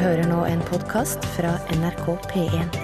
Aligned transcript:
hører 0.00 0.24
nå 0.30 0.44
en 0.48 0.60
podkast 0.64 1.24
fra 1.34 1.56
NRK 1.74 2.06
P1. 2.30 2.76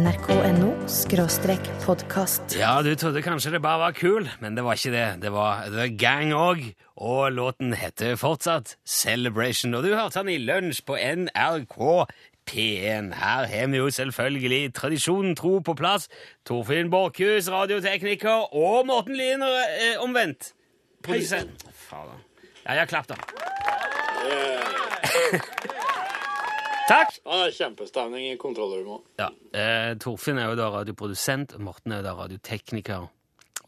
nrk.no 0.00 0.68
skråstrek 0.88 1.66
podkast. 1.82 2.54
Ja, 2.58 2.76
du 2.86 2.92
trodde 2.94 3.24
kanskje 3.24 3.52
det 3.56 3.62
bare 3.64 3.80
var 3.82 3.96
kul, 3.98 4.28
men 4.40 4.54
det 4.54 4.64
var 4.64 4.78
ikke 4.78 4.92
det. 4.94 5.08
Det 5.24 5.32
var 5.34 5.66
The 5.72 5.88
Gang 5.98 6.30
òg, 6.36 6.62
og 6.94 7.32
låten 7.34 7.74
heter 7.74 8.14
fortsatt 8.20 8.76
Celebration. 8.86 9.74
Og 9.74 9.82
du 9.84 9.96
hørte 9.96 10.22
den 10.22 10.32
i 10.36 10.38
lunsj 10.38 10.84
på 10.86 11.00
NRK 11.00 11.76
P1. 12.50 13.12
Her 13.18 13.50
har 13.50 13.68
vi 13.74 13.82
jo 13.82 13.90
selvfølgelig 13.90 14.74
tradisjonen 14.78 15.36
tro 15.36 15.58
på 15.58 15.74
plass. 15.74 16.08
Torfinn 16.46 16.90
Borchhus, 16.90 17.50
radiotekniker, 17.50 18.54
og 18.54 18.86
Morten 18.86 19.18
Lien 19.18 19.42
eh, 19.42 19.98
omvendt. 19.98 20.54
Produsent. 21.02 21.66
Fader. 21.74 22.29
Ja, 22.64 22.76
ja, 22.76 22.84
klapp, 22.88 23.08
da. 23.08 23.16
Takk! 26.90 27.16
Ja, 27.22 27.36
det 27.38 27.44
er 27.46 27.54
kjempestemning 27.54 28.26
i 28.32 28.36
kontrollrommet. 28.40 29.06
Ja, 29.20 29.28
eh, 29.54 29.92
Torfinn 30.02 30.40
er 30.42 30.50
jo 30.50 30.58
da 30.58 30.70
radioprodusent, 30.74 31.54
Morten 31.62 31.94
er 31.94 32.02
jo 32.02 32.08
da 32.08 32.14
radiotekniker. 32.18 33.06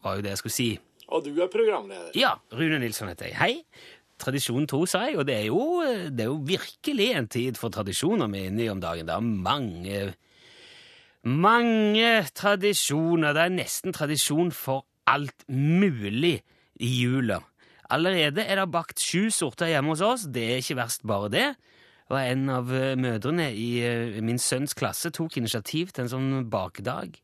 Var 0.03 0.17
jo 0.17 0.25
det 0.25 0.33
jeg 0.33 0.41
skulle 0.41 0.57
si. 0.57 0.69
Og 1.07 1.23
du 1.23 1.31
er 1.39 1.47
programleder. 1.51 2.11
Ja, 2.19 2.33
Rune 2.51 2.81
Nilsson 2.83 3.11
heter 3.11 3.29
jeg. 3.31 3.37
Hei. 3.39 3.53
Tradisjon 4.23 4.67
tro, 4.69 4.83
sa 4.87 5.07
jeg, 5.07 5.17
og 5.19 5.25
det 5.27 5.35
er, 5.35 5.47
jo, 5.49 5.81
det 5.83 6.21
er 6.21 6.29
jo 6.29 6.37
virkelig 6.47 7.07
en 7.17 7.27
tid 7.31 7.57
for 7.59 7.73
tradisjoner 7.73 8.29
vi 8.31 8.43
er 8.43 8.51
inne 8.51 8.63
i 8.63 8.69
om 8.71 8.83
dagen. 8.83 9.07
Det 9.09 9.15
er 9.15 9.25
mange 9.25 10.03
mange 11.23 12.09
tradisjoner. 12.35 13.33
Det 13.33 13.43
er 13.45 13.55
nesten 13.55 13.95
tradisjon 13.95 14.51
for 14.51 14.85
alt 15.07 15.45
mulig 15.47 16.41
i 16.79 16.89
jula. 17.03 17.39
Allerede 17.93 18.41
er 18.41 18.57
det 18.57 18.71
bakt 18.73 19.01
sju 19.01 19.29
sorter 19.33 19.69
hjemme 19.69 19.93
hos 19.93 20.01
oss. 20.01 20.25
Det 20.33 20.43
er 20.43 20.63
ikke 20.63 20.79
verst, 20.81 21.05
bare 21.07 21.29
det. 21.33 21.49
Og 22.11 22.17
en 22.19 22.49
av 22.51 22.71
eh, 22.73 22.95
mødrene 22.99 23.51
i 23.55 23.67
eh, 23.85 24.17
min 24.25 24.41
sønns 24.41 24.75
klasse 24.77 25.11
tok 25.13 25.37
initiativ 25.39 25.93
til 25.93 26.05
en 26.05 26.11
sånn 26.11 26.31
bakedag. 26.51 27.19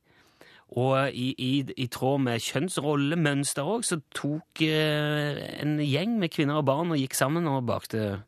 Og 0.78 1.16
i, 1.18 1.32
i, 1.34 1.54
i 1.82 1.88
tråd 1.90 2.22
med 2.28 2.44
kjønnsrollemønster 2.46 3.66
òg, 3.66 3.86
så 3.88 3.98
tok 4.16 4.62
eh, 4.66 5.42
en 5.64 5.80
gjeng 5.82 6.20
med 6.22 6.34
kvinner 6.34 6.62
og 6.62 6.68
barn 6.70 6.94
og 6.94 7.02
gikk 7.02 7.18
sammen 7.18 7.50
og 7.50 7.66
bakte, 7.70 8.22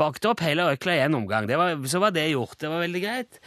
bakte 0.00 0.32
opp 0.32 0.40
hele 0.44 0.70
økla 0.72 0.96
i 0.96 1.04
en 1.04 1.18
omgang. 1.20 1.48
Var, 1.50 1.76
så 1.92 2.00
var 2.00 2.16
det 2.16 2.30
gjort. 2.32 2.56
Det 2.62 2.72
var 2.72 2.84
veldig 2.86 3.04
greit. 3.04 3.40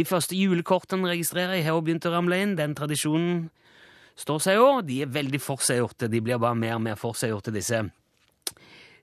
De 0.00 0.08
første 0.08 0.38
julekortene 0.38 1.12
registrerer 1.12 1.60
jeg 1.60 1.68
har 1.68 1.84
begynt 1.84 2.08
å 2.08 2.14
ramle 2.16 2.40
inn. 2.40 2.56
Den 2.56 2.76
tradisjonen 2.78 3.48
står 4.18 4.42
seg 4.44 4.58
jo. 4.58 4.68
De 4.86 5.02
er 5.04 5.14
veldig 5.14 5.40
forseggjorte. 5.42 6.10
De 6.10 6.22
blir 6.24 6.40
bare 6.42 6.58
mer 6.58 6.76
og 6.76 6.84
mer 6.88 7.00
forseggjorte, 7.00 7.54
disse 7.54 7.86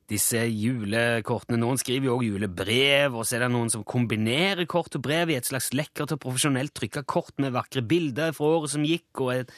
disse 0.09 0.37
julekortene. 0.37 1.57
Noen 1.61 1.79
skriver 1.81 2.09
jo 2.09 2.15
også 2.19 2.27
julebrev, 2.27 3.15
og 3.17 3.25
så 3.25 3.37
er 3.37 3.45
det 3.45 3.51
noen 3.55 3.71
som 3.73 3.85
kombinerer 3.87 4.67
kort 4.69 4.93
og 4.97 5.03
brev 5.05 5.31
i 5.33 5.37
et 5.39 5.49
slags 5.49 5.71
lekkert 5.73 6.13
og 6.13 6.21
profesjonelt 6.21 6.75
trykka 6.77 7.05
kort 7.09 7.33
med 7.41 7.55
vakre 7.55 7.81
bilder 7.85 8.35
fra 8.37 8.51
året 8.59 8.75
som 8.75 8.85
gikk, 8.85 9.09
og 9.23 9.33
et 9.33 9.53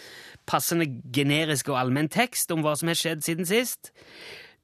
passende 0.48 0.88
generisk 1.14 1.72
og 1.74 1.82
allmenn 1.82 2.12
tekst 2.12 2.52
om 2.56 2.64
hva 2.64 2.78
som 2.80 2.92
har 2.92 3.00
skjedd 3.00 3.28
siden 3.28 3.50
sist. 3.50 3.92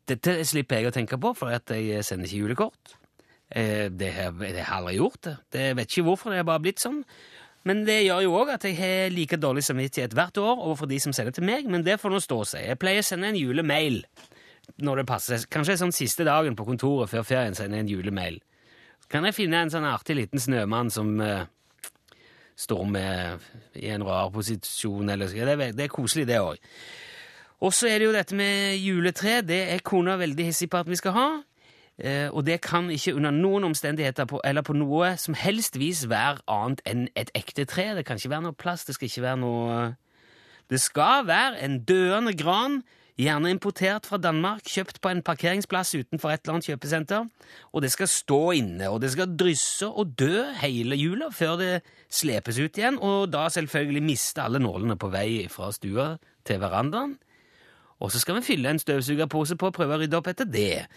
Dette 0.08 0.40
slipper 0.48 0.80
jeg 0.80 0.92
å 0.92 0.96
tenke 0.96 1.20
på, 1.20 1.36
for 1.36 1.52
jeg 1.52 2.04
sender 2.08 2.28
ikke 2.28 2.44
julekort. 2.46 2.98
Eh, 3.54 3.88
det 3.92 4.16
har 4.16 4.40
jeg 4.40 4.66
aldri 4.66 4.98
gjort. 4.98 5.22
det. 5.24 5.38
Jeg 5.68 5.78
vet 5.78 5.92
ikke 5.92 6.08
hvorfor, 6.08 6.32
det 6.32 6.42
har 6.42 6.48
bare 6.48 6.64
blitt 6.64 6.84
sånn. 6.84 7.04
Men 7.64 7.86
det 7.88 8.02
gjør 8.04 8.22
jo 8.26 8.34
òg 8.42 8.50
at 8.58 8.66
jeg 8.68 8.76
har 8.76 9.14
like 9.14 9.38
dårlig 9.40 9.64
samvittighet 9.64 10.14
hvert 10.18 10.38
år 10.42 10.58
overfor 10.66 10.90
de 10.92 10.98
som 11.00 11.14
sender 11.16 11.32
til 11.36 11.46
meg, 11.48 11.70
men 11.72 11.86
det 11.86 11.96
får 12.02 12.12
nå 12.12 12.20
stå 12.20 12.40
seg. 12.50 12.66
Jeg 12.68 12.80
pleier 12.82 13.00
å 13.00 13.08
sende 13.08 13.30
en 13.32 13.40
julemail 13.40 14.02
når 14.84 15.00
det 15.02 15.06
passer. 15.08 15.46
Kanskje 15.52 15.78
sånn 15.80 15.96
siste 15.96 16.26
dagen 16.28 16.58
på 16.60 16.66
kontoret 16.68 17.12
før 17.12 17.24
ferien 17.28 17.56
sender 17.56 17.80
jeg 17.80 17.86
en 17.88 17.94
julemail. 17.94 18.42
Så 19.04 19.12
kan 19.16 19.28
jeg 19.28 19.36
finne 19.38 19.62
en 19.64 19.72
sånn 19.72 19.88
artig 19.88 20.16
liten 20.20 20.40
snømann 20.44 20.92
som 20.92 21.14
uh, 21.24 21.46
står 22.60 22.84
med 22.92 23.48
i 23.80 23.88
en 23.96 24.04
rar 24.08 24.30
posisjon, 24.36 25.10
eller 25.16 25.32
så. 25.32 25.40
Det, 25.48 25.56
er- 25.56 25.76
det 25.80 25.88
er 25.88 25.92
koselig, 25.96 26.28
det 26.30 26.40
òg. 26.44 26.60
Og 27.64 27.72
så 27.72 27.88
er 27.88 28.00
det 28.04 28.10
jo 28.10 28.16
dette 28.16 28.36
med 28.36 28.76
juletre. 28.84 29.38
Det 29.48 29.62
er 29.72 29.84
kona 29.88 30.18
veldig 30.20 30.50
hissig 30.52 30.68
på 30.72 30.82
at 30.84 30.90
vi 30.92 31.00
skal 31.00 31.16
ha. 31.16 31.28
Eh, 32.02 32.30
og 32.34 32.46
det 32.46 32.62
kan 32.66 32.90
ikke 32.90 33.14
under 33.14 33.32
noen 33.32 33.68
omstendigheter 33.68 34.26
på, 34.26 34.42
eller 34.44 34.66
på 34.66 34.74
noe 34.74 35.14
som 35.22 35.38
helst 35.38 35.78
vis 35.78 36.08
være 36.10 36.42
annet 36.50 36.82
enn 36.90 37.06
et 37.20 37.30
ekte 37.38 37.68
tre. 37.70 37.92
Det 37.98 38.06
kan 38.08 38.18
ikke 38.18 38.34
være 38.34 38.48
noe 38.48 38.58
plast, 38.58 38.90
det 38.90 38.98
skal 38.98 39.12
ikke 39.12 39.28
være 39.28 39.44
noe 39.44 39.94
Det 40.72 40.80
skal 40.82 41.28
være 41.28 41.60
en 41.62 41.82
døende 41.86 42.32
gran, 42.34 42.82
gjerne 43.20 43.52
importert 43.52 44.08
fra 44.10 44.18
Danmark, 44.18 44.64
kjøpt 44.66 45.02
på 45.02 45.10
en 45.12 45.22
parkeringsplass 45.22 45.92
utenfor 45.94 46.32
et 46.32 46.42
eller 46.42 46.56
annet 46.56 46.70
kjøpesenter. 46.72 47.28
Og 47.74 47.84
det 47.84 47.92
skal 47.92 48.08
stå 48.08 48.40
inne, 48.58 48.90
og 48.90 49.02
det 49.02 49.12
skal 49.14 49.36
drysse 49.38 49.86
og 49.86 50.16
dø 50.18 50.48
hele 50.64 50.98
jula 50.98 51.30
før 51.30 51.60
det 51.60 51.74
slepes 52.10 52.58
ut 52.58 52.80
igjen, 52.80 52.98
og 52.98 53.30
da 53.34 53.50
selvfølgelig 53.54 54.04
miste 54.08 54.42
alle 54.42 54.64
nålene 54.64 54.98
på 54.98 55.12
vei 55.14 55.46
fra 55.52 55.70
stua 55.76 56.16
til 56.48 56.64
verandaen. 56.64 57.18
Og 58.00 58.12
så 58.12 58.20
skal 58.20 58.40
vi 58.40 58.48
fylle 58.48 58.72
en 58.72 58.82
støvsugerpose 58.82 59.56
på 59.60 59.70
og 59.70 59.76
prøve 59.78 59.96
å 59.96 60.02
rydde 60.02 60.18
opp 60.18 60.32
etter 60.32 60.50
det. 60.50 60.88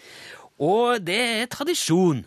Og 0.63 1.03
det 1.05 1.19
er 1.41 1.49
tradisjon, 1.53 2.23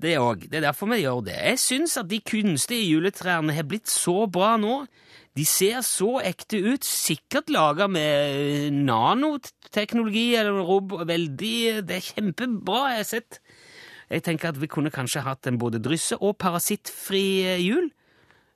det 0.00 0.16
òg. 0.20 0.48
Det 0.50 0.60
er 0.60 0.66
derfor 0.68 0.90
vi 0.92 1.02
gjør 1.02 1.22
det. 1.24 1.36
Jeg 1.52 1.60
syns 1.62 1.96
at 2.00 2.08
de 2.10 2.20
kunstige 2.24 2.88
juletrærne 2.88 3.54
har 3.56 3.68
blitt 3.68 3.88
så 3.88 4.26
bra 4.30 4.54
nå. 4.60 4.82
De 5.36 5.44
ser 5.46 5.80
så 5.86 6.18
ekte 6.26 6.58
ut, 6.58 6.84
sikkert 6.84 7.52
laga 7.54 7.86
med 7.88 8.74
nanoteknologi 8.74 10.34
eller 10.36 10.60
rob... 10.66 10.96
Veldig 11.06 11.86
Det 11.86 11.96
er 11.96 12.08
kjempebra, 12.08 12.82
jeg 12.90 13.00
har 13.04 13.08
sett. 13.08 13.40
Jeg 14.10 14.24
tenker 14.26 14.50
at 14.50 14.58
vi 14.60 14.68
kunne 14.68 14.90
kanskje 14.90 15.22
hatt 15.22 15.46
en 15.46 15.60
både 15.60 15.78
drysse- 15.80 16.18
og 16.18 16.36
parasittfri 16.42 17.46
jul. 17.62 17.92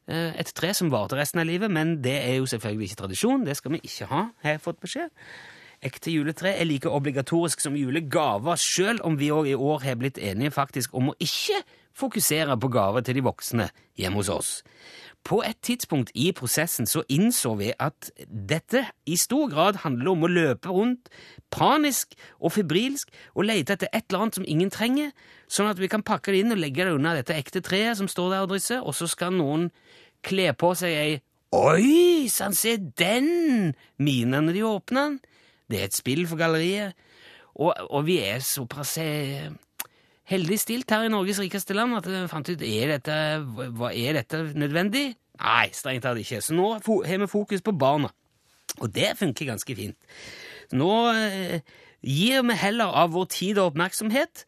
Eh, 0.09 0.35
Et 0.41 0.51
tre 0.53 0.75
som 0.75 0.91
varte 0.91 1.17
resten 1.17 1.41
av 1.41 1.47
livet, 1.47 1.71
men 1.71 2.01
det 2.03 2.17
er 2.25 2.41
jo 2.41 2.49
selvfølgelig 2.51 2.91
ikke 2.91 3.03
tradisjon. 3.05 3.45
Det 3.47 3.57
skal 3.57 3.77
vi 3.77 3.81
ikke 3.85 4.11
ha, 4.11 4.25
har 4.43 4.57
jeg 4.57 4.65
fått 4.65 4.83
beskjed. 4.83 5.13
Ekte 5.85 6.15
juletre 6.15 6.55
er 6.57 6.65
like 6.65 6.89
obligatorisk 6.89 7.61
som 7.61 7.75
julegaver, 7.77 8.57
sjøl 8.57 9.03
om 9.05 9.19
vi 9.21 9.33
òg 9.35 9.51
i 9.51 9.57
år 9.57 9.83
har 9.85 9.99
blitt 10.01 10.17
enige 10.17 10.55
faktisk 10.55 10.95
om 10.97 11.11
å 11.13 11.19
ikke 11.21 11.61
fokusere 11.95 12.57
på 12.59 12.71
gaver 12.73 13.05
til 13.05 13.19
de 13.19 13.25
voksne 13.25 13.67
hjemme 14.01 14.23
hos 14.23 14.31
oss. 14.33 14.53
På 15.25 15.43
et 15.45 15.57
tidspunkt 15.65 16.11
i 16.15 16.31
prosessen 16.37 16.89
så 16.89 17.01
innså 17.09 17.55
vi 17.57 17.71
at 17.81 18.11
dette 18.29 18.83
i 19.09 19.17
stor 19.17 19.49
grad 19.53 19.81
handler 19.85 20.11
om 20.13 20.25
å 20.27 20.33
løpe 20.33 20.73
rundt 20.73 21.09
panisk 21.55 22.17
og 22.41 22.53
febrilsk 22.57 23.13
og 23.35 23.47
lete 23.49 23.77
etter 23.77 23.93
et 23.93 24.09
eller 24.09 24.27
annet 24.27 24.41
som 24.41 24.49
ingen 24.49 24.73
trenger, 24.73 25.13
sånn 25.49 25.71
at 25.71 25.81
vi 25.81 25.89
kan 25.93 26.05
pakke 26.05 26.33
det 26.33 26.43
inn 26.45 26.57
og 26.57 26.61
legge 26.61 26.85
det 26.85 26.97
under 26.97 27.17
dette 27.17 27.37
ekte 27.37 27.65
treet 27.65 28.01
som 28.01 28.11
står 28.11 28.35
der 28.35 28.45
og 28.45 28.53
drysser, 28.53 28.83
og 28.85 28.97
så 28.97 29.09
skal 29.09 29.33
noen 29.37 29.71
kle 30.25 30.51
på 30.57 30.75
seg 30.81 30.97
ei 30.97 31.15
Oi 31.55 32.27
sann, 32.33 32.57
se 32.59 32.73
den! 32.99 33.77
Mine 34.03 34.41
de 34.51 34.65
åpner 34.67 35.13
den. 35.13 35.21
Det 35.75 35.83
er 35.83 35.91
et 35.91 35.97
spill 35.97 36.25
for 36.31 36.39
galleriet. 36.39 36.95
Og, 37.55 37.75
og 37.91 38.07
vi 38.07 38.19
er 38.23 38.43
såpass 38.43 38.97
eh, 39.03 39.51
heldig 40.31 40.59
stilt 40.59 40.91
her 40.95 41.07
i 41.07 41.13
Norges 41.13 41.41
rikeste 41.43 41.77
land 41.77 41.99
at 41.99 42.09
vi 42.11 42.25
fant 42.31 42.51
ut 42.51 42.65
er 42.67 42.97
dette, 42.97 43.19
hva, 43.77 43.91
er 43.91 44.19
dette 44.19 44.41
nødvendig. 44.59 45.07
Nei, 45.43 45.69
strengt 45.75 46.07
tatt 46.07 46.21
ikke. 46.21 46.41
Så 46.43 46.55
nå 46.55 46.77
har 46.79 47.23
vi 47.23 47.31
fokus 47.31 47.65
på 47.65 47.75
barna. 47.79 48.11
Og 48.83 48.91
det 48.95 49.15
funker 49.19 49.51
ganske 49.53 49.77
fint. 49.77 49.99
Nå 50.75 50.91
eh, 51.13 51.61
gir 52.03 52.45
vi 52.47 52.59
heller 52.59 52.95
av 53.03 53.15
vår 53.15 53.29
tid 53.35 53.61
og 53.61 53.73
oppmerksomhet, 53.73 54.45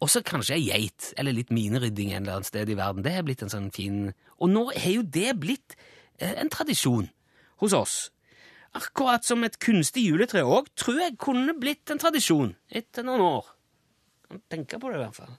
og 0.00 0.08
så 0.08 0.22
kanskje 0.24 0.56
ei 0.56 0.64
geit, 0.70 1.10
eller 1.20 1.36
litt 1.36 1.52
minerydding 1.52 2.14
en 2.14 2.22
eller 2.22 2.38
annen 2.38 2.48
sted 2.48 2.70
i 2.72 2.76
verden. 2.76 3.04
Det 3.04 3.12
har 3.14 3.24
blitt 3.26 3.44
en 3.44 3.52
sånn 3.52 3.68
fin 3.74 4.14
Og 4.40 4.48
nå 4.48 4.70
har 4.72 4.94
jo 4.94 5.04
det 5.04 5.34
blitt 5.40 5.76
eh, 6.18 6.32
en 6.40 6.52
tradisjon 6.52 7.10
hos 7.60 7.76
oss. 7.76 7.96
Akkurat 8.78 9.26
som 9.26 9.42
et 9.42 9.56
kunstig 9.58 10.04
juletre 10.06 10.44
òg, 10.46 10.68
tror 10.78 11.00
jeg 11.02 11.16
kunne 11.18 11.56
blitt 11.58 11.90
en 11.90 11.98
tradisjon 11.98 12.52
etter 12.70 13.02
noen 13.06 13.24
år. 13.24 13.48
Kan 14.28 14.42
tenke 14.52 14.78
på 14.78 14.92
det, 14.92 15.00
i 15.00 15.02
hvert 15.02 15.18
fall. 15.18 15.32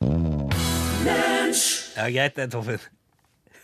Ja, 1.96 2.10
greit 2.12 2.36
det, 2.36 2.50
Torfinn. 2.52 2.84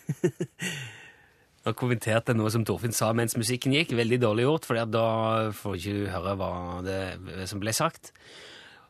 Nå 1.67 1.73
kommenterte 1.75 2.31
jeg 2.31 2.39
noe 2.39 2.51
som 2.53 2.63
Torfinn 2.63 2.95
sa 2.95 3.11
mens 3.11 3.35
musikken 3.35 3.75
gikk. 3.75 3.91
Veldig 3.99 4.21
dårlig 4.23 4.47
gjort, 4.47 4.69
for 4.69 4.79
da 4.87 5.07
får 5.51 5.75
ikke 5.75 5.95
du 5.97 6.05
høre 6.13 6.35
hva 6.39 6.51
det 6.85 7.01
som 7.51 7.59
ble 7.59 7.75
sagt. 7.75 8.13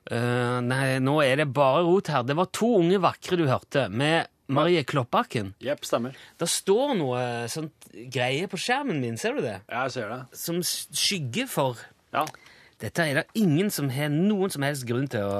Uh, 0.07 0.61
nei, 0.63 0.99
nå 1.03 1.17
er 1.25 1.41
det 1.41 1.49
bare 1.57 1.81
rot 1.87 2.13
her. 2.13 2.21
Det 2.21 2.37
var 2.37 2.53
to 2.53 2.69
unge 2.83 3.01
vakre 3.01 3.39
du 3.39 3.47
hørte, 3.49 3.87
med 3.89 4.29
Marie 4.47 4.83
Kloppakken. 4.87 5.53
Jepp, 5.63 5.83
stemmer. 5.85 6.15
Det 6.39 6.47
står 6.49 6.93
noe 6.99 7.21
sånt 7.51 7.87
greie 8.13 8.47
på 8.47 8.57
skjermen 8.61 8.99
min, 9.03 9.17
ser 9.19 9.35
du 9.37 9.41
det? 9.43 9.57
Jeg 9.69 9.91
ser 9.91 10.09
det. 10.13 10.19
Som 10.37 10.61
skygger 10.63 11.47
for 11.51 11.77
Ja. 12.13 12.25
Dette 12.77 13.01
er 13.09 13.15
det 13.17 13.23
ingen 13.41 13.71
som 13.73 13.87
har 13.89 14.11
noen 14.13 14.51
som 14.53 14.61
helst 14.61 14.85
grunn 14.85 15.07
til 15.09 15.23
å, 15.25 15.37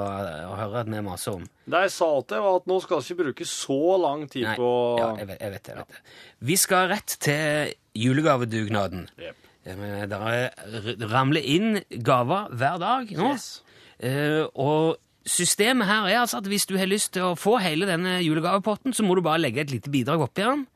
å 0.50 0.56
høre 0.58 0.80
at 0.80 0.88
vi 0.90 1.00
maser 1.06 1.36
om. 1.38 1.44
Det 1.70 1.82
jeg 1.84 1.92
sa 1.94 2.08
til, 2.26 2.40
var 2.42 2.56
at 2.58 2.66
nå 2.66 2.80
skal 2.82 2.98
vi 2.98 3.06
ikke 3.14 3.18
bruke 3.22 3.46
så 3.46 3.76
lang 4.02 4.24
tid 4.26 4.42
Nei, 4.48 4.56
på 4.58 4.70
ja, 4.98 5.10
jeg 5.20 5.28
vet, 5.28 5.40
jeg 5.44 5.52
vet 5.54 5.62
det. 5.68 5.76
Jeg 5.76 5.84
vet 5.84 6.00
det. 6.00 6.16
Vi 6.50 6.56
skal 6.58 6.88
rett 6.90 7.14
til 7.22 7.76
julegavedugnaden. 7.94 9.06
Jepp. 9.22 9.44
Det 9.68 10.18
er- 10.18 11.06
ramler 11.12 11.44
inn 11.44 11.80
gaver 12.02 12.48
hver 12.58 12.78
dag 12.82 13.10
nå. 13.14 13.30
Yes. 13.30 13.62
Eh, 14.00 14.42
og 14.54 14.96
systemet 15.28 15.86
her 15.88 16.08
er 16.08 16.22
altså 16.22 16.38
at 16.40 16.48
hvis 16.50 16.66
du 16.68 16.76
har 16.80 16.88
lyst 16.90 17.12
til 17.14 17.22
å 17.22 17.36
få 17.38 17.58
hele 17.62 17.86
denne 17.88 18.18
julegavepotten, 18.24 18.94
så 18.96 19.04
må 19.06 19.14
du 19.18 19.22
bare 19.26 19.40
legge 19.42 19.60
et 19.64 19.70
lite 19.74 19.90
bidrag 19.92 20.20
oppi 20.24 20.42
den. 20.46 20.66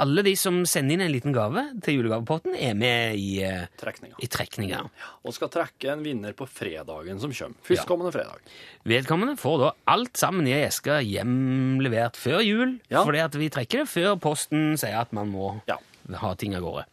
Alle 0.00 0.22
de 0.24 0.32
som 0.38 0.60
sender 0.70 0.94
inn 0.94 1.02
en 1.04 1.12
liten 1.12 1.34
gave 1.34 1.64
til 1.84 1.98
julegavepotten, 1.98 2.54
er 2.56 2.76
med 2.78 3.16
i, 3.18 3.42
eh, 3.44 3.66
Trekninga. 3.76 4.14
i 4.22 4.28
trekninga. 4.32 4.78
Og 5.26 5.34
skal 5.34 5.50
trekke 5.52 5.90
en 5.92 6.02
vinner 6.06 6.32
på 6.32 6.46
fredagen 6.48 7.18
som 7.20 7.32
kommer. 7.34 7.56
Førstkommende 7.66 8.12
fredag. 8.14 8.38
Vedkommende 8.86 9.36
får 9.36 9.58
da 9.64 9.70
alt 9.88 10.16
sammen 10.16 10.46
i 10.46 10.52
ei 10.54 10.62
eske 10.68 11.00
hjemlevert 11.04 12.16
før 12.16 12.40
jul, 12.46 12.78
Ja. 12.88 13.04
fordi 13.04 13.18
at 13.24 13.32
vi 13.34 13.50
trekker 13.50 13.78
det 13.84 13.88
før 13.88 14.16
posten 14.20 14.78
sier 14.78 15.00
at 15.00 15.12
man 15.12 15.30
må 15.32 15.60
Ja. 15.68 15.76
ha 16.16 16.34
ting 16.34 16.54
av 16.54 16.62
gårde. 16.62 16.84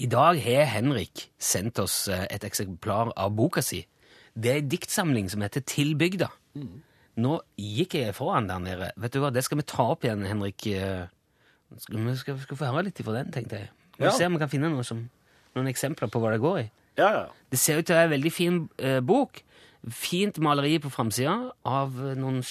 I 0.00 0.06
dag 0.06 0.38
har 0.42 0.64
Henrik 0.66 1.28
sendt 1.38 1.78
oss 1.78 2.08
eh, 2.08 2.26
et 2.30 2.42
eksemplar 2.42 3.12
av 3.16 3.30
boka 3.34 3.62
si. 3.62 3.86
Det 4.34 4.50
er 4.52 4.58
en 4.62 4.68
diktsamling 4.72 5.28
som 5.30 5.40
heter 5.44 5.60
Tilbygda. 5.68 6.28
Nå 7.20 7.32
gikk 7.60 7.94
jeg 7.98 8.14
foran 8.16 8.46
der 8.48 8.58
nede. 8.64 8.90
Vet 8.96 9.12
du 9.12 9.20
hva, 9.20 9.30
Det 9.32 9.42
skal 9.44 9.58
vi 9.58 9.62
ta 9.68 9.82
opp 9.92 10.04
igjen, 10.04 10.24
Henrik. 10.26 10.66
Eh, 10.66 11.06
Skal 11.78 11.98
vi 12.04 12.14
skal, 12.16 12.38
skal 12.38 12.56
få 12.56 12.66
høre 12.72 12.84
litt 12.84 12.98
ifra 13.00 13.12
den, 13.16 13.30
tenkte 13.32 13.56
jeg. 13.58 13.68
Vi 13.98 14.04
Ja. 14.04 14.10
se 14.10 14.24
om 14.26 14.32
vi 14.34 14.38
kan 14.38 14.48
finne 14.48 14.68
noe 14.70 14.84
som, 14.84 15.08
noen 15.56 15.66
eksempler 15.68 16.08
på 16.12 16.20
hva 16.20 16.30
det 16.32 16.40
går 16.40 16.58
i. 16.60 16.70
Ja, 16.98 17.08
ja. 17.12 17.26
Det 17.50 17.58
ser 17.58 17.78
ut 17.78 17.86
til 17.86 17.94
å 17.94 17.98
være 17.98 18.04
en 18.12 18.20
veldig 18.20 18.32
fin 18.32 18.68
eh, 18.78 19.00
bok. 19.00 19.42
Fint 19.88 20.38
maleri 20.38 20.78
på 20.78 20.90
framsida 20.92 21.52
av 21.64 21.90
noen 22.16 22.42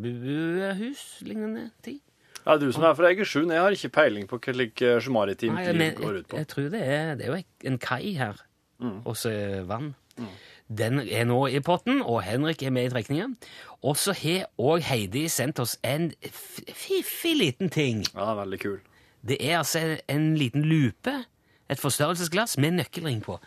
sjøbuehus 0.00 1.02
lignende 1.26 1.70
ting. 1.84 1.98
Ja, 2.46 2.56
du 2.56 2.70
som 2.72 2.84
er 2.88 2.94
fra 2.96 3.10
Egersund, 3.12 3.50
jeg 3.52 3.60
har 3.60 3.74
ikke 3.76 3.90
peiling 3.92 4.26
på 4.30 4.38
hva 4.40 4.54
slik 4.56 4.80
eh, 4.86 5.08
maritimt 5.12 5.58
liv 5.76 5.94
går 5.98 6.14
jeg, 6.14 6.22
ut 6.22 6.28
på. 6.30 6.36
jeg 6.40 6.48
tror 6.48 6.70
det 6.72 6.80
er, 6.86 7.10
det 7.20 7.26
er 7.26 7.34
jo 7.34 7.42
en 7.68 7.78
kai 7.78 8.14
her, 8.16 8.34
Mm. 8.80 9.02
og 9.04 9.12
så 9.14 9.28
vann. 9.68 9.90
vann. 10.16 10.28
Den 10.70 11.00
er 11.02 11.24
nå 11.26 11.40
i 11.50 11.58
potten, 11.66 11.98
og 12.02 12.22
Henrik 12.22 12.62
er 12.62 12.70
med 12.70 12.86
i 12.86 12.92
trekningen. 12.92 13.34
Og 13.82 13.96
så 13.98 14.14
har 14.14 14.46
òg 14.60 14.84
Heidi 14.86 15.24
sendt 15.28 15.58
oss 15.58 15.74
en 15.82 16.12
fiffig 16.30 17.34
liten 17.40 17.72
ting. 17.74 18.04
Ja, 18.14 18.34
veldig 18.38 18.60
kul. 18.62 18.78
Det 19.26 19.40
er 19.42 19.58
altså 19.58 19.82
en 20.08 20.36
liten 20.38 20.62
lupe, 20.64 21.24
et 21.70 21.80
forstørrelsesglass 21.80 22.56
med 22.58 22.78
nøkkelring 22.78 23.20
på. 23.22 23.40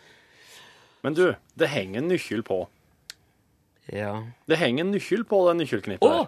Men 1.03 1.15
du, 1.15 1.33
det 1.59 1.69
henger 1.71 2.01
en 2.01 2.11
nøkkel 2.11 2.43
på. 2.43 2.59
Ja. 3.91 4.13
Det 4.47 4.57
henger 4.57 4.85
en 4.85 4.93
nøkkel 4.95 5.25
på 5.27 5.41
det 5.47 5.57
nøkkelknippet. 5.61 6.07
Å! 6.07 6.27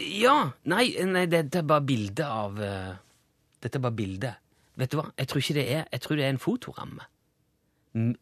Ja! 0.00 0.36
Nei, 0.72 0.86
nei, 1.04 1.26
dette 1.28 1.60
er 1.60 1.66
bare 1.68 1.84
bilde 1.84 2.24
av 2.24 2.56
uh, 2.56 2.94
Dette 3.62 3.76
er 3.78 3.84
bare 3.84 3.96
bilde. 3.96 4.30
Vet 4.80 4.92
du 4.92 4.96
hva? 4.98 5.10
Jeg 5.20 5.28
tror 5.28 5.42
ikke 5.42 5.56
det 5.58 5.66
er 5.68 5.82
Jeg 5.92 6.04
tror 6.04 6.16
det 6.16 6.24
er 6.24 6.32
en 6.32 6.40
fotoramme. 6.40 7.08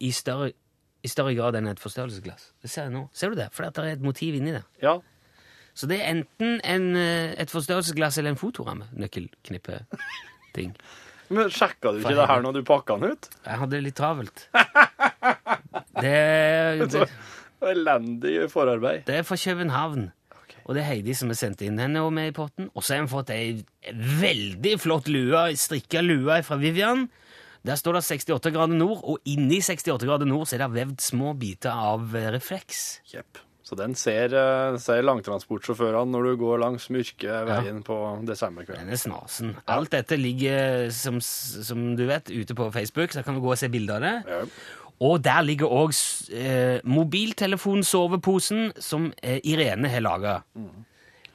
I 0.02 0.10
større, 0.10 0.50
I 1.02 1.08
større 1.08 1.32
grad 1.38 1.56
enn 1.56 1.70
et 1.70 1.80
forstørrelsesglass. 1.80 2.50
Det 2.60 2.70
ser 2.70 2.88
jeg 2.88 2.94
nå. 2.94 3.06
Ser 3.16 3.32
du 3.32 3.38
det? 3.40 3.48
For 3.56 3.64
det 3.64 3.84
er 3.86 3.94
et 3.96 4.04
motiv 4.04 4.34
inni 4.36 4.52
det. 4.52 4.64
Ja. 4.82 4.98
Så 5.74 5.88
det 5.88 6.00
er 6.00 6.10
enten 6.12 6.58
en, 6.66 6.88
eh, 6.98 7.32
et 7.40 7.52
forstørrelsesglass 7.52 8.18
eller 8.20 8.34
en 8.34 8.40
fotoramme. 8.40 8.90
Nøkkelknippe-ting. 9.00 10.74
Men 11.30 11.48
sjekka 11.54 11.92
du 11.94 12.00
ikke 12.02 12.16
det 12.18 12.26
her 12.26 12.40
når 12.42 12.56
du 12.58 12.62
pakka 12.66 12.96
den 12.98 13.14
ut? 13.14 13.28
Jeg 13.46 13.60
hadde 13.62 13.76
det 13.76 13.82
litt 13.86 13.98
travelt. 14.00 14.46
Det, 16.00 16.86
det, 16.88 17.02
Elendig 17.60 18.46
forarbeid. 18.48 19.02
det 19.04 19.18
er 19.20 19.24
fra 19.26 19.36
København. 19.36 20.06
Og 20.64 20.76
det 20.76 20.80
er 20.80 20.86
Heidi 20.86 21.12
som 21.18 21.28
har 21.32 21.36
sendt 21.36 21.60
inn 21.66 21.80
henne 21.82 22.00
og 22.06 22.12
med 22.14 22.30
i 22.30 22.34
potten. 22.36 22.70
Og 22.72 22.84
så 22.86 22.94
har 22.94 23.02
hun 23.02 23.10
fått 23.10 23.32
ei 23.34 23.60
veldig 24.20 24.76
flott 24.80 25.10
lue, 25.12 25.42
strikka 25.58 26.00
lue 26.04 26.38
fra 26.46 26.56
Vivian. 26.60 27.08
Der 27.66 27.76
står 27.76 27.98
det 27.98 28.04
68 28.06 28.52
grader 28.54 28.76
nord, 28.76 29.02
og 29.04 29.20
inni 29.28 29.60
68 29.60 30.06
grader 30.08 30.28
nord 30.28 30.48
så 30.48 30.56
er 30.56 30.64
det 30.64 30.72
vevd 30.78 31.04
små 31.04 31.34
biter 31.38 31.76
av 31.76 32.14
eh, 32.16 32.30
refleks. 32.32 33.00
Jepp. 33.12 33.42
Så 33.70 33.76
den 33.78 33.92
ser, 33.94 34.32
eh, 34.34 34.76
ser 34.82 35.04
langtransportsjåførene 35.04 36.10
når 36.10 36.24
du 36.26 36.32
går 36.40 36.62
langs 36.62 36.88
mørke 36.90 37.42
veien 37.46 37.84
på 37.86 37.98
desemberkvelden. 38.26 38.88
Den 38.88 38.96
er 38.96 39.02
snasen. 39.02 39.52
Alt 39.70 39.92
dette 39.94 40.18
ligger, 40.18 40.88
som, 40.94 41.20
som 41.20 41.92
du 41.98 42.06
vet, 42.08 42.32
ute 42.32 42.56
på 42.58 42.70
Facebook, 42.74 43.12
så 43.14 43.22
kan 43.22 43.36
du 43.36 43.44
gå 43.44 43.52
og 43.52 43.60
se 43.60 43.70
bilder 43.70 44.00
av 44.00 44.06
det. 44.06 44.16
Ja. 44.32 44.40
Og 45.00 45.22
der 45.24 45.44
ligger 45.46 45.70
òg 45.72 45.94
eh, 46.36 46.80
mobiltelefonsoveposen 46.84 48.74
som 48.84 49.08
eh, 49.22 49.38
Irene 49.48 49.88
har 49.88 50.04
laga. 50.04 50.34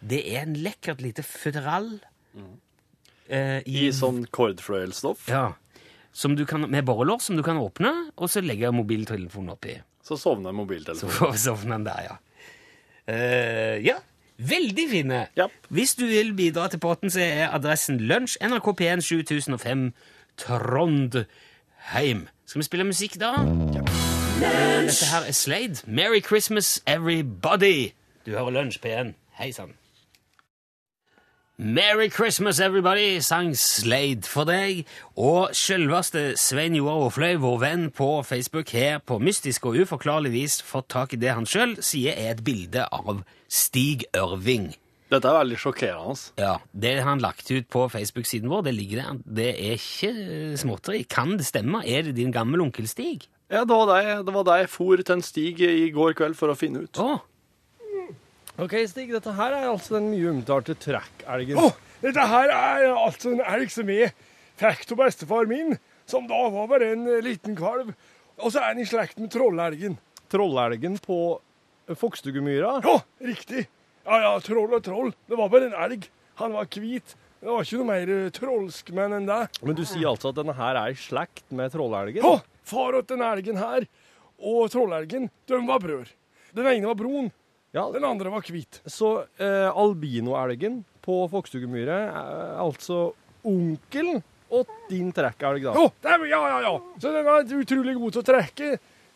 Det 0.05 0.21
er 0.35 0.43
en 0.43 0.57
lekkert 0.61 1.01
lite 1.01 1.23
føderal 1.25 1.87
eh, 3.25 3.63
I 3.65 3.87
sånn 3.95 4.25
kordfløyelsstoff. 4.29 5.25
Ja. 5.31 5.47
Som 6.15 6.37
du 6.39 6.45
kan, 6.47 6.63
med 6.71 6.85
borrelås 6.87 7.27
som 7.27 7.35
du 7.35 7.43
kan 7.43 7.57
åpne, 7.59 7.91
og 8.15 8.29
så 8.31 8.39
legge 8.43 8.71
mobiltelefonen 8.71 9.51
oppi. 9.51 9.75
Så 10.05 10.15
sovner 10.17 10.55
mobiltelefonen. 10.55 11.11
Så 11.11 11.31
sovner 11.49 11.75
den 11.75 11.87
der, 11.89 12.05
ja. 12.07 12.15
Uh, 13.05 13.85
ja, 13.85 13.97
veldig 14.37 14.85
fine. 14.89 15.25
Ja. 15.37 15.47
Hvis 15.69 15.95
du 15.99 16.05
vil 16.07 16.31
bidra 16.33 16.69
til 16.71 16.79
potten, 16.79 17.11
så 17.11 17.19
er 17.19 17.51
adressen 17.53 17.99
Lunsj, 17.99 18.37
NRK 18.41 18.71
P1 18.81 19.03
7005, 19.03 19.91
Trondheim. 20.37 22.27
Skal 22.45 22.59
vi 22.59 22.65
spille 22.65 22.87
musikk 22.87 23.19
da? 23.19 23.35
Dette 24.39 25.11
her 25.11 25.27
er 25.27 25.31
Slade. 25.31 25.83
Merry 25.87 26.21
Christmas, 26.23 26.81
everybody! 26.87 27.91
Du 28.25 28.31
hører 28.31 28.49
Lunsj 28.49 28.79
P1. 28.85 29.13
Hei 29.39 29.51
sann. 29.51 29.75
Merry 31.57 32.09
Christmas, 32.09 32.59
everybody, 32.59 33.19
sang 33.21 33.53
Slade 33.55 34.27
for 34.27 34.43
deg. 34.43 34.81
Og 35.15 35.53
selveste 35.55 36.33
Svein 36.35 36.75
Joar 36.75 37.05
Aafløy, 37.05 37.37
vår 37.39 37.59
venn 37.61 37.85
på 37.95 38.09
Facebook, 38.27 38.73
her 38.75 38.97
på 38.99 39.21
mystisk 39.23 39.69
og 39.69 39.77
uforklarlig 39.79 40.33
vis 40.33 40.57
fått 40.67 40.89
tak 40.91 41.13
i 41.15 41.19
det 41.21 41.31
han 41.31 41.47
sjøl 41.47 41.77
sier 41.79 42.17
er 42.19 42.33
et 42.33 42.41
bilde 42.43 42.83
av 42.91 43.21
Stig 43.47 44.03
Ørving. 44.19 44.73
Dette 45.13 45.29
er 45.29 45.37
veldig 45.37 45.59
sjokkerende. 45.61 46.09
Altså. 46.11 46.33
Ja, 46.41 46.57
Det 46.73 46.91
han 47.07 47.23
lagt 47.23 47.47
ut 47.47 47.69
på 47.71 47.85
Facebook-siden 47.93 48.51
vår. 48.51 48.65
Det 48.67 48.73
ligger 48.75 49.03
der. 49.03 49.21
Det 49.23 49.47
er 49.53 49.77
ikke 49.79 50.11
eh, 50.11 50.57
småtteri. 50.59 51.05
Kan 51.07 51.37
det 51.39 51.47
stemme? 51.47 51.85
Er 51.87 52.09
det 52.09 52.17
din 52.17 52.35
gamle 52.35 52.59
onkel 52.65 52.89
Stig? 52.91 53.29
Ja, 53.47 53.61
det 53.63 53.69
var 53.71 53.87
det, 53.93 54.25
det 54.27 54.33
var 54.35 54.43
det 54.43 54.59
jeg 54.65 54.69
for 54.73 54.97
til 54.99 55.15
en 55.15 55.23
stig 55.23 55.61
i 55.61 55.87
går 55.93 56.17
kveld 56.17 56.35
for 56.35 56.51
å 56.51 56.57
finne 56.57 56.83
ut. 56.83 56.99
Å, 56.99 57.21
Ok, 58.55 58.71
Stig, 58.87 59.09
dette 59.11 59.33
her 59.35 59.51
er 59.51 59.65
altså 59.67 59.97
den 59.97 60.13
mye 60.13 60.29
omtalte 60.31 60.77
trekkelgen. 60.79 61.57
Oh, 61.59 61.73
dette 61.99 62.23
her 62.31 62.53
er 62.55 62.85
altså 62.93 63.33
en 63.33 63.41
elg 63.43 63.73
som 63.73 63.89
jeg 63.91 64.13
fikk 64.55 64.93
av 64.95 65.01
bestefar 65.01 65.49
min, 65.49 65.75
som 66.07 66.29
da 66.29 66.39
var 66.53 66.69
bare 66.71 66.93
en 66.93 67.03
eh, 67.09 67.23
liten 67.25 67.57
kalv. 67.59 67.91
Og 68.39 68.53
så 68.53 68.61
er 68.61 68.71
han 68.71 68.79
i 68.79 68.87
slekt 68.87 69.19
med 69.19 69.33
trollelgen. 69.35 69.97
Trollelgen 70.31 70.95
på 71.03 71.19
Fokstugumyra. 71.99 72.79
Ja, 72.87 72.95
riktig. 73.27 73.67
Ja, 74.05 74.21
ja, 74.23 74.33
troll 74.39 74.71
og 74.79 74.83
troll. 74.87 75.11
Det 75.27 75.35
var 75.35 75.51
bare 75.51 75.69
en 75.73 75.77
elg. 75.89 76.07
Han 76.39 76.55
var 76.55 76.71
hvit. 76.71 77.15
Det 77.43 77.51
var 77.51 77.67
ikke 77.67 77.83
noe 77.83 77.91
mer 77.91 78.15
eh, 78.15 78.33
trollskmenn 78.39 79.19
enn 79.19 79.27
det. 79.27 79.41
Men 79.67 79.75
du 79.77 79.83
sier 79.83 80.13
altså 80.15 80.31
at 80.31 80.39
denne 80.39 80.55
her 80.55 80.79
er 80.79 80.95
i 80.95 80.99
slekt 80.99 81.43
med 81.51 81.75
trollelgen? 81.75 82.23
Ja, 82.23 82.39
far 82.63 82.95
åt 83.01 83.11
den 83.11 83.23
elgen 83.25 83.59
her 83.59 83.83
og 84.39 84.71
trollelgen, 84.71 85.27
de 85.47 85.59
var 85.67 85.83
brødre. 85.83 86.15
Den 86.55 86.67
ene 86.71 86.87
var 86.87 86.97
brun, 86.99 87.29
Ja, 87.75 87.89
den 87.91 88.05
andre 88.07 88.31
var 88.31 88.45
hvit. 88.47 88.79
Så 88.87 89.09
eh, 89.37 89.67
albinoelgen 89.75 90.79
på 91.05 91.17
Fokstugumyra 91.29 91.97
er 92.07 92.55
altså 92.63 93.09
onkelen 93.45 94.21
og 94.55 94.69
din 94.89 95.11
trekkelg, 95.13 95.65
da? 95.65 95.73
Det 96.01 96.11
er, 96.13 96.23
ja, 96.31 96.39
ja, 96.53 96.57
ja. 96.69 96.73
Så 97.01 97.11
den 97.11 97.27
er 97.27 97.53
utrolig 97.59 97.95
god 97.99 98.15
til 98.15 98.23
å 98.23 98.27
trekke. 98.31 98.69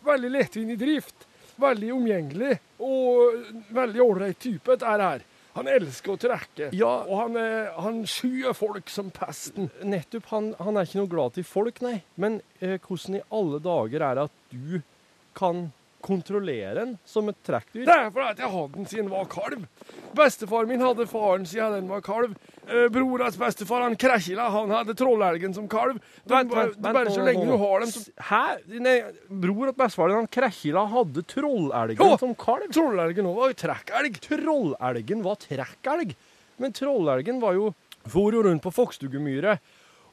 Veldig 0.05 0.31
lettvint 0.33 0.73
i 0.75 0.77
drift. 0.79 1.25
Veldig 1.59 1.89
omgjengelig 1.95 2.53
og 2.83 3.49
veldig 3.75 4.01
ålreit 4.03 4.39
type, 4.39 4.75
dette 4.75 4.87
her. 5.01 5.25
Han 5.57 5.67
elsker 5.67 6.13
å 6.13 6.19
trekke, 6.21 6.69
Ja. 6.77 6.91
og 7.03 7.15
han, 7.23 7.35
er- 7.41 7.71
han 7.83 7.97
skyer 8.07 8.53
folk 8.55 8.87
som 8.93 9.09
pesten. 9.11 9.67
Nettopp. 9.83 10.29
Han, 10.31 10.53
han 10.59 10.77
er 10.77 10.87
ikke 10.87 11.01
noe 11.01 11.11
glad 11.11 11.33
til 11.35 11.43
folk, 11.47 11.81
nei. 11.83 11.97
Men 12.21 12.37
eh, 12.61 12.77
hvordan 12.85 13.17
i 13.19 13.23
alle 13.39 13.59
dager 13.65 14.05
er 14.11 14.15
det 14.21 14.27
at 14.29 14.37
du 14.53 14.77
kan 15.35 15.65
kontrollere 16.01 16.73
den 16.77 16.93
som 17.05 17.27
et 17.31 17.37
trekkdyr? 17.45 17.85
Det 17.87 17.95
er 17.95 18.09
fordi 18.13 18.29
at 18.31 18.39
jeg 18.43 18.51
hadde 18.53 18.73
den 18.77 18.85
siden 18.89 19.07
den 19.09 19.13
var 19.13 19.25
kalv. 19.31 19.65
Bestefar 20.15 20.67
min 20.69 20.81
hadde 20.83 21.05
faren 21.09 21.45
siden 21.49 21.75
den 21.79 21.89
var 21.91 22.01
kalv. 22.05 22.35
Eh, 22.69 22.85
Brorens 22.93 23.37
bestefar, 23.39 23.81
han 23.81 23.95
Krekila, 23.97 24.45
han 24.53 24.69
hadde 24.69 24.93
trollelgen 24.97 25.53
som 25.57 25.67
kalv. 25.71 25.97
De, 26.23 26.29
Vent, 26.33 26.51
vent, 26.53 26.75
vent, 26.77 26.93
bare 26.93 27.09
så 27.13 27.23
lenge 27.25 27.45
du 27.49 27.55
har 27.57 27.79
dem 27.81 27.89
som 27.93 28.03
Hæ? 28.29 28.43
Nei, 28.85 28.95
bror 29.29 29.71
og 29.71 29.77
bestefaren 29.79 30.19
han 30.19 30.27
Krekila, 30.29 30.85
hadde 30.91 31.23
trollelgen 31.25 32.11
Ja. 32.11 32.17
som 32.21 32.35
kalv? 32.37 32.69
Trollelgen 32.75 33.25
òg 33.25 33.35
var 33.41 33.53
jo 33.53 33.59
trekkelg. 33.65 34.19
Trollelgen 34.27 35.23
var 35.25 35.35
trekkelg. 35.41 36.15
Men 36.59 36.73
trollelgen 36.75 37.39
var 37.41 37.53
jo 37.57 37.73
for 38.09 38.31
jo 38.33 38.41
rundt 38.45 38.61
på 38.63 38.71
Fokstugumyret 38.73 39.59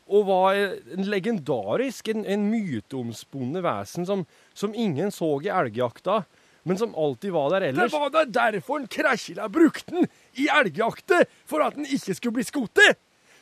og 0.07 0.27
var 0.29 0.59
en 0.95 1.09
legendarisk, 1.11 2.09
en, 2.13 2.25
en 2.25 2.47
myteomspunnet 2.51 3.65
vesen 3.65 4.07
som, 4.07 4.23
som 4.55 4.75
ingen 4.75 5.11
så 5.15 5.33
i 5.43 5.51
elgjakta, 5.51 6.23
men 6.67 6.79
som 6.79 6.95
alltid 6.99 7.35
var 7.35 7.51
der 7.55 7.69
ellers. 7.69 7.93
Det 7.93 7.99
var 7.99 8.13
da 8.15 8.25
derfor 8.51 8.81
en 8.81 8.89
Krekila 8.91 9.49
brukte 9.51 9.95
den 9.95 10.09
i 10.39 10.49
elgjakta, 10.51 11.25
for 11.47 11.63
at 11.63 11.79
den 11.79 11.87
ikke 11.87 12.15
skulle 12.19 12.39
bli 12.39 12.47
skutt. 12.47 12.83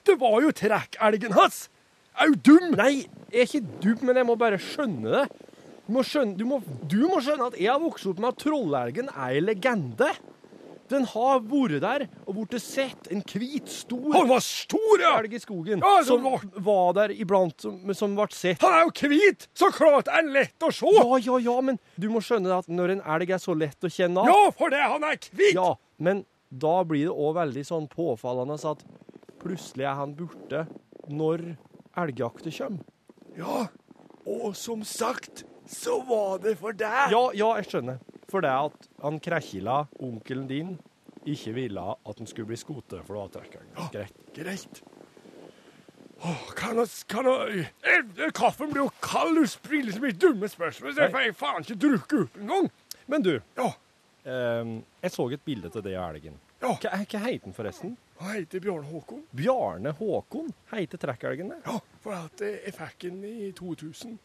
Det 0.05 0.19
var 0.21 0.41
jo 0.45 0.53
trekkelgen 0.57 1.37
hans. 1.37 1.67
Er 2.21 2.31
du 2.31 2.53
dum? 2.53 2.77
Nei, 2.79 3.07
jeg 3.33 3.41
er 3.41 3.49
ikke 3.49 3.81
dum, 3.83 4.05
men 4.07 4.21
jeg 4.21 4.29
må 4.29 4.37
bare 4.39 4.61
skjønne 4.61 5.15
det. 5.17 5.25
Du 5.85 5.93
må, 5.97 6.05
skjønne, 6.07 6.37
du, 6.39 6.45
må, 6.49 6.61
du 6.89 7.03
må 7.11 7.19
skjønne 7.21 7.51
at 7.51 7.57
jeg 7.61 7.69
har 7.69 7.81
vokst 7.83 8.07
opp 8.09 8.21
med 8.23 8.31
at 8.31 8.41
trollelgen 8.41 9.11
er 9.13 9.37
en 9.37 9.49
legende. 9.51 10.13
Den 10.93 11.07
har 11.09 11.39
vært 11.41 11.81
der 11.81 12.03
og 12.27 12.35
blitt 12.37 12.61
sett. 12.63 13.09
En 13.11 13.23
hvit, 13.25 13.69
stor 13.73 14.13
Han 14.13 14.29
var 14.29 14.43
stor, 14.45 15.01
ja! 15.01 15.15
elg 15.23 15.33
i 15.35 15.41
skogen 15.41 15.81
Ja, 15.81 16.03
som 16.05 16.23
var- 16.23 16.45
var 16.67 16.93
der 16.99 17.15
iblant, 17.17 17.57
som, 17.65 17.79
som 17.97 18.15
ble 18.19 18.27
sett. 18.37 18.61
Han 18.61 18.73
er 18.77 18.85
jo 18.85 19.09
hvit, 19.09 19.49
så 19.57 19.71
klart 19.73 20.09
er 20.13 20.21
han 20.21 20.33
lett 20.35 20.61
å 20.61 20.71
se! 20.73 20.91
Ja, 20.93 21.17
ja, 21.25 21.39
ja, 21.39 21.57
men 21.65 21.79
du 21.97 22.09
må 22.13 22.21
skjønne 22.21 22.59
at 22.59 22.69
når 22.69 22.99
en 22.99 23.03
elg 23.17 23.31
er 23.31 23.39
så 23.43 23.57
lett 23.57 23.81
å 23.81 23.89
kjenne 23.91 24.27
Ja, 24.29 24.51
for 24.59 24.71
det, 24.75 24.83
han 24.85 25.05
er 25.09 25.17
hvit! 25.33 25.55
Ja, 25.57 25.75
men 25.99 26.25
da 26.53 26.83
blir 26.85 27.09
det 27.09 27.17
òg 27.17 27.35
veldig 27.41 27.65
sånn 27.67 27.89
påfallende 27.91 28.61
at 28.61 28.85
plutselig 29.43 29.89
er 29.89 29.97
han 29.99 30.13
borte 30.15 30.67
når 31.09 31.57
elgjakta 32.01 32.53
kommer. 32.55 32.85
Ja, 33.37 33.67
og 34.27 34.55
som 34.57 34.85
sagt, 34.87 35.45
så 35.69 35.99
var 36.07 36.39
det 36.45 36.57
for 36.61 36.73
deg. 36.77 37.11
Ja, 37.13 37.25
ja, 37.35 37.51
jeg 37.59 37.69
skjønner. 37.73 37.99
For 38.35 38.43
det 38.43 38.51
at 38.51 38.87
han 38.99 39.21
Krekkila, 39.23 39.85
onkelen 40.03 40.49
din, 40.51 40.73
ikke 41.23 41.53
ville 41.55 41.85
at 41.95 42.19
han 42.19 42.27
skulle 42.27 42.49
bli 42.51 42.57
skutt 42.59 42.97
for 43.07 43.21
å 43.21 43.29
trekker 43.31 43.63
han. 43.77 43.91
Greit. 43.95 44.17
Greit. 44.35 44.81
Åh, 46.25 46.43
kan 46.59 46.81
jeg, 46.81 46.89
kan 47.11 47.29
jeg, 47.29 47.69
eh, 47.87 48.31
Kaffen 48.35 48.73
blir 48.73 48.85
jo 48.87 48.91
kald, 49.05 49.39
du 49.39 49.47
spiller 49.51 49.95
så 49.95 50.03
mye 50.03 50.17
dumme 50.19 50.49
spørsmål, 50.51 50.95
så 50.97 51.05
jeg 51.07 51.13
får 51.15 51.31
faen 51.39 51.63
ikke 51.67 51.79
drukke 51.85 52.21
opp 52.25 52.39
engang. 52.43 52.69
Men 53.13 53.23
du, 53.27 53.33
Ja, 53.59 53.69
eh, 54.25 54.75
jeg 55.05 55.15
så 55.15 55.27
et 55.31 55.45
bilde 55.47 55.71
til 55.71 55.85
deg 55.87 55.95
av 56.01 56.15
elgen. 56.17 56.39
ja, 56.63 56.73
Hva, 56.75 56.91
hva 57.05 57.25
heter 57.29 57.45
den 57.47 57.55
forresten? 57.57 57.97
han 58.19 58.35
heter 58.39 58.63
Bjarne 58.63 58.89
Håkon. 58.89 59.23
Bjarne 59.37 59.93
Håkon 59.99 60.53
heter 60.73 60.99
trekkelgen 61.03 61.51
det. 61.55 61.61
Ja, 61.67 61.79
for 62.03 62.19
at 62.19 62.41
eh, 62.47 62.59
jeg 62.67 62.75
fikk 62.79 62.99
den 63.11 63.23
i 63.31 63.53
2000, 63.53 64.19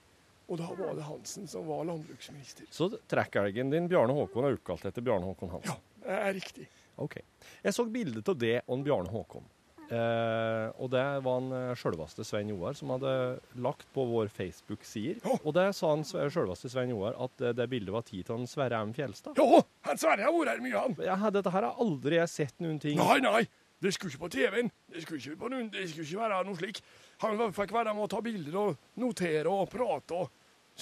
og 0.50 0.58
da 0.58 0.68
var 0.74 0.98
det 0.98 1.06
Hansen 1.06 1.48
som 1.48 1.68
var 1.70 1.86
landbruksminister. 1.86 2.66
Så 2.74 2.90
trekkelgen 3.10 3.70
din, 3.74 3.88
Bjarne 3.92 4.16
Håkon, 4.18 4.48
er 4.50 4.58
oppkalt 4.58 4.90
etter 4.90 5.06
Bjarne 5.06 5.30
Håkon 5.30 5.54
Hansen? 5.54 5.78
Ja, 6.02 6.02
det 6.10 6.20
er 6.26 6.36
riktig. 6.40 6.68
Ok. 7.00 7.20
Jeg 7.64 7.76
så 7.78 7.86
bilde 7.88 8.26
av 8.26 8.38
det 8.42 8.58
og 8.68 8.84
Bjarne 8.88 9.14
Håkon. 9.14 9.46
Eh, 9.90 10.68
og 10.78 10.92
det 10.94 11.02
var 11.26 11.40
en 11.42 11.54
eh, 11.56 11.72
sjølveste 11.80 12.22
Svein 12.28 12.52
Joar 12.52 12.76
som 12.78 12.92
hadde 12.94 13.12
lagt 13.58 13.88
på 13.96 14.04
vår 14.06 14.30
Facebook-sider. 14.30 15.18
Ja. 15.26 15.38
Og 15.42 15.56
det 15.58 15.64
sa 15.78 15.90
han 15.96 16.04
sjølveste 16.06 16.70
Svein 16.70 16.92
Joar 16.94 17.18
at 17.26 17.42
eh, 17.42 17.56
det 17.58 17.66
bildet 17.72 17.96
var 17.96 18.06
tid 18.06 18.28
til 18.28 18.38
han 18.38 18.46
Sverre 18.50 18.84
M. 18.86 18.92
Fjelstad. 18.94 19.40
Ja, 19.42 19.64
han 19.90 20.02
Sverre 20.02 20.28
har 20.28 20.36
vært 20.36 20.54
her 20.54 20.62
mye, 20.66 20.84
han. 20.84 20.94
Hadde- 21.24 21.40
dette 21.40 21.56
her 21.56 21.66
har 21.72 21.82
aldri 21.82 22.20
jeg 22.20 22.34
sett 22.36 22.62
noen 22.62 22.78
ting 22.84 23.00
Nei, 23.02 23.18
nei, 23.26 23.42
det 23.82 23.96
skulle 23.96 24.14
ikke 24.14 24.28
på 24.28 24.32
TV-en. 24.36 24.70
Det 24.94 25.02
skulle 25.06 25.24
ikke, 25.24 25.40
på 25.42 25.50
noen, 25.56 25.72
det 25.74 25.88
skulle 25.90 26.06
ikke 26.06 26.22
være 26.22 26.44
noe 26.46 26.60
slik. 26.60 26.82
Han 27.24 27.42
fikk 27.56 27.74
være 27.74 27.96
med 27.96 28.06
å 28.06 28.12
ta 28.12 28.22
bilder 28.24 28.60
og 28.62 28.92
notere 29.02 29.50
og 29.50 29.72
prate 29.74 30.20
og 30.22 30.30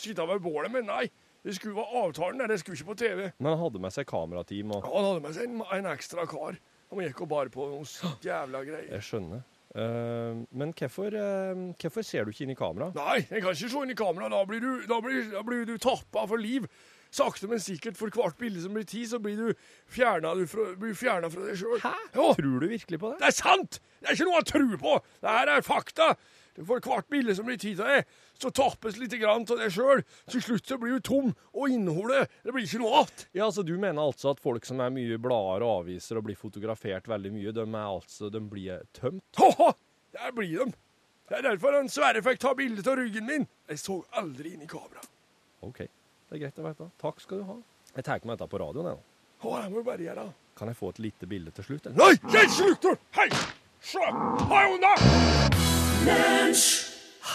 sitte 0.01 0.25
ved 0.29 0.43
bålet, 0.43 0.71
men 0.73 0.87
nei. 0.89 1.05
Det 1.47 1.53
skulle 1.55 1.77
være 1.77 2.01
avtalen 2.01 2.49
det 2.49 2.57
skulle 2.59 2.75
ikke 2.75 2.89
på 2.89 2.97
TV. 2.99 3.19
Men 3.39 3.53
han 3.53 3.61
hadde 3.61 3.79
med 3.79 3.93
seg 3.95 4.07
kamerateam 4.09 4.73
og 4.75 4.87
Han 4.89 5.05
hadde 5.05 5.21
med 5.23 5.35
seg 5.37 5.45
en, 5.47 5.61
en 5.77 5.91
ekstra 5.93 6.25
kar. 6.27 6.57
Han 6.91 7.03
gikk 7.03 7.21
og 7.23 7.29
bar 7.31 7.51
på 7.53 7.69
noen 7.69 7.87
jævla 8.23 8.63
greier. 8.67 8.89
Jeg 8.97 9.05
skjønner. 9.07 9.45
Uh, 9.77 10.43
men 10.57 10.71
hvorfor, 10.73 11.13
uh, 11.13 11.63
hvorfor 11.77 12.05
ser 12.05 12.25
du 12.25 12.31
ikke 12.31 12.47
inn 12.47 12.53
i 12.55 12.57
kamera? 12.57 12.87
Nei, 12.95 13.19
jeg 13.27 13.43
kan 13.43 13.53
ikke 13.53 13.69
se 13.69 13.81
inn 13.83 13.93
i 13.93 13.97
kamera. 13.99 14.29
Da 14.33 14.43
blir 14.47 14.63
du, 14.63 14.71
da 14.89 14.99
blir, 15.03 15.27
da 15.33 15.43
blir 15.45 15.65
du 15.67 15.75
tappa 15.83 16.23
for 16.27 16.41
liv. 16.41 16.67
Sakte, 17.13 17.47
men 17.47 17.59
sikkert, 17.63 17.95
for 17.95 18.11
hvert 18.11 18.35
bilde 18.39 18.61
som 18.63 18.73
blir 18.75 18.87
tid, 18.87 19.05
så 19.11 19.19
blir 19.23 19.37
du 19.39 19.53
fjerna 19.91 20.33
fra, 20.49 20.65
blir 20.79 20.95
fra 20.97 21.19
deg 21.23 21.37
sjøl. 21.59 21.79
Ja, 21.83 21.93
Tror 22.35 22.59
du 22.59 22.67
virkelig 22.67 22.99
på 22.99 23.13
det? 23.13 23.21
det 23.21 23.29
er 23.29 23.37
sant! 23.37 23.79
Det 24.01 24.09
er 24.09 24.17
ikke 24.17 24.27
noe 24.27 24.41
å 24.41 24.47
tro 24.47 24.81
på! 24.81 24.97
Det 25.23 25.37
her 25.37 25.53
er 25.55 25.63
fakta. 25.65 26.09
For 26.57 26.81
hvert 26.81 27.07
bilde 27.13 27.35
som 27.37 27.47
blir 27.47 27.59
tid 27.61 27.79
av 27.83 27.93
deg, 27.93 28.17
så 28.41 28.51
tappes 28.53 28.97
litt 29.01 29.15
grann 29.21 29.45
av 29.47 29.59
deg 29.61 29.73
sjøl. 29.73 30.03
Til 30.31 30.43
slutt 30.43 30.69
så 30.69 30.77
blir 30.81 30.97
du 30.97 31.05
tom, 31.05 31.33
og 31.53 31.73
innholdet 31.73 32.31
det 32.43 32.53
blir 32.55 32.67
ikke 32.67 32.81
noe 32.83 33.03
igjen. 33.03 33.27
Ja, 33.37 33.45
altså 33.49 33.65
Du 33.67 33.73
mener 33.77 34.03
altså 34.03 34.31
at 34.33 34.41
folk 34.43 34.65
som 34.67 34.81
er 34.83 34.93
mye 34.93 35.19
blader 35.21 35.65
og 35.67 35.83
aviser 35.83 36.19
og 36.19 36.27
blir 36.29 36.39
fotografert 36.39 37.09
veldig 37.09 37.33
mye, 37.35 37.53
de 37.55 37.65
er 37.65 37.77
altså, 37.83 38.31
de 38.33 38.41
blir 38.41 38.83
tømt? 38.97 39.25
Ha-ha! 39.41 39.73
Der 40.17 40.31
blir 40.33 40.65
de. 40.65 40.71
Det 41.27 41.35
er 41.37 41.43
derfor 41.49 41.75
han 41.75 41.89
Sverre 41.91 42.21
fikk 42.23 42.39
ta 42.39 42.53
bilde 42.55 42.85
av 42.87 42.95
ryggen 43.01 43.27
min. 43.27 43.47
Jeg 43.67 43.81
så 43.83 43.99
aldri 44.15 44.53
inn 44.55 44.63
i 44.63 44.69
kamera. 44.71 45.03
OK, 45.67 45.83
det 45.83 46.37
er 46.37 46.43
greit 46.45 46.61
å 46.61 46.67
vite. 46.69 46.89
Takk 47.01 47.21
skal 47.23 47.41
du 47.41 47.47
ha. 47.49 47.57
Jeg 47.97 48.07
tar 48.07 48.23
med 48.23 48.37
dette 48.37 48.47
på 48.51 48.61
radioen. 48.61 48.91
jeg, 48.93 48.99
da. 49.01 49.47
Å, 49.47 49.55
det 49.61 49.71
må 49.73 49.81
du 49.81 49.87
bare 49.89 50.05
gjøre. 50.07 50.27
Kan 50.57 50.71
jeg 50.71 50.79
få 50.79 50.89
et 50.95 51.01
lite 51.03 51.29
bilde 51.29 51.53
til 51.53 51.67
slutt? 51.67 51.89
eller? 51.89 51.97
Nei, 51.99 52.37
jeg 52.39 52.53
slutter! 52.55 52.99
Hei! 53.19 53.29
Se! 53.81 54.01
Ha 54.01 54.61
unna! 54.73 54.93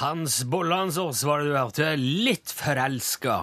Hans 0.01 0.41
Bollandsås 0.49 1.23
var 1.29 1.43
det 1.43 1.51
du 1.53 1.57
hørte. 1.59 1.91
Litt 2.01 2.53
forelska. 2.57 3.43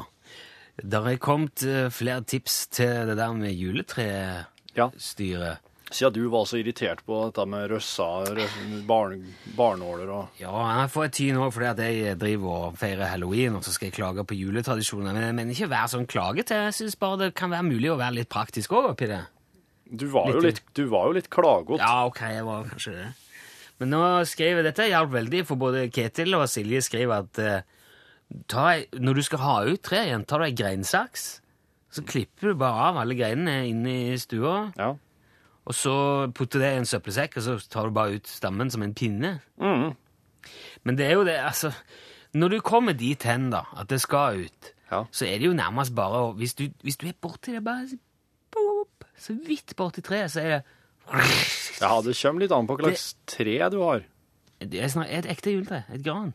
Der 0.80 1.08
er 1.12 1.18
kommet 1.22 1.62
eh, 1.68 1.90
flere 1.94 2.24
tips 2.24 2.62
til 2.74 3.10
det 3.12 3.18
der 3.20 3.34
med 3.36 3.52
juletrestyret. 3.54 4.46
Ja. 4.78 4.90
Siden 5.90 6.14
du 6.14 6.28
var 6.30 6.46
så 6.46 6.60
irritert 6.62 7.00
på 7.08 7.18
dette 7.26 7.44
med 7.50 7.64
røssa, 7.72 8.06
rø- 8.38 8.82
barn, 8.86 9.24
barnåler 9.58 10.12
og 10.14 10.38
Ja, 10.38 10.52
jeg 10.84 10.92
får 10.94 11.08
et 11.08 11.16
tyn 11.18 11.40
òg 11.42 11.50
fordi 11.56 11.66
at 11.72 11.80
jeg 11.82 12.20
driver 12.22 12.68
og 12.70 12.76
feirer 12.78 13.10
halloween, 13.10 13.56
og 13.58 13.66
så 13.66 13.74
skal 13.74 13.90
jeg 13.90 13.96
klage 13.98 14.26
på 14.30 14.38
juletradisjoner. 14.38 15.16
Men 15.18 15.26
jeg 15.26 15.38
mener 15.40 15.58
ikke 15.58 15.72
være 15.74 15.90
sånn 15.96 16.06
klagete. 16.12 16.60
Jeg 16.68 16.78
syns 16.78 16.96
bare 17.02 17.18
det 17.24 17.32
kan 17.42 17.50
være 17.50 17.66
mulig 17.72 17.90
å 17.90 17.98
være 17.98 18.20
litt 18.20 18.30
praktisk 18.30 18.78
òg 18.78 18.92
oppi 18.94 19.10
det. 19.10 19.24
Du 19.90 20.06
var 20.14 20.30
jo 20.30 20.44
Litt- 20.46 20.62
litt, 20.62 20.74
du 20.78 20.86
var 20.94 21.10
jo 21.10 21.18
litt 21.18 21.30
klagete. 21.34 21.82
Ja, 21.82 22.06
ok, 22.06 22.22
jeg 22.38 22.46
var 22.46 22.70
kanskje 22.70 22.94
det. 23.00 23.08
Men 23.80 23.94
nå 23.94 24.00
skriver 24.28 24.66
dette 24.66 24.88
hjalp 24.90 25.12
veldig, 25.14 25.44
for 25.48 25.56
både 25.62 25.86
Ketil 25.96 26.36
og 26.36 26.48
Silje 26.52 26.82
skriver 26.84 27.22
at 27.24 27.40
eh, 27.40 27.62
ta, 28.52 28.66
når 29.00 29.20
du 29.20 29.22
skal 29.24 29.40
ha 29.44 29.54
ut 29.70 29.82
tre 29.88 30.02
igjen, 30.10 30.26
tar 30.28 30.42
du 30.44 30.48
ei 30.50 30.56
greinsaks, 30.58 31.28
så 31.90 32.04
klipper 32.06 32.52
du 32.52 32.60
bare 32.60 32.90
av 32.92 33.00
alle 33.02 33.16
greinene 33.18 33.64
inne 33.72 33.94
i 34.12 34.18
stua, 34.22 34.72
Ja. 34.78 34.92
og 35.66 35.74
så 35.78 35.96
putter 36.36 36.60
det 36.62 36.74
i 36.76 36.82
en 36.82 36.86
søppelsekk, 36.90 37.38
og 37.40 37.44
så 37.48 37.56
tar 37.72 37.88
du 37.90 37.96
bare 37.96 38.20
ut 38.20 38.28
stammen 38.30 38.70
som 38.70 38.84
en 38.86 38.94
pinne. 38.94 39.40
Mm. 39.62 39.96
Men 40.84 40.96
det 41.00 41.08
er 41.08 41.14
jo 41.18 41.24
det, 41.28 41.38
altså 41.40 41.72
Når 42.34 42.50
du 42.50 42.60
kommer 42.62 42.94
dit 42.94 43.24
hen, 43.26 43.50
da, 43.50 43.64
at 43.78 43.88
det 43.90 44.02
skal 44.02 44.44
ut, 44.46 44.74
Ja. 44.92 45.04
så 45.12 45.26
er 45.26 45.40
det 45.40 45.46
jo 45.48 45.54
nærmest 45.54 45.96
bare 45.96 46.34
Hvis 46.38 46.54
du, 46.54 46.68
hvis 46.84 46.98
du 46.98 47.08
er 47.08 47.14
borti 47.22 47.52
det, 47.56 47.64
bare 47.64 47.88
så 49.20 49.34
vidt 49.48 49.74
borti 49.76 50.02
treet, 50.02 50.32
så 50.32 50.40
er 50.42 50.50
det 50.50 50.64
ja, 51.82 52.02
det 52.06 52.16
kommer 52.22 52.44
litt 52.46 52.52
an 52.56 52.68
på 52.70 52.78
hva 52.80 52.90
slags 52.92 53.16
tre 53.30 53.58
du 53.74 53.80
har. 53.84 54.04
Det 54.60 54.82
er 54.84 54.92
snart 54.92 55.12
et 55.16 55.30
ekte 55.32 55.54
juletre. 55.56 55.84
Et 55.96 56.04
gran. 56.04 56.34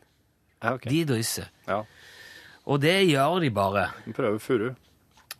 Ja, 0.63 0.73
ok. 0.75 0.87
De 0.89 1.03
drysser. 1.05 1.51
Ja. 1.69 1.83
Og 2.65 2.81
det 2.81 2.95
gjør 3.11 3.39
de 3.43 3.51
bare. 3.53 3.89
Vi 4.07 4.13
prøver 4.17 4.39
furu. 4.41 4.69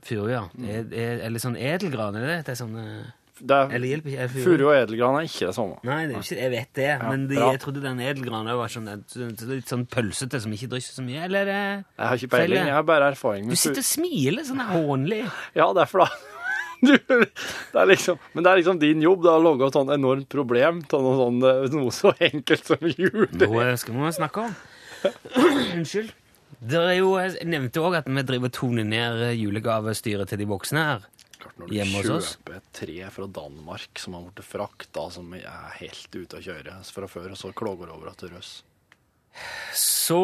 Furu, 0.06 0.28
ja. 0.30 0.44
Det 0.54 0.94
er, 0.94 1.22
eller 1.26 1.42
sånn 1.42 1.56
edelgran, 1.58 2.14
er 2.20 2.22
det 2.28 2.34
det? 2.46 2.54
er 2.54 2.60
sånn, 2.60 2.76
eh, 2.78 3.08
Det 3.42 3.56
er, 3.58 3.72
eller 3.74 3.90
hjelper 3.90 4.12
ikke? 4.12 4.28
er 4.28 4.30
furu 4.36 4.66
og 4.68 4.76
edelgran 4.76 5.18
er 5.18 5.26
ikke 5.26 5.48
det 5.50 5.56
samme. 5.58 5.80
Nei, 5.90 5.98
det 6.06 6.14
er 6.14 6.20
jo 6.20 6.26
ikke, 6.28 6.38
jeg 6.44 6.52
vet 6.54 6.70
det, 6.78 6.92
men 7.02 7.26
de, 7.32 7.40
bra. 7.40 7.48
jeg 7.56 7.62
trodde 7.66 7.82
den 7.88 8.04
edelgranen 8.06 8.52
også 8.54 8.62
var 8.62 8.76
sånn, 8.76 9.50
litt 9.56 9.74
sånn 9.74 9.88
pølsete 9.90 10.44
som 10.46 10.54
ikke 10.54 10.70
drysser 10.76 11.00
så 11.02 11.08
mye. 11.08 11.26
Eller 11.26 11.42
er 11.42 11.50
det 11.50 11.58
Jeg 11.98 12.06
har 12.12 12.22
ikke 12.22 12.32
peiling, 12.38 12.70
jeg 12.70 12.78
har 12.78 12.86
bare 12.94 13.10
erfaring 13.16 13.50
Du 13.50 13.56
med 13.56 13.58
sitter 13.64 13.82
furu. 13.82 13.88
og 13.88 13.90
smiler 13.96 14.46
sånn 14.52 14.64
hånlig. 14.70 15.24
Ja, 15.58 15.72
derfor 15.74 16.06
da. 16.06 16.12
Du, 16.82 16.92
det 16.98 17.80
er 17.80 17.88
liksom, 17.90 18.20
men 18.34 18.44
det 18.46 18.52
er 18.52 18.60
liksom 18.60 18.80
din 18.82 19.02
jobb 19.04 19.24
da, 19.26 19.38
å 19.38 19.44
lage 19.44 19.68
et 19.68 19.78
sånn 19.78 19.92
enormt 19.96 20.28
problem 20.32 20.82
av 20.90 21.06
noe, 21.06 21.16
sånn, 21.22 21.40
eh, 21.48 21.66
noe 21.76 21.94
så 21.96 22.12
enkelt 22.30 22.72
som 22.74 22.86
jul. 22.90 23.26
Nå 23.32 23.66
skal 23.80 23.98
vi 24.02 24.14
snakke 24.20 24.46
om. 24.50 24.56
Unnskyld. 25.78 26.14
Jo, 26.66 27.10
jeg 27.20 27.48
nevnte 27.52 27.82
òg 27.84 28.00
at 28.00 28.08
vi 28.10 28.24
driver 28.26 28.52
toner 28.54 28.88
ned 28.88 29.26
julegavestyret 29.38 30.32
til 30.32 30.42
de 30.42 30.48
voksne 30.50 30.86
her. 30.90 31.08
Klart 31.42 31.58
når 31.62 31.70
du 31.70 31.76
Hjemme 31.78 32.00
hos 32.02 32.12
oss. 32.16 32.30
kjøper 32.38 32.56
et 32.58 32.70
tre 32.80 33.10
fra 33.14 33.28
Danmark 33.40 34.02
som 34.02 34.16
har 34.18 34.24
blitt 34.30 34.48
frakta, 34.48 35.10
som 35.14 35.34
er 35.38 35.76
helt 35.82 36.16
ute 36.16 36.40
å 36.40 36.46
kjøre 36.46 36.80
fra 36.96 37.10
før, 37.12 37.34
og 37.36 37.40
så 37.42 37.52
klager 37.54 37.92
over 37.94 38.10
at 38.14 38.24
det 38.24 38.32
røss. 38.34 38.56
Så 39.76 40.20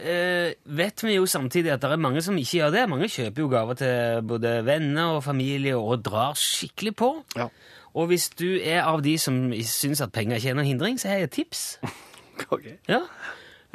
eh, 0.00 0.56
vet 0.64 1.04
vi 1.04 1.16
jo 1.16 1.26
samtidig 1.28 1.74
at 1.74 1.82
det 1.82 1.92
er 1.92 2.00
mange 2.00 2.22
som 2.24 2.36
ikke 2.40 2.60
gjør 2.60 2.74
det. 2.74 2.84
Mange 2.90 3.10
kjøper 3.12 3.44
jo 3.44 3.48
gaver 3.52 3.80
til 3.80 4.28
både 4.28 4.58
venner 4.66 5.18
og 5.18 5.24
familie 5.26 5.76
og 5.76 6.04
drar 6.06 6.38
skikkelig 6.40 6.94
på. 6.96 7.10
Ja. 7.36 7.50
Og 7.96 8.10
hvis 8.10 8.28
du 8.36 8.48
er 8.60 8.84
av 8.84 9.02
de 9.04 9.16
som 9.20 9.50
syns 9.64 10.02
at 10.04 10.12
penger 10.12 10.40
ikke 10.40 10.52
er 10.52 10.58
noen 10.58 10.68
hindring, 10.68 11.00
så 11.00 11.10
har 11.10 11.22
jeg 11.22 11.30
et 11.30 11.36
tips. 11.38 11.64
okay. 12.54 12.76
Ja. 12.88 13.02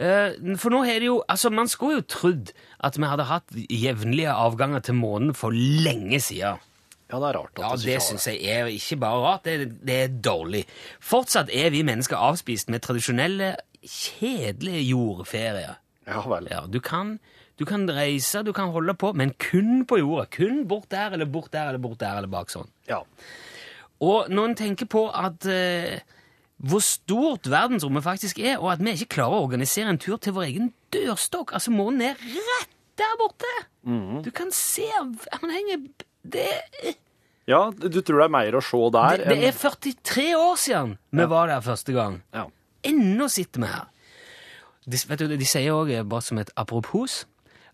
Eh, 0.01 0.37
for 0.57 0.73
nå 0.73 0.81
er 0.87 1.01
det 1.01 1.09
jo 1.09 1.19
Altså, 1.29 1.51
man 1.53 1.69
skulle 1.69 1.99
jo 1.99 2.07
trodd 2.09 2.53
at 2.81 2.97
vi 2.97 3.09
hadde 3.09 3.27
hatt 3.29 3.57
jevnlige 3.69 4.33
avganger 4.33 4.81
til 4.85 4.97
månen 4.97 5.35
for 5.37 5.53
lenge 5.53 6.21
siden. 6.23 6.61
Ja, 7.11 7.19
det 7.19 7.27
er 7.29 7.37
rart 7.39 7.51
at 7.59 7.59
Ja, 7.65 7.71
det 7.83 7.93
har 7.97 8.03
syns 8.05 8.25
jeg 8.29 8.39
er 8.47 8.69
ikke 8.71 8.97
bare 9.01 9.19
rart, 9.25 9.43
det, 9.43 9.53
er- 9.59 9.73
det 9.89 9.97
er 10.05 10.13
dårlig. 10.23 10.63
Fortsatt 11.03 11.49
er 11.51 11.69
vi 11.73 11.81
mennesker 11.83 12.15
avspist 12.15 12.69
med 12.71 12.81
tradisjonelle, 12.85 13.49
kjedelige 13.83 14.83
jordferier. 14.93 15.77
Ja 16.07 16.21
vel. 16.27 16.47
Ja, 16.51 16.61
du 16.71 16.79
kan, 16.79 17.17
du 17.59 17.65
kan 17.67 17.83
reise, 17.89 18.43
du 18.47 18.53
kan 18.55 18.71
holde 18.73 18.93
på, 18.97 19.11
men 19.17 19.33
kun 19.41 19.83
på 19.89 19.99
jorda. 19.99 20.25
Kun 20.33 20.63
bort 20.69 20.87
der, 20.93 21.11
eller 21.17 21.25
bort 21.29 21.51
der, 21.53 21.69
eller 21.73 21.83
bort 21.83 21.99
der, 22.01 22.17
eller 22.21 22.31
bak 22.31 22.49
sånn. 22.53 22.69
Ja. 22.89 23.01
Og 24.01 24.31
når 24.33 24.49
en 24.51 24.55
tenker 24.57 24.87
på 24.89 25.03
at 25.13 25.45
eh, 25.51 25.99
hvor 26.61 26.81
stort 26.85 27.49
verdensrommet 27.51 28.03
faktisk 28.05 28.39
er, 28.41 28.55
og 28.61 28.71
at 28.73 28.81
vi 28.81 28.95
ikke 28.95 29.15
klarer 29.17 29.37
å 29.41 29.43
organisere 29.45 29.91
en 29.93 29.99
tur 30.01 30.17
til 30.21 30.33
vår 30.37 30.47
egen 30.49 30.71
dørstokk 30.93 31.53
Altså, 31.57 31.73
månen 31.73 32.01
er 32.11 32.21
rett 32.21 32.71
der 33.01 33.13
borte! 33.19 33.51
Mhm. 33.87 34.21
Du 34.25 34.29
kan 34.31 34.51
se 34.53 34.85
Han 34.93 35.49
henger 35.49 35.85
Det, 36.23 36.47
Ja, 37.49 37.71
du 37.73 38.01
tror 38.01 38.21
det 38.21 38.25
er 38.27 38.33
mer 38.35 38.55
å 38.55 38.61
se 38.63 38.79
der 38.93 39.17
det, 39.17 39.27
det 39.33 39.47
er 39.49 39.55
43 39.57 40.25
år 40.37 40.55
siden 40.61 40.97
vi 41.11 41.25
var 41.31 41.47
der 41.49 41.61
første 41.65 41.93
gang. 41.95 42.21
Ja. 42.33 42.45
Ennå 42.85 43.27
sitter 43.29 43.61
vi 43.63 43.67
her. 43.71 43.87
De, 44.85 44.97
vet 45.09 45.19
du, 45.19 45.35
de 45.37 45.45
sier 45.45 45.73
òg, 45.73 45.91
bare 46.09 46.21
som 46.25 46.37
et 46.41 46.49
apropos, 46.57 47.25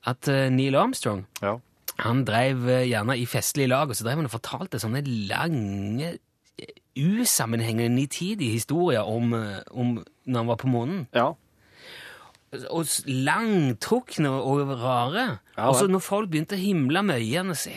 at 0.07 0.27
eh, 0.31 0.49
Neil 0.51 0.75
Armstrong 0.75 1.25
Ja. 1.43 1.57
han 2.03 2.23
drev 2.27 2.67
eh, 2.69 2.85
gjerne 2.89 3.15
i 3.19 3.25
festlige 3.25 3.69
lag, 3.71 3.89
og 3.89 3.95
så 3.95 4.03
drev 4.07 4.19
han 4.21 4.27
og 4.27 4.33
fortalte 4.33 4.79
sånne 4.81 5.03
lange, 5.29 6.13
eh, 6.59 6.73
usammenhengende, 6.97 7.93
nitidige 7.95 8.57
historier 8.57 9.03
om, 9.07 9.33
eh, 9.33 9.61
om 9.71 9.97
når 10.25 10.37
han 10.41 10.47
var 10.47 10.59
på 10.63 10.67
månen. 10.71 11.05
ja. 11.15 11.33
Og 12.71 12.87
langtrukne 13.11 14.29
og 14.31 14.69
rare. 14.79 15.39
Ja, 15.57 15.65
og 15.67 15.75
så 15.75 15.87
når 15.91 15.99
folk 15.99 16.29
begynte 16.31 16.55
å 16.55 16.61
himle 16.61 17.01
med 17.03 17.19
øynene 17.19 17.55
si 17.59 17.73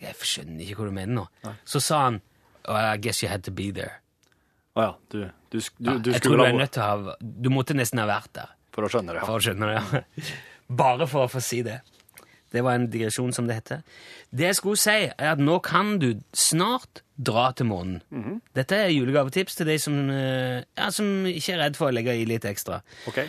Jeg 0.00 0.16
skjønner 0.24 0.64
ikke 0.64 0.80
hva 0.80 0.88
du 0.90 0.96
mener 0.96 1.14
nå. 1.20 1.54
Så 1.68 1.82
sa 1.84 2.04
han 2.08 2.20
oh, 2.68 2.76
I 2.76 2.96
guess 3.02 3.22
you 3.22 3.28
had 3.30 3.44
to 3.44 3.52
be 3.54 3.70
there. 3.76 3.98
Å 4.78 4.86
ja. 4.86 4.92
Du, 5.10 5.18
du, 5.50 5.58
du, 5.58 5.60
du, 5.78 5.94
du 6.06 6.10
jeg 6.14 6.22
tror 6.24 6.40
du 6.40 6.44
er 6.46 6.56
nødt 6.56 6.72
til 6.76 6.82
å 6.84 6.86
ha 6.86 7.14
Du 7.20 7.48
måtte 7.50 7.74
nesten 7.74 7.98
ha 7.98 8.04
vært 8.06 8.30
der 8.38 8.52
For 8.70 8.86
å 8.86 8.90
skjønne 8.92 9.16
det, 9.16 9.18
ja. 9.18 9.26
for 9.26 9.40
å 9.40 9.42
skjønne 9.42 9.70
det. 9.70 9.80
ja. 9.80 10.28
Bare 10.82 11.08
for 11.10 11.26
å 11.26 11.30
få 11.32 11.40
si 11.42 11.64
det. 11.66 11.80
Det 12.50 12.62
var 12.62 12.78
en 12.78 12.88
digresjon, 12.90 13.32
som 13.34 13.46
det 13.46 13.56
heter. 13.60 13.80
Det 14.30 14.44
jeg 14.48 14.58
skulle 14.58 14.78
si, 14.78 15.08
er 15.10 15.32
at 15.32 15.42
nå 15.42 15.56
kan 15.66 15.96
du 16.02 16.12
snart 16.34 17.02
dra 17.18 17.48
til 17.58 17.66
månen. 17.70 18.00
Mhm. 18.14 18.40
Dette 18.54 18.78
er 18.84 18.92
julegavetips 18.94 19.58
til 19.58 19.66
de 19.70 19.76
som, 19.82 19.98
eh, 20.10 20.62
ja, 20.78 20.90
som 20.94 21.26
ikke 21.26 21.54
er 21.56 21.62
redd 21.64 21.78
for 21.78 21.90
å 21.90 21.94
legge 21.94 22.14
i 22.14 22.26
litt 22.26 22.46
ekstra. 22.46 22.80
Ok. 23.10 23.24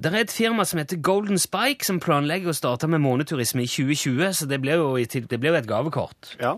Det 0.00 0.08
er 0.08 0.22
et 0.22 0.32
firma 0.32 0.64
som 0.64 0.80
heter 0.80 0.96
Golden 1.04 1.36
Spike, 1.40 1.84
som 1.84 1.98
planlegger 2.00 2.48
å 2.48 2.56
starte 2.56 2.88
med 2.88 3.02
måneturisme 3.04 3.66
i 3.66 3.68
2020, 3.68 4.30
så 4.38 4.46
det 4.48 4.60
blir 4.62 4.80
jo, 4.80 4.94
jo 4.96 5.56
et 5.58 5.68
gavekort. 5.68 6.36
Ja. 6.40 6.54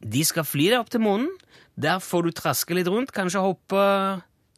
De 0.00 0.22
skal 0.24 0.46
fly 0.48 0.70
deg 0.70 0.78
opp 0.80 0.92
til 0.92 1.02
månen. 1.04 1.28
Der 1.76 2.00
får 2.00 2.24
du 2.24 2.30
traske 2.38 2.76
litt 2.76 2.88
rundt, 2.88 3.12
kanskje 3.12 3.42
hoppe 3.42 3.82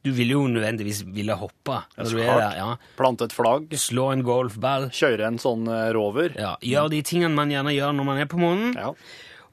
Du 0.05 0.13
vil 0.15 0.31
jo 0.35 0.45
nødvendigvis 0.47 1.01
ville 1.11 1.35
hoppe 1.35 1.81
når 1.97 2.11
du 2.13 2.19
er 2.21 2.39
der. 2.39 2.59
ja. 2.61 2.69
Plante 2.99 3.27
et 3.27 3.35
flagg. 3.35 3.73
Slå 3.75 4.13
en 4.13 4.23
golfball. 4.23 4.91
Kjøre 4.95 5.27
en 5.27 5.41
sånn 5.43 5.67
eh, 5.67 5.89
rover. 5.97 6.37
Ja, 6.39 6.53
Gjør 6.63 6.93
de 6.93 7.01
tingene 7.03 7.35
man 7.35 7.51
gjerne 7.51 7.75
gjør 7.75 7.97
når 7.97 8.07
man 8.07 8.21
er 8.23 8.31
på 8.31 8.39
månen. 8.39 8.77
Ja. 8.79 8.93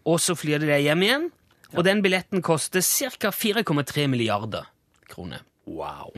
Og 0.05 0.19
så 0.21 0.35
flyr 0.37 0.61
de 0.61 0.69
deg 0.69 0.85
hjem 0.85 1.07
igjen. 1.07 1.25
Og 1.73 1.87
den 1.87 2.03
billetten 2.05 2.43
koster 2.45 2.85
ca. 3.17 3.31
4,3 3.33 4.05
milliarder 4.11 4.69
kroner. 5.09 5.41
Wow. 5.65 6.11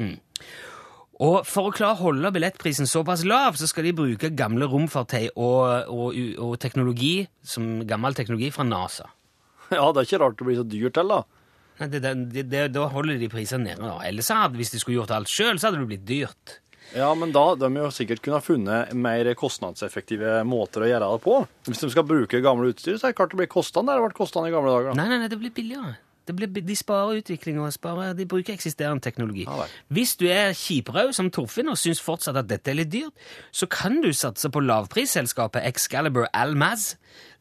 Og 1.24 1.46
for 1.48 1.70
å 1.70 1.72
klare 1.76 1.96
å 1.96 2.02
holde 2.10 2.32
billettprisen 2.36 2.90
såpass 2.92 3.22
lav, 3.24 3.56
så 3.56 3.70
skal 3.72 3.86
de 3.88 3.94
bruke 3.96 4.34
gamle 4.36 4.68
romfartøy 4.68 5.30
og, 5.40 5.88
og, 5.88 6.18
og 6.44 6.58
teknologi, 6.60 7.28
som 7.46 7.86
gammel 7.88 8.18
teknologi 8.18 8.50
fra 8.52 8.66
NASA. 8.68 9.08
Ja, 9.72 9.88
det 9.96 10.02
er 10.04 10.10
ikke 10.10 10.20
rart 10.26 10.36
det 10.42 10.46
blir 10.50 10.60
så 10.60 10.68
dyrt 10.68 11.00
heller, 11.00 11.24
da. 11.24 11.42
Nei, 11.80 11.88
Det, 11.92 12.02
det, 12.34 12.44
det, 12.52 12.66
da 12.76 12.86
holder 12.92 13.18
de 13.20 13.30
prisene 13.32 13.64
nede. 13.72 13.82
da. 13.84 13.96
Ellers 14.08 14.30
hadde, 14.32 14.60
hvis 14.60 14.72
de 14.76 14.80
skulle 14.84 15.00
gjort 15.00 15.12
alt 15.16 15.32
sjøl, 15.32 15.56
så 15.60 15.70
hadde 15.70 15.82
det 15.82 15.90
blitt 15.94 16.06
dyrt. 16.08 16.60
Ja, 16.96 17.08
men 17.18 17.32
da 17.34 17.48
de 17.58 17.68
jo 17.80 17.88
sikkert 17.92 18.22
kunne 18.24 18.38
ha 18.38 18.46
funnet 18.46 18.92
mer 18.94 19.28
kostnadseffektive 19.40 20.44
måter 20.48 20.86
å 20.86 20.90
gjøre 20.92 21.08
det 21.16 21.24
på. 21.24 21.40
Hvis 21.68 21.82
de 21.82 21.90
skal 21.96 22.06
bruke 22.08 22.44
gamle 22.46 22.70
utstyr, 22.72 23.00
så 23.00 23.08
er 23.08 23.16
det 23.16 23.18
klart 23.18 23.34
det 23.34 23.40
blir 23.42 23.50
kostende. 23.52 23.90
Det 23.92 23.98
har 24.00 24.06
vært 24.06 24.20
kostende 24.20 24.52
i 24.52 24.54
gamle 24.54 24.72
dager. 24.72 24.92
da. 24.92 25.00
Nei, 25.02 25.08
nei, 25.10 25.18
nei, 25.24 25.32
det 25.32 25.40
blir 25.42 25.56
billigere. 25.56 25.96
Det 26.26 26.34
blir, 26.36 26.48
de 26.50 26.76
sparer 26.76 27.20
utvikling 27.22 27.60
og 27.62 27.70
sparer, 27.76 28.16
de 28.18 28.26
bruker 28.26 28.54
eksisterende 28.56 29.02
teknologi. 29.06 29.44
Ja. 29.46 29.68
Hvis 29.94 30.16
du 30.18 30.26
er 30.32 30.56
kjiprød 30.58 31.14
som 31.14 31.30
Torfinn 31.34 31.70
og 31.70 31.78
syns 31.78 32.02
fortsatt 32.02 32.40
at 32.42 32.48
dette 32.50 32.72
er 32.74 32.80
litt 32.80 32.90
dyrt, 32.94 33.14
så 33.54 33.68
kan 33.70 34.00
du 34.02 34.10
satse 34.14 34.50
på 34.50 34.64
lavprisselskapet 34.66 35.62
Excalibur 35.70 36.26
Almaz. 36.34 36.96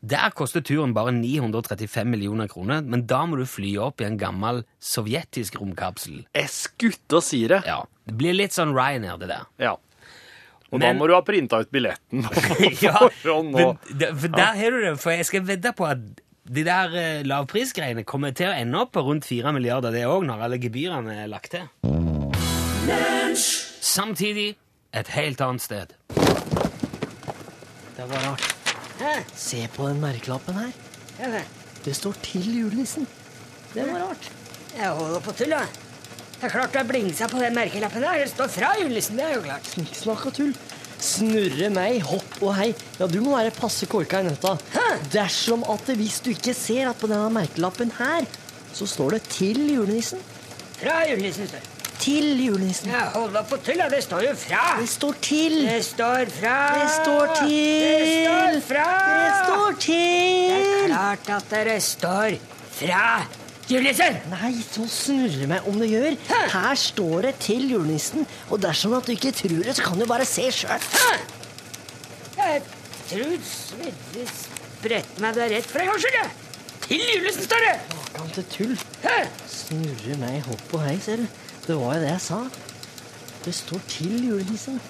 Der 0.04 0.28
koster 0.36 0.60
turen 0.60 0.92
bare 0.92 1.14
935 1.16 2.04
millioner 2.12 2.46
kroner, 2.52 2.82
men 2.84 3.06
da 3.08 3.22
må 3.24 3.38
du 3.40 3.46
fly 3.48 3.72
opp 3.80 4.02
i 4.04 4.08
en 4.10 4.18
gammel 4.20 4.60
sovjetisk 4.84 5.56
romkapsel. 5.62 6.26
Jeg 6.36 6.52
skutte 6.52 7.16
og 7.22 7.24
sier 7.24 7.56
det. 7.56 7.62
Ja, 7.66 7.80
Det 8.04 8.18
blir 8.20 8.34
litt 8.36 8.52
sånn 8.52 8.74
Ryanair, 8.76 9.16
det 9.16 9.30
der. 9.32 9.46
Ja. 9.58 9.76
Og 10.72 10.80
Men- 10.80 10.80
da 10.80 10.92
må 10.98 11.06
du 11.08 11.14
ha 11.14 11.20
printa 11.22 11.60
ut 11.62 11.70
billetten 11.72 12.24
ja, 12.82 12.98
men, 13.24 13.78
for 14.18 14.28
der 14.28 14.54
har 14.58 14.70
du 14.74 14.80
det, 14.82 14.98
for 15.00 15.10
jeg 15.14 15.24
skal 15.28 15.44
vedde 15.46 15.72
på 15.72 15.86
at 15.86 15.98
de 16.44 16.64
der 16.64 16.94
eh, 16.98 17.22
lavprisgreiene 17.24 18.04
kommer 18.04 18.34
til 18.36 18.50
å 18.50 18.56
ende 18.56 18.82
opp 18.84 18.92
på 18.96 19.04
rundt 19.06 19.24
4 19.24 19.52
milliarder, 19.56 19.94
det 19.94 20.04
òg, 20.04 20.26
når 20.28 20.44
alle 20.44 20.58
gebyrene 20.60 21.16
er 21.22 21.30
lagt 21.32 21.54
til. 21.56 21.64
Samtidig 23.80 24.50
et 24.94 25.08
helt 25.14 25.40
annet 25.40 25.64
sted. 25.64 25.94
Det 27.94 28.08
var 28.10 28.26
rart. 28.28 28.50
Se 29.34 29.64
på 29.74 29.88
den 29.88 30.02
merkelappen 30.02 30.58
her. 30.58 31.40
Det 31.84 31.96
står 31.96 32.12
'Til 32.12 32.42
julenissen'. 32.42 33.06
Det 33.74 33.86
var 33.92 34.08
rart. 34.08 34.32
Jeg 34.76 34.88
holder 34.88 35.20
på 35.20 35.32
tull, 35.32 35.50
da. 35.50 35.64
Det 36.34 36.44
er 36.44 36.48
klart 36.48 36.72
du 36.72 36.78
har 36.78 36.86
blingsa 36.86 37.26
på 37.28 37.38
den 37.38 37.54
merkelappen 37.54 38.02
der. 38.02 38.18
Det 38.18 38.30
står 38.30 38.48
fra 38.48 38.74
julenissen, 38.80 39.16
det 39.16 39.24
er 39.24 39.34
jo 39.34 39.40
klart. 39.40 39.64
Snikksnakk 39.64 40.26
og 40.26 40.34
tull. 40.34 40.54
Snurre 41.00 41.70
meg, 41.74 42.00
hopp 42.06 42.38
og 42.42 42.54
hei. 42.58 42.70
Ja, 42.98 43.06
du 43.10 43.20
må 43.24 43.36
være 43.36 43.52
passe 43.54 43.86
korka 43.90 44.20
i 44.22 44.28
nøtta. 44.28 44.56
Dersom 45.12 45.64
at 45.70 45.92
hvis 45.98 46.20
du 46.24 46.30
ikke 46.32 46.54
ser 46.56 46.90
at 46.90 47.00
på 47.00 47.10
denne 47.10 47.30
merkelappen 47.34 47.92
her, 47.98 48.26
så 48.74 48.86
står 48.86 49.10
det 49.10 49.22
'Til 49.22 49.58
julenissen'. 49.76 50.22
Fra 50.80 51.04
julenissen 51.10 51.48
står. 51.48 51.70
Til 51.98 52.46
julenissen. 52.46 52.90
Ja, 52.90 53.04
hold 53.14 53.32
da 53.32 53.42
på 53.42 53.56
tull, 53.56 53.78
da. 53.78 53.88
Det 53.88 54.02
står 54.04 54.20
jo 54.28 54.34
fra. 54.34 54.80
Det 54.80 54.88
står 54.88 55.14
'til'. 55.22 55.60
Det 55.68 55.84
står 55.84 56.24
fra. 56.40 56.58
Det 56.80 56.90
står 56.98 57.24
til. 57.38 58.00
Det 58.00 58.10
står 58.26 58.60
fra. 58.70 58.88
Det 59.20 59.32
står 59.44 59.70
'til'. 59.84 60.50
Det 60.50 60.90
er 60.90 61.16
klart 61.24 61.52
at 61.52 61.66
det 61.66 61.82
står 61.82 62.38
fra 62.70 63.26
julenissen. 63.68 64.18
Nei, 64.32 64.52
så 64.66 64.86
snurre 64.90 65.48
meg 65.50 65.68
om 65.70 65.78
det 65.80 65.88
gjør. 65.92 66.16
Her 66.52 66.74
står 66.74 67.28
det 67.28 67.34
'til 67.40 67.70
julenissen', 67.72 68.26
og 68.50 68.62
dersom 68.62 68.94
at 68.94 69.06
du 69.06 69.12
ikke 69.12 69.32
tror 69.32 69.62
det, 69.64 69.76
så 69.76 69.82
kan 69.82 69.98
du 69.98 70.06
bare 70.06 70.24
se 70.24 70.50
sjøl. 70.52 70.80
Tror 73.04 73.38
Svedre 73.44 74.24
spredte 74.32 75.20
meg 75.20 75.34
det 75.36 75.50
rett 75.52 75.66
fra 75.68 75.82
en 75.82 75.90
gangs 75.92 76.02
skyld. 76.02 76.16
jeg. 76.22 76.30
Til 76.84 77.00
julenissen 77.00 77.44
står 77.44 77.64
det. 77.66 77.74
Kan 78.14 78.30
til 78.34 78.44
tull. 78.44 78.78
Snurre 79.48 80.16
meg 80.18 80.42
hopp 80.48 80.74
og 80.74 80.84
hei, 80.86 80.98
ser 81.00 81.16
du. 81.16 81.26
Det 81.66 81.76
var 81.76 81.94
jo 81.94 82.00
det 82.00 82.10
jeg 82.10 82.20
sa. 82.20 82.40
Det 83.44 83.54
står 83.54 83.80
'til 83.88 84.28
julenissen'. 84.28 84.80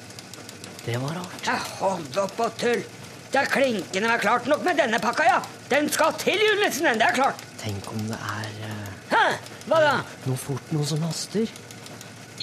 Det 0.87 1.01
var 1.01 1.17
rart. 1.17 1.49
Hold 1.81 2.19
opp 2.19 2.41
og 2.41 2.59
tull. 2.59 2.85
Det 3.33 3.41
er 3.41 3.47
klinkende 3.51 4.19
klart 4.21 4.47
nok 4.47 4.65
med 4.65 4.77
denne 4.79 4.99
pakka, 5.03 5.25
ja. 5.27 5.41
Den 5.71 5.89
skal 5.91 6.13
til 6.19 6.39
julenissen, 6.39 6.85
den. 6.87 6.99
Det 7.01 7.07
er 7.09 7.15
klart. 7.15 7.35
Tenk 7.65 7.87
om 7.89 8.01
det 8.11 8.17
er 8.21 8.57
eh, 8.69 8.89
Hæ? 9.09 9.23
Hva 9.71 9.79
da? 9.81 9.93
noe 10.29 10.37
fort, 10.37 10.73
noe 10.77 10.85
som 10.85 11.01
haster. 11.07 11.49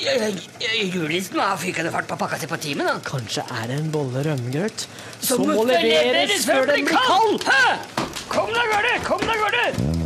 Julenissen 0.01 1.37
har 1.37 1.59
fykende 1.61 1.91
fart 1.93 2.07
på 2.09 2.17
pakka 2.17 2.39
si 2.41 2.49
på 2.49 2.57
timen, 2.63 2.87
da. 2.89 2.95
Kanskje 3.05 3.43
er 3.53 3.67
det 3.69 3.77
en 3.83 3.91
bolle 3.93 4.23
rømmegrøt 4.25 4.87
som, 5.21 5.43
må 5.45 5.67
leveres 5.69 6.47
før 6.49 6.65
den 6.71 6.87
blir 6.87 6.97
kald! 6.97 7.45
Hæ? 7.45 7.77
Kom 8.31 8.49
deg 8.49 8.63
av 8.63 8.71
gårde! 8.73 8.93
Kom 9.05 9.21
deg 9.27 9.35
av 9.35 9.43
gårde! 9.45 9.99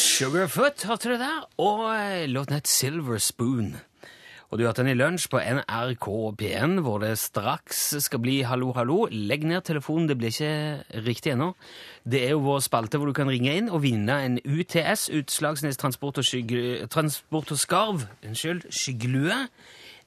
Sugarfoot, 0.00 0.86
hørte 0.88 1.12
du 1.12 1.18
det? 1.20 1.34
Og 1.60 1.84
eh, 1.92 2.24
låten 2.32 2.56
het 2.56 2.70
Silver 2.70 3.20
Spoon. 3.20 3.74
Og 4.54 4.60
du 4.60 4.68
hørte 4.68 4.84
den 4.84 4.92
i 4.92 4.94
lunsj 4.94 5.24
på 5.32 5.40
NRK 5.42 6.04
P1, 6.38 6.76
hvor 6.86 7.00
det 7.02 7.16
straks 7.18 7.78
skal 8.04 8.20
bli 8.22 8.36
Hallo, 8.46 8.68
hallo. 8.76 9.00
Legg 9.10 9.42
ned 9.50 9.64
telefonen, 9.66 10.06
det 10.06 10.14
blir 10.20 10.30
ikke 10.30 11.00
riktig 11.02 11.32
ennå. 11.32 11.48
Det 12.06 12.20
er 12.22 12.36
jo 12.36 12.44
vår 12.44 12.62
spalte 12.62 13.00
hvor 13.02 13.10
du 13.10 13.16
kan 13.18 13.26
ringe 13.26 13.50
inn 13.50 13.66
og 13.66 13.82
vinne 13.82 14.20
en 14.22 14.36
UTS, 14.38 15.08
Utslagsnes 15.18 15.80
Transport 15.82 16.22
og, 16.22 16.28
skygge, 16.28 16.86
transport 16.86 17.50
og 17.50 17.58
Skarv, 17.58 18.06
unnskyld, 18.22 18.68
skyggelue. 18.70 19.40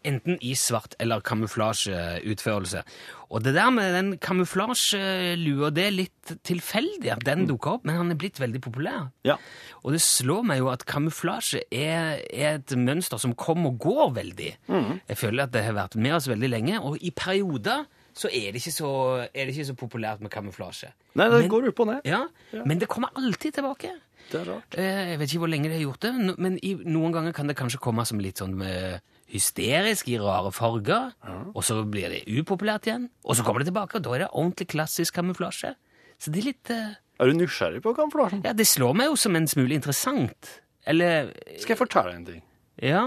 Enten 0.08 0.38
i 0.42 0.54
svart 0.56 0.94
eller 1.04 1.20
kamuflasjeutførelse. 1.26 2.84
Og 3.30 3.44
det 3.44 3.54
der 3.58 3.70
med 3.76 3.92
den 3.94 4.14
kamuflasjelua, 4.24 5.70
det 5.76 5.84
er 5.88 5.92
litt 5.96 6.32
tilfeldig 6.48 7.12
at 7.12 7.26
den 7.28 7.46
dukker 7.50 7.76
opp, 7.78 7.86
men 7.88 7.98
han 8.00 8.12
er 8.14 8.20
blitt 8.20 8.40
veldig 8.40 8.62
populær. 8.64 9.10
Ja. 9.28 9.36
Og 9.84 9.92
det 9.96 10.02
slår 10.04 10.46
meg 10.48 10.62
jo 10.62 10.70
at 10.72 10.86
kamuflasje 10.88 11.66
er, 11.72 12.22
er 12.32 12.60
et 12.62 12.76
mønster 12.80 13.20
som 13.22 13.36
kommer 13.36 13.74
og 13.74 13.80
går 13.84 14.14
veldig. 14.22 14.52
Jeg 14.70 15.20
føler 15.20 15.44
at 15.48 15.54
det 15.56 15.66
har 15.68 15.76
vært 15.78 16.00
med 16.00 16.16
oss 16.18 16.30
veldig 16.32 16.50
lenge, 16.56 16.80
og 16.82 16.98
i 17.04 17.12
perioder 17.12 17.86
så 18.18 18.32
er 18.34 18.50
det 18.56 18.64
ikke 18.64 18.74
så, 18.74 18.90
er 19.30 19.46
det 19.46 19.54
ikke 19.54 19.68
så 19.70 19.76
populært 19.78 20.24
med 20.26 20.32
kamuflasje. 20.34 20.90
Nei, 21.20 21.28
det 21.30 21.42
Men- 21.44 21.50
går 21.52 21.68
opp 21.70 21.80
og 21.84 21.88
ned. 21.92 22.02
Ja, 22.08 22.24
men 22.66 22.80
det 22.80 22.88
kommer 22.90 23.10
alltid 23.16 23.54
tilbake. 23.60 23.92
Det 24.32 24.42
er 24.42 24.46
rart. 24.54 24.76
Eh, 24.76 25.12
Jeg 25.12 25.20
vet 25.20 25.30
ikke 25.30 25.40
hvor 25.40 25.48
lenge 25.52 25.70
de 25.70 25.76
har 25.78 25.84
gjort 25.86 26.02
det, 26.02 26.38
men 26.40 26.58
noen 26.84 27.14
ganger 27.14 27.32
kan 27.34 27.48
det 27.48 27.56
kanskje 27.56 27.80
komme 27.80 28.04
som 28.06 28.20
litt 28.20 28.36
sånn 28.42 28.58
eh, 28.66 28.98
hysterisk 29.32 30.08
i 30.12 30.18
rare 30.22 30.52
farger, 30.56 31.12
og 31.54 31.64
så 31.68 31.82
blir 31.84 32.14
det 32.14 32.24
upopulært 32.32 32.88
igjen, 32.88 33.10
og 33.28 33.36
så 33.38 33.44
kommer 33.44 33.64
det 33.64 33.70
tilbake, 33.72 34.00
og 34.00 34.06
da 34.06 34.16
er 34.16 34.24
det 34.26 34.30
ordentlig 34.32 34.68
klassisk 34.72 35.18
kamuflasje. 35.20 35.74
Så 36.18 36.32
det 36.34 36.42
er 36.42 36.48
litt 36.52 36.72
eh, 36.74 36.96
Er 37.20 37.30
du 37.30 37.38
nysgjerrig 37.38 37.82
på 37.86 37.94
kamuflasjen? 37.98 38.42
Ja, 38.48 38.54
det 38.58 38.66
slår 38.70 38.96
meg 38.98 39.12
jo 39.12 39.16
som 39.20 39.36
en 39.38 39.48
smule 39.50 39.76
interessant. 39.76 40.54
Eller 40.88 41.34
Skal 41.60 41.76
jeg 41.76 41.82
fortelle 41.82 42.14
deg 42.14 42.20
en 42.22 42.28
ting? 42.32 42.44
Ja. 42.82 43.02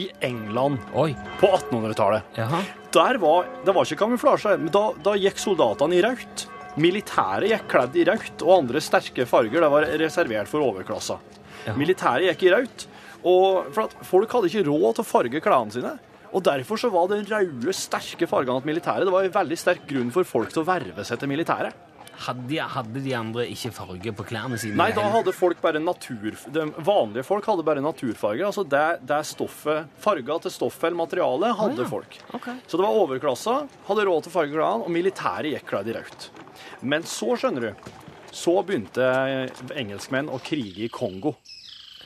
i 0.00 0.06
England 0.24 0.78
Oi. 0.96 1.12
på 1.40 1.48
1800-tallet. 1.52 2.22
Jaha. 2.40 2.62
Der 2.96 3.18
var, 3.20 3.46
det 3.64 3.74
var 3.76 3.84
ikke 3.86 4.00
kamuflasje, 4.02 4.56
men 4.58 4.72
da, 4.72 4.86
da 5.04 5.12
gikk 5.20 5.38
soldatene 5.40 5.98
i 5.98 6.02
rødt. 6.04 6.46
Militæret 6.80 7.50
gikk 7.52 7.66
kledd 7.68 7.96
i 8.00 8.06
rødt, 8.08 8.42
og 8.42 8.54
andre 8.62 8.80
sterke 8.80 9.26
farger 9.28 9.60
det 9.64 9.68
var 9.74 9.86
reservert 10.00 10.48
for 10.48 10.64
overklassa. 10.64 11.18
Militæret 11.76 12.30
gikk 12.32 12.46
i 12.48 12.52
rødt, 12.56 12.86
og 13.22 13.70
for 13.74 13.86
at 13.86 13.94
folk 14.06 14.34
hadde 14.34 14.50
ikke 14.50 14.66
råd 14.68 14.98
til 14.98 15.04
å 15.04 15.08
farge 15.08 15.44
klærne 15.44 15.74
sine. 15.74 15.94
Og 16.32 16.44
Derfor 16.44 16.80
så 16.80 16.88
var 16.92 17.10
den 17.10 17.26
røde, 17.28 17.72
sterke 17.76 18.26
fargene 18.28 18.62
til 18.62 18.72
militæret 18.72 19.08
det 19.08 19.12
var 19.12 19.26
en 19.26 19.34
veldig 19.34 19.58
sterk 19.60 19.82
grunn 19.88 20.12
for 20.14 20.28
folk 20.28 20.52
til 20.52 20.62
å 20.62 20.68
verve 20.68 21.04
seg 21.04 21.20
til 21.20 21.30
militæret. 21.32 21.88
Hadde 22.22 22.44
de, 22.46 22.58
hadde 22.60 23.00
de 23.02 23.14
andre 23.16 23.44
ikke 23.50 23.72
farge 23.74 24.12
på 24.14 24.24
klærne 24.28 24.58
sine? 24.60 24.76
Nei, 24.78 24.90
da 24.94 25.04
hadde 25.10 25.32
folk 25.34 25.60
bare 25.62 25.80
natur... 25.82 26.36
De 26.54 26.66
vanlige 26.84 27.24
folk 27.26 27.48
hadde 27.48 27.64
bare 27.66 27.82
naturfarger. 27.82 28.44
Altså 28.46 28.64
det, 28.68 28.84
det 29.08 29.22
stoffet 29.26 29.88
farga 30.02 30.36
til 30.44 30.54
stoffet 30.54 30.90
eller 30.90 31.00
materialet 31.00 31.56
hadde 31.58 31.88
folk. 31.90 32.18
Okay. 32.36 32.60
Så 32.66 32.78
det 32.78 32.86
var 32.86 33.00
overklassa, 33.00 33.56
hadde 33.88 34.06
råd 34.08 34.26
til 34.26 34.32
å 34.32 34.36
farge 34.36 34.54
klærne, 34.54 34.86
og 34.86 34.94
militæret 34.94 35.56
gikk 35.56 35.66
kledd 35.72 35.90
i 35.90 35.96
rødt. 35.98 36.28
Men 36.84 37.08
så, 37.08 37.32
skjønner 37.40 37.70
du, 37.70 37.90
så 38.32 38.54
begynte 38.66 39.08
engelskmenn 39.76 40.30
å 40.32 40.38
krige 40.44 40.86
i 40.86 40.92
Kongo. 40.92 41.34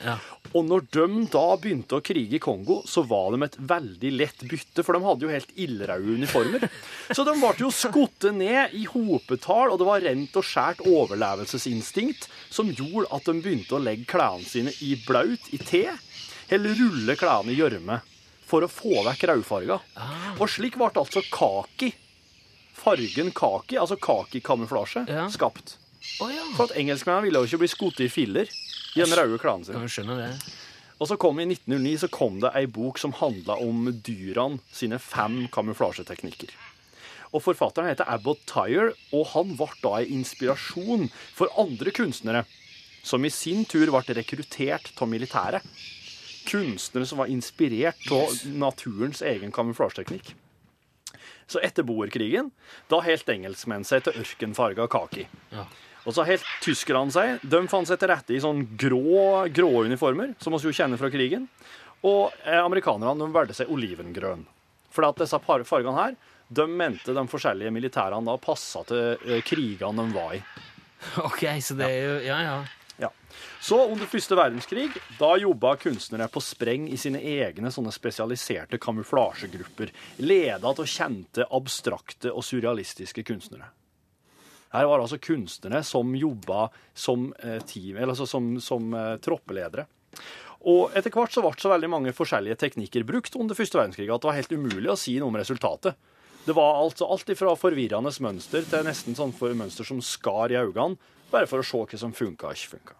Ja. 0.05 0.17
Og 0.55 0.63
når 0.63 0.85
de 0.95 1.05
da 1.33 1.43
begynte 1.59 1.97
å 1.97 2.03
krige 2.05 2.37
i 2.37 2.41
Kongo, 2.43 2.79
så 2.87 3.01
var 3.07 3.33
de 3.35 3.41
et 3.43 3.57
veldig 3.59 4.11
lett 4.15 4.43
bytte, 4.47 4.83
for 4.85 4.95
de 4.95 5.01
hadde 5.03 5.25
jo 5.27 5.31
helt 5.33 5.51
ildrøde 5.59 6.13
uniformer. 6.19 6.67
Så 7.17 7.25
de 7.27 7.33
ble 7.35 7.51
jo 7.59 7.71
skutt 7.73 8.27
ned 8.35 8.75
i 8.77 8.85
hopetall, 8.87 9.73
og 9.73 9.79
det 9.81 9.87
var 9.89 10.05
rent 10.05 10.37
og 10.39 10.45
skjært 10.47 10.83
overlevelsesinstinkt 10.87 12.27
som 12.53 12.69
gjorde 12.71 13.09
at 13.15 13.27
de 13.27 13.35
begynte 13.43 13.75
å 13.75 13.81
legge 13.83 14.07
klærne 14.09 14.47
sine 14.47 14.71
i 14.85 14.95
blaut, 15.07 15.49
i 15.51 15.59
te, 15.59 15.83
eller 16.49 16.77
rulle 16.79 17.17
klærne 17.19 17.51
i 17.51 17.57
gjørme 17.59 17.99
for 18.47 18.63
å 18.63 18.71
få 18.71 19.01
vekk 19.09 19.25
rødfarga. 19.33 19.81
Og 20.39 20.47
slik 20.51 20.77
ble 20.79 20.87
altså 20.95 21.19
kaki, 21.33 21.91
fargen 22.77 23.33
kaki, 23.35 23.75
altså 23.81 23.97
kaki-kamuflasje, 23.99 25.03
Ja. 25.11 25.27
skapt. 25.27 25.75
Ja. 26.21 26.45
For 26.55 26.69
at 26.69 26.77
engelskmennene 26.79 27.25
ville 27.27 27.41
jo 27.43 27.49
ikke 27.49 27.59
bli 27.65 27.67
skutt 27.67 27.99
i 27.99 28.07
filler 28.07 28.47
i 28.95 29.03
den 29.03 29.17
røde 29.17 29.39
klanen 29.41 29.65
sin. 29.67 29.75
Kan 29.77 29.85
jo 29.87 29.93
skjønne 29.93 30.17
det. 30.19 30.31
Og 30.97 31.09
så 31.09 31.17
kom 31.21 31.37
i 31.39 31.45
1909 31.45 31.97
så 32.01 32.09
kom 32.09 32.39
det 32.41 32.53
ei 32.57 32.65
bok 32.65 32.97
som 33.01 33.13
handla 33.19 33.59
om 33.61 33.91
dyrene 34.05 34.57
sine 34.73 34.97
fem 35.01 35.43
kamuflasjeteknikker. 35.53 36.53
Og 37.35 37.43
Forfatteren 37.43 37.91
heter 37.91 38.07
Abbot 38.09 38.39
Tyre, 38.49 38.93
og 39.13 39.27
han 39.33 39.53
ble 39.59 39.67
da 39.83 39.97
en 39.99 40.21
inspirasjon 40.21 41.09
for 41.35 41.51
andre 41.59 41.91
kunstnere, 41.93 42.45
som 43.05 43.23
i 43.23 43.31
sin 43.31 43.65
tur 43.67 43.91
ble 43.91 44.17
rekruttert 44.17 44.89
av 44.97 45.11
militæret. 45.11 45.65
Kunstnere 46.47 47.07
som 47.07 47.21
var 47.21 47.31
inspirert 47.31 48.07
av 48.15 48.33
naturens 48.55 49.21
egen 49.21 49.51
kamuflasjeteknikk. 49.53 50.33
Så 51.47 51.61
etter 51.63 51.85
boerkrigen, 51.87 52.49
da 52.91 52.99
helt 53.05 53.29
engelskmenn 53.31 53.85
seg 53.87 54.03
til 54.03 54.17
ørkenfarga 54.23 54.87
kaki. 54.91 55.27
Ja. 55.53 55.67
Og 56.07 56.15
så 56.15 56.23
helt 56.27 56.45
tyskerne 56.63 57.11
seg. 57.11 57.41
De 57.43 57.59
fant 57.67 57.87
seg 57.87 57.99
til 57.99 58.11
rette 58.13 58.35
i 58.35 58.39
sånn 58.43 58.63
grå, 58.79 59.47
grå 59.51 59.83
uniformer, 59.89 60.31
som 60.39 60.55
vi 60.55 60.69
jo 60.69 60.75
kjenner 60.75 60.99
fra 60.99 61.11
krigen. 61.11 61.49
Og 62.07 62.31
eh, 62.45 62.61
amerikanerne 62.61 63.27
valgte 63.33 63.57
seg 63.57 63.71
olivengrønn. 63.73 64.45
For 64.93 65.07
at 65.09 65.19
disse 65.19 65.39
fargene 65.43 65.97
her, 65.97 66.15
de 66.47 66.63
mente 66.69 67.11
de 67.11 67.27
forskjellige 67.27 67.73
militærene 67.75 68.23
da 68.29 68.37
passa 68.39 68.85
til 68.87 69.19
eh, 69.27 69.43
krigene 69.45 70.07
de 70.07 70.15
var 70.15 70.37
i. 70.37 70.41
OK, 71.27 71.43
så 71.61 71.75
det 71.77 71.91
er 71.91 71.99
jo 72.01 72.17
Ja, 72.25 72.41
ja. 72.45 72.57
Ja. 72.97 73.11
Så 73.61 73.77
under 73.91 74.09
første 74.09 74.33
verdenskrig 74.33 74.87
da 75.19 75.35
jobba 75.37 75.75
kunstnere 75.77 76.25
på 76.33 76.41
spreng 76.41 76.87
i 76.89 76.97
sine 76.97 77.19
egne 77.21 77.69
sånne 77.73 77.91
spesialiserte 77.93 78.79
kamuflasjegrupper, 78.81 79.91
leda 80.23 80.71
av 80.71 80.81
kjente, 80.81 81.45
abstrakte 81.45 82.31
og 82.33 82.47
surrealistiske 82.47 83.21
kunstnere. 83.27 83.69
Her 84.77 84.89
var 84.89 85.03
altså 85.03 85.19
kunstnere 85.21 85.83
som 85.85 86.13
jobba 86.17 86.67
som 86.97 87.31
eh, 87.43 87.59
team, 87.65 87.95
eller 87.95 88.13
altså 88.13 88.27
som, 88.29 88.55
som 88.63 88.93
eh, 88.93 89.15
troppeledere. 89.23 89.87
Og 90.67 90.93
etter 90.97 91.13
hvert 91.13 91.33
så 91.33 91.43
ble 91.45 91.53
så 91.61 91.71
veldig 91.71 91.89
mange 91.91 92.13
forskjellige 92.15 92.57
teknikker 92.63 93.05
brukt 93.07 93.35
under 93.39 93.57
første 93.57 93.77
verdenskrig 93.79 94.09
at 94.11 94.23
det 94.23 94.29
var 94.29 94.39
helt 94.39 94.55
umulig 94.55 94.89
å 94.91 94.99
si 94.99 95.17
noe 95.21 95.31
om 95.31 95.39
resultatet. 95.39 95.97
Det 96.47 96.55
var 96.55 96.79
altså 96.79 97.09
alt 97.11 97.29
fra 97.35 97.53
forvirrende 97.59 98.11
mønster 98.23 98.63
til 98.63 98.85
nesten 98.87 99.17
sånn 99.17 99.35
for 99.35 99.51
mønster 99.57 99.87
som 99.87 99.99
skar 100.03 100.53
i 100.53 100.59
øynene, 100.59 100.95
bare 101.31 101.49
for 101.49 101.59
å 101.59 101.67
se 101.67 101.83
hva 101.83 101.99
som 101.99 102.15
funka 102.15 102.47
og 102.47 102.55
ikke 102.55 102.77
funka. 102.77 102.95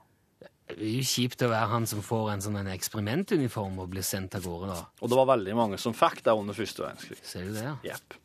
Det 0.67 0.83
er 0.83 0.97
jo 0.97 1.05
kjipt 1.07 1.45
å 1.47 1.51
være 1.53 1.71
han 1.71 1.85
som 1.87 2.03
får 2.03 2.33
en 2.33 2.43
sånn 2.43 2.59
en 2.59 2.69
eksperimentuniform 2.73 3.79
og 3.79 3.93
blir 3.93 4.03
sendt 4.03 4.35
av 4.35 4.43
gårde, 4.43 4.73
da. 4.75 4.81
Og 4.99 5.11
det 5.11 5.19
var 5.21 5.29
veldig 5.31 5.55
mange 5.55 5.79
som 5.79 5.95
fikk 5.95 6.25
det 6.25 6.35
under 6.35 6.57
første 6.57 6.83
verdenskrig. 6.83 7.19
Ser 7.23 7.47
du 7.47 7.53
det, 7.55 7.63
ja? 7.63 7.77
Jepp. 7.87 8.17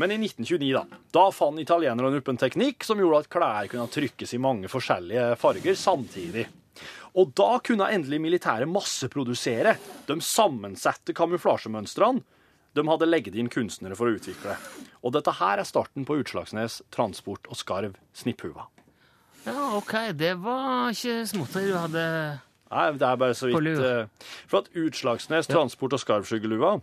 Men 0.00 0.14
i 0.14 0.16
1929, 0.16 0.72
da, 0.72 1.00
da 1.12 1.26
fant 1.34 1.60
italienerne 1.60 2.22
opp 2.22 2.28
en 2.32 2.38
teknikk 2.40 2.86
som 2.88 3.00
gjorde 3.02 3.18
at 3.20 3.28
klær 3.28 3.66
kunne 3.68 3.90
trykkes 3.92 4.32
i 4.32 4.40
mange 4.40 4.70
forskjellige 4.72 5.26
farger 5.36 5.76
samtidig. 5.76 6.46
Og 7.20 7.34
da 7.36 7.58
kunne 7.60 7.90
endelig 7.92 8.20
militæret 8.24 8.70
masseprodusere 8.70 9.74
de 10.08 10.16
sammensette 10.24 11.12
kamuflasjemønstrene 11.12 12.24
de 12.78 12.86
hadde 12.86 13.08
legget 13.10 13.36
inn 13.36 13.52
kunstnere 13.52 13.98
for 13.98 14.08
å 14.08 14.16
utvikle. 14.16 14.56
Og 15.04 15.12
dette 15.18 15.36
her 15.36 15.60
er 15.60 15.68
starten 15.68 16.08
på 16.08 16.20
Utslagsnes, 16.22 16.80
Transport 16.94 17.50
og 17.50 17.60
Skarv 17.60 17.98
Snipphuva. 18.16 18.70
Ja, 19.44 19.72
OK. 19.76 19.94
Det 20.16 20.32
var 20.40 20.94
ikke 20.94 21.26
småtteri 21.28 21.74
du 21.74 21.76
hadde 21.76 22.04
Nei, 22.70 22.84
det 22.94 23.02
er 23.02 23.16
bare 23.18 23.34
så 23.34 23.48
vidt 23.48 23.64
lua. 23.66 23.86
eh, 24.02 24.28
For 24.50 24.62
at 24.62 24.68
Utslagsnes, 24.78 25.48
Transport 25.50 25.96
og 25.96 26.02
Skarvskyggelua, 26.02 26.76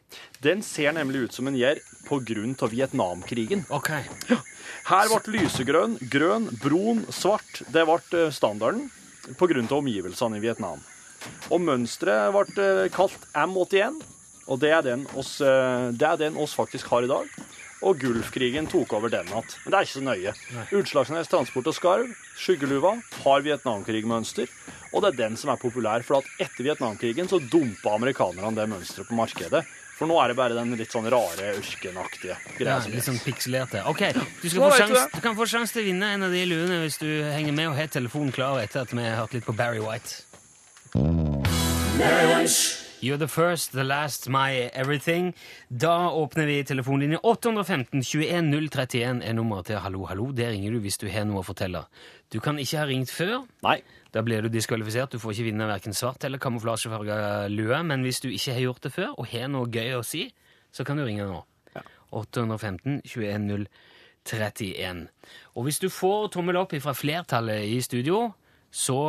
den 0.43 0.61
ser 0.65 0.91
nemlig 0.97 1.23
ut 1.27 1.33
som 1.37 1.47
en 1.47 1.55
gjør 1.55 1.79
av 2.63 2.73
Vietnamkrigen. 2.75 3.63
OK. 3.71 3.89
Her 4.91 5.07
ble 5.13 5.37
lysegrønn, 5.37 5.95
grønn, 6.11 6.49
brun, 6.59 7.05
svart. 7.11 7.63
Det 7.71 7.85
ble 7.87 8.01
eh, 8.19 8.31
standarden 8.35 8.89
av 9.71 9.79
omgivelsene 9.79 10.39
i 10.39 10.43
Vietnam. 10.43 10.83
Og 11.51 11.63
mønsteret 11.63 12.35
ble 12.35 12.67
eh, 12.67 12.89
kalt 12.91 13.17
M81, 13.33 14.03
og 14.47 14.59
det 14.59 14.71
er 14.75 14.83
den 14.83 15.07
oss, 15.19 15.37
det 15.43 16.05
er 16.07 16.15
den 16.19 16.37
oss 16.39 16.53
faktisk 16.55 16.87
har 16.87 17.03
i 17.03 17.09
dag. 17.11 17.27
Og 17.85 17.99
Gulfkrigen 18.01 18.65
tok 18.71 18.93
over 18.97 19.11
den 19.11 19.27
igjen. 19.29 19.57
Men 19.63 19.71
det 19.73 19.77
er 19.77 19.85
ikke 19.85 19.99
så 19.99 20.05
nøye. 20.05 20.31
Utslagsnes 20.79 21.27
Transport 21.29 21.67
og 21.69 21.75
Skarv, 21.77 22.13
skyggeluva, 22.39 22.95
har 23.25 23.43
Vietnamkrigmønster. 23.45 24.47
Og 24.93 25.03
det 25.03 25.11
er 25.11 25.19
den 25.25 25.35
som 25.39 25.51
er 25.53 25.59
populær, 25.61 26.05
for 26.05 26.21
at 26.21 26.45
etter 26.47 26.67
Vietnamkrigen 26.67 27.29
så 27.29 27.39
dumpa 27.43 27.97
amerikanerne 27.97 28.55
det 28.55 28.69
mønsteret 28.71 29.09
på 29.09 29.17
markedet. 29.17 29.65
For 29.97 30.05
nå 30.09 30.17
er 30.21 30.29
det 30.29 30.37
bare 30.37 30.53
den 30.53 30.75
litt 30.77 30.93
sånn 30.93 31.07
rare, 31.09 31.55
ørkenaktige 31.57 32.35
greia 32.59 32.75
Ja, 32.75 32.91
litt 32.93 33.05
sånn 33.07 33.17
pikselerte. 33.23 33.81
OK, 33.89 34.03
du, 34.13 34.45
skal 34.45 34.61
få 34.61 34.71
sjans, 34.77 35.05
du 35.15 35.21
kan 35.25 35.37
få 35.39 35.47
sjanse 35.49 35.73
til 35.73 35.87
å 35.87 35.87
vinne 35.89 36.11
en 36.13 36.27
av 36.27 36.35
de 36.35 36.43
luene 36.45 36.83
hvis 36.83 36.99
du 37.01 37.09
henger 37.25 37.55
med 37.57 37.71
og 37.71 37.77
har 37.79 37.89
telefonen 37.89 38.33
klar 38.35 38.61
etter 38.61 38.85
at 38.85 38.93
vi 38.93 39.01
har 39.01 39.23
hørt 39.23 39.33
litt 39.33 39.47
på 39.47 39.57
Barry 39.57 39.81
White. 39.81 40.21
You're 42.99 43.17
the 43.17 43.27
first, 43.27 43.71
the 43.73 43.83
last, 43.83 44.29
my 44.29 44.69
everything. 44.73 45.33
Da 45.69 46.09
åpner 46.09 46.45
vi 46.45 46.63
telefonlinjen. 46.63 47.19
815 47.23 48.03
21 48.03 48.69
031 48.69 49.21
er 49.25 49.33
nummeret 49.37 49.69
til 49.69 49.81
Hallo, 49.81 50.05
hallo. 50.09 50.31
Det 50.31 50.49
ringer 50.49 50.73
du 50.73 50.81
hvis 50.85 50.97
du 50.97 51.05
har 51.09 51.25
noe 51.29 51.41
å 51.41 51.45
fortelle. 51.45 51.85
Du 52.33 52.39
kan 52.41 52.57
ikke 52.61 52.81
ha 52.81 52.87
ringt 52.89 53.13
før. 53.13 53.45
Nei. 53.65 53.79
Da 54.15 54.23
blir 54.25 54.45
du 54.45 54.49
diskvalifisert. 54.51 55.11
Du 55.13 55.21
får 55.21 55.35
ikke 55.35 55.49
vinne 55.49 55.67
verken 55.69 55.95
svart 55.95 56.23
eller 56.27 56.41
kamuflasjefarga 56.41 57.47
lue. 57.51 57.81
Men 57.83 58.05
hvis 58.07 58.21
du 58.23 58.29
ikke 58.29 58.55
har 58.55 58.65
gjort 58.67 58.87
det 58.87 58.93
før 58.95 59.13
og 59.17 59.29
har 59.33 59.51
noe 59.51 59.69
gøy 59.71 59.97
å 59.97 60.05
si, 60.05 60.27
så 60.71 60.85
kan 60.87 60.99
du 60.99 61.05
ringe 61.07 61.27
nå. 61.27 61.43
815 62.15 63.01
21 63.03 63.67
031. 64.27 65.07
Og 65.55 65.67
hvis 65.67 65.79
du 65.83 65.89
får 65.91 66.31
tommel 66.35 66.59
opp 66.59 66.75
fra 66.83 66.93
flertallet 66.95 67.67
i 67.67 67.81
studio, 67.83 68.31
så, 68.71 68.99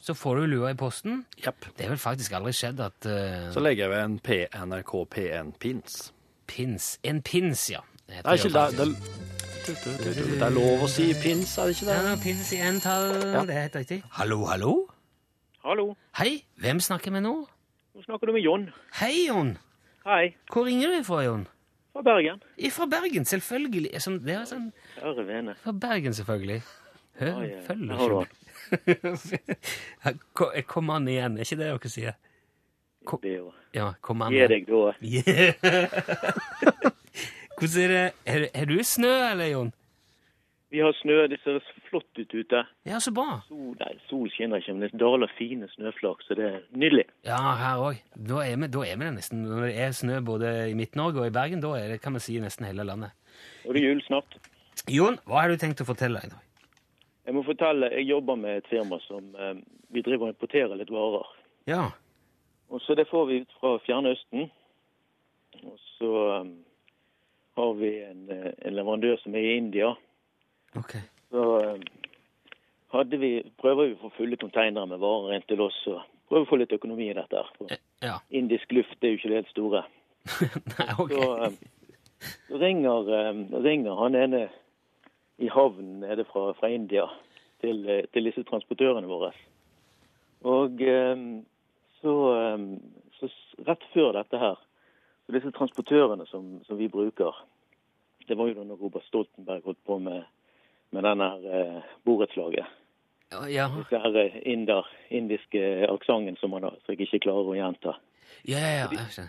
så 0.00 0.14
får 0.18 0.40
du 0.42 0.46
lua 0.54 0.74
i 0.74 0.78
posten. 0.78 1.24
Yep. 1.42 1.70
Det 1.76 1.86
er 1.86 1.94
vel 1.94 2.02
faktisk 2.02 2.36
aldri 2.38 2.54
skjedd 2.56 2.82
at 2.84 3.10
uh... 3.10 3.50
Så 3.54 3.62
legger 3.62 3.86
jeg 3.86 3.94
ved 3.94 4.04
en 4.04 4.18
PNRK 4.18 4.60
NRK 4.66 4.94
P1-pins. 5.16 5.98
pins 6.46 6.94
En 7.02 7.22
pins, 7.22 7.70
ja. 7.70 7.82
Det 8.06 8.22
Det 8.22 8.26
er 8.26 8.46
ikke 8.46 8.84
det. 8.84 9.43
Det 9.64 10.42
er 10.44 10.52
lov 10.52 10.82
å 10.84 10.86
si 10.90 11.06
pins, 11.16 11.54
er 11.58 11.66
det 11.70 11.74
ikke 11.78 11.86
det? 11.88 11.94
Ja, 12.04 12.10
pins 12.20 12.50
i 12.52 12.58
entall. 12.60 13.14
Det 13.48 13.54
er 13.54 13.62
helt 13.64 13.76
riktig. 13.80 13.96
Hallo, 14.18 14.38
hallo. 14.50 14.72
Hallo, 15.64 15.86
Hei, 16.18 16.32
hvem 16.60 16.80
snakker 16.84 17.08
vi 17.14 17.20
nå? 17.24 17.32
nå 17.96 18.00
snakker 18.04 18.26
du 18.28 18.32
med 18.36 18.44
Jon. 18.44 18.66
Hei, 18.98 19.14
Jon. 19.30 19.54
Hei, 20.04 20.34
Hvor 20.52 20.64
ringer 20.68 20.88
du 20.92 20.98
fra, 21.08 21.22
Jon? 21.24 21.46
fra 21.94 22.02
Bergen. 22.04 22.42
Fra 22.74 22.86
Bergen, 22.92 23.24
selvfølgelig. 23.24 23.94
Som, 24.04 24.18
det 24.26 24.34
er 24.36 24.44
sånn, 24.50 24.66
Kjære 24.98 25.24
vene. 25.30 25.54
fra 25.62 25.72
Bergen, 25.72 26.12
selvfølgelig. 26.18 26.60
Hør, 27.22 27.34
Oi, 27.40 27.48
oi, 27.48 27.62
følger 27.64 27.94
ikke 27.94 28.12
med. 28.18 28.26
Ko- 30.36 30.52
Kom 30.68 30.90
an 30.90 31.08
igjen, 31.08 31.38
er 31.38 31.42
ikke 31.48 31.56
det 31.62 31.68
dere 31.70 31.88
sier? 31.94 32.14
Ko- 33.06 33.20
Det 33.22 33.30
er 33.32 33.36
jo 33.38 33.52
Ja, 33.74 33.92
kom 34.02 34.22
an. 34.26 34.32
Gi 34.36 34.46
deg 34.52 34.66
da. 34.68 34.92
Yeah. 35.00 35.52
Hvordan 37.58 37.82
er 37.84 37.88
det? 37.94 38.04
Er, 38.26 38.46
er 38.54 38.64
du 38.70 38.76
snø, 38.84 39.12
eller, 39.30 39.46
Jon? 39.52 39.72
Vi 40.74 40.80
har 40.82 40.92
snø. 40.98 41.26
Det 41.30 41.38
ser 41.44 41.60
flott 41.88 42.18
ut 42.18 42.32
ute. 42.34 42.62
Ja, 42.88 42.98
så 42.98 43.12
bra. 43.14 43.40
Sol, 43.48 43.76
nei, 43.78 43.92
sol 44.10 44.30
skinner 44.34 44.58
ikke, 44.58 44.74
men 44.74 44.88
det 44.88 44.98
daler 45.00 45.30
fine 45.38 45.68
snøflak, 45.70 46.24
så 46.26 46.34
det 46.34 46.48
er 46.48 46.56
nydelig. 46.74 47.04
Ja, 47.26 47.38
her 47.60 47.82
òg. 47.84 48.00
Da, 48.16 48.40
er 48.42 48.56
vi- 48.56 48.66
da 48.74 48.82
er 48.82 48.96
vi 48.98 49.04
det 49.04 49.14
nesten. 49.14 49.44
Når 49.46 49.66
det 49.68 49.76
er 49.78 49.92
snø 49.92 50.20
både 50.24 50.70
i 50.70 50.74
Midt-Norge 50.74 51.20
og 51.20 51.26
i 51.26 51.30
Bergen, 51.30 51.60
da 51.62 51.68
er 51.78 51.88
det 51.94 52.00
kan 52.02 52.12
man 52.12 52.20
si 52.20 52.40
nesten 52.40 52.66
hele 52.66 52.82
landet. 52.84 53.12
Og 53.66 53.74
det 53.74 53.82
er 53.84 53.88
jul 53.92 54.02
snart. 54.02 54.34
Jon, 54.90 55.18
hva 55.26 55.40
har 55.44 55.48
du 55.48 55.56
tenkt 55.56 55.80
å 55.80 55.86
fortelle 55.86 56.18
i 56.24 56.28
dag? 56.28 56.40
Jeg 57.24 57.34
må 57.34 57.42
fortelle, 57.46 57.88
jeg 57.94 58.08
jobber 58.10 58.36
med 58.36 58.56
et 58.58 58.66
firma 58.68 58.98
som 59.06 59.30
eh, 59.38 59.54
vi 59.94 60.02
driver 60.02 60.26
og 60.28 60.34
importerer 60.34 60.74
litt 60.76 60.90
varer. 60.90 61.24
Ja. 61.66 61.90
Og 62.68 62.80
så 62.82 62.94
det 62.98 63.06
får 63.08 63.26
vi 63.30 63.46
fra 63.60 63.78
Fjernøsten. 63.86 64.50
Og 65.62 65.78
så 65.78 66.40
um, 66.42 66.63
har 67.56 67.74
vi 67.78 67.90
en, 68.04 68.24
eh, 68.30 68.52
en 68.66 68.74
leverandør 68.76 69.20
som 69.22 69.34
er 69.34 69.46
i 69.46 69.56
India. 69.56 69.92
Ok. 70.76 70.96
Så 71.30 71.44
um, 71.74 71.82
hadde 72.94 73.18
vi, 73.18 73.30
prøver 73.62 73.88
vi 73.90 73.94
å 73.96 74.02
få 74.04 74.10
fulle 74.16 74.38
konteinere 74.40 74.86
med 74.90 75.02
varer 75.02 75.36
inn 75.36 75.46
til 75.48 75.62
oss, 75.64 75.76
og 75.90 76.02
prøver 76.30 76.46
å 76.46 76.50
få 76.50 76.58
litt 76.60 76.74
økonomi 76.74 77.10
i 77.10 77.16
dette. 77.16 77.36
her. 77.36 77.50
For 77.58 77.76
Ja. 78.04 78.18
indisk 78.30 78.72
luft 78.72 79.02
er 79.02 79.14
jo 79.14 79.18
ikke 79.18 79.30
det 79.30 79.40
helt 79.42 79.54
store. 79.54 79.84
Nei, 80.78 80.88
ok. 80.98 81.14
Så 81.14 81.56
så 82.48 82.56
ringer, 82.56 83.08
ringer 83.60 83.98
han 84.00 84.14
ene 84.16 84.46
i 85.38 85.48
havnen 85.52 86.00
nede 86.00 86.24
fra, 86.24 86.52
fra 86.56 86.70
India 86.72 87.04
til, 87.60 87.82
eh, 87.88 88.06
til 88.12 88.24
disse 88.24 88.44
transportørene 88.48 89.08
våre. 89.10 89.32
Og 90.44 90.80
så, 92.00 92.14
så 93.18 93.28
rett 93.66 93.84
før 93.94 94.12
dette 94.16 94.40
her, 94.40 94.58
så 95.26 95.34
disse 95.36 95.52
transportørene 95.56 96.26
som, 96.28 96.58
som 96.66 96.78
vi 96.78 96.88
bruker, 96.88 97.36
det 98.28 98.36
var 98.36 98.48
jo 98.48 98.56
da 98.58 98.64
når 98.68 98.80
Robert 98.80 99.04
Stoltenberg 99.08 99.64
holdt 99.64 99.84
på 99.86 99.98
med, 99.98 100.24
med 100.92 101.04
denne 101.04 101.28
eh, 101.44 101.94
borettslaget. 102.04 102.66
Ja, 103.50 103.68
Disse 103.72 103.98
her 103.98 104.16
eh, 104.20 104.36
inder, 104.48 104.88
indiske 105.10 105.88
aksenten 105.88 106.36
som, 106.40 106.52
han 106.52 106.68
jeg 106.88 107.00
ikke 107.06 107.24
klarer 107.26 107.50
å 107.50 107.56
gjenta. 107.56 107.96
ja, 108.48 108.60
ja. 108.60 108.84
ja. 108.92 109.08
Så 109.10 109.22
de, 109.22 109.28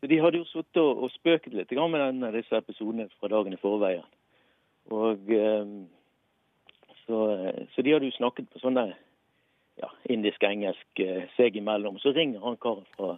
Så 0.00 0.06
de 0.12 0.20
hadde 0.20 0.38
jo 0.38 0.44
sittet 0.44 0.82
og, 0.82 1.02
og 1.04 1.10
spøket 1.16 1.54
litt 1.56 1.72
med 1.72 2.00
denne, 2.00 2.32
disse 2.32 2.56
episodene 2.56 3.08
fra 3.18 3.28
dagen 3.32 3.56
i 3.56 3.60
forveien. 3.60 4.04
Og 4.92 5.30
ehm, 5.32 5.86
så, 7.06 7.30
eh, 7.32 7.66
så 7.74 7.82
de 7.82 7.92
hadde 7.92 8.10
jo 8.10 8.18
snakket 8.18 8.50
på 8.52 8.60
sånn 8.60 8.76
der 8.76 8.94
ja, 9.80 9.90
indisk-engelsk 10.12 11.00
eh, 11.00 11.24
seg 11.36 11.56
imellom. 11.56 11.98
Så 11.98 12.12
ringer 12.12 12.44
han 12.44 12.60
karen 12.60 12.86
fra, 12.96 13.16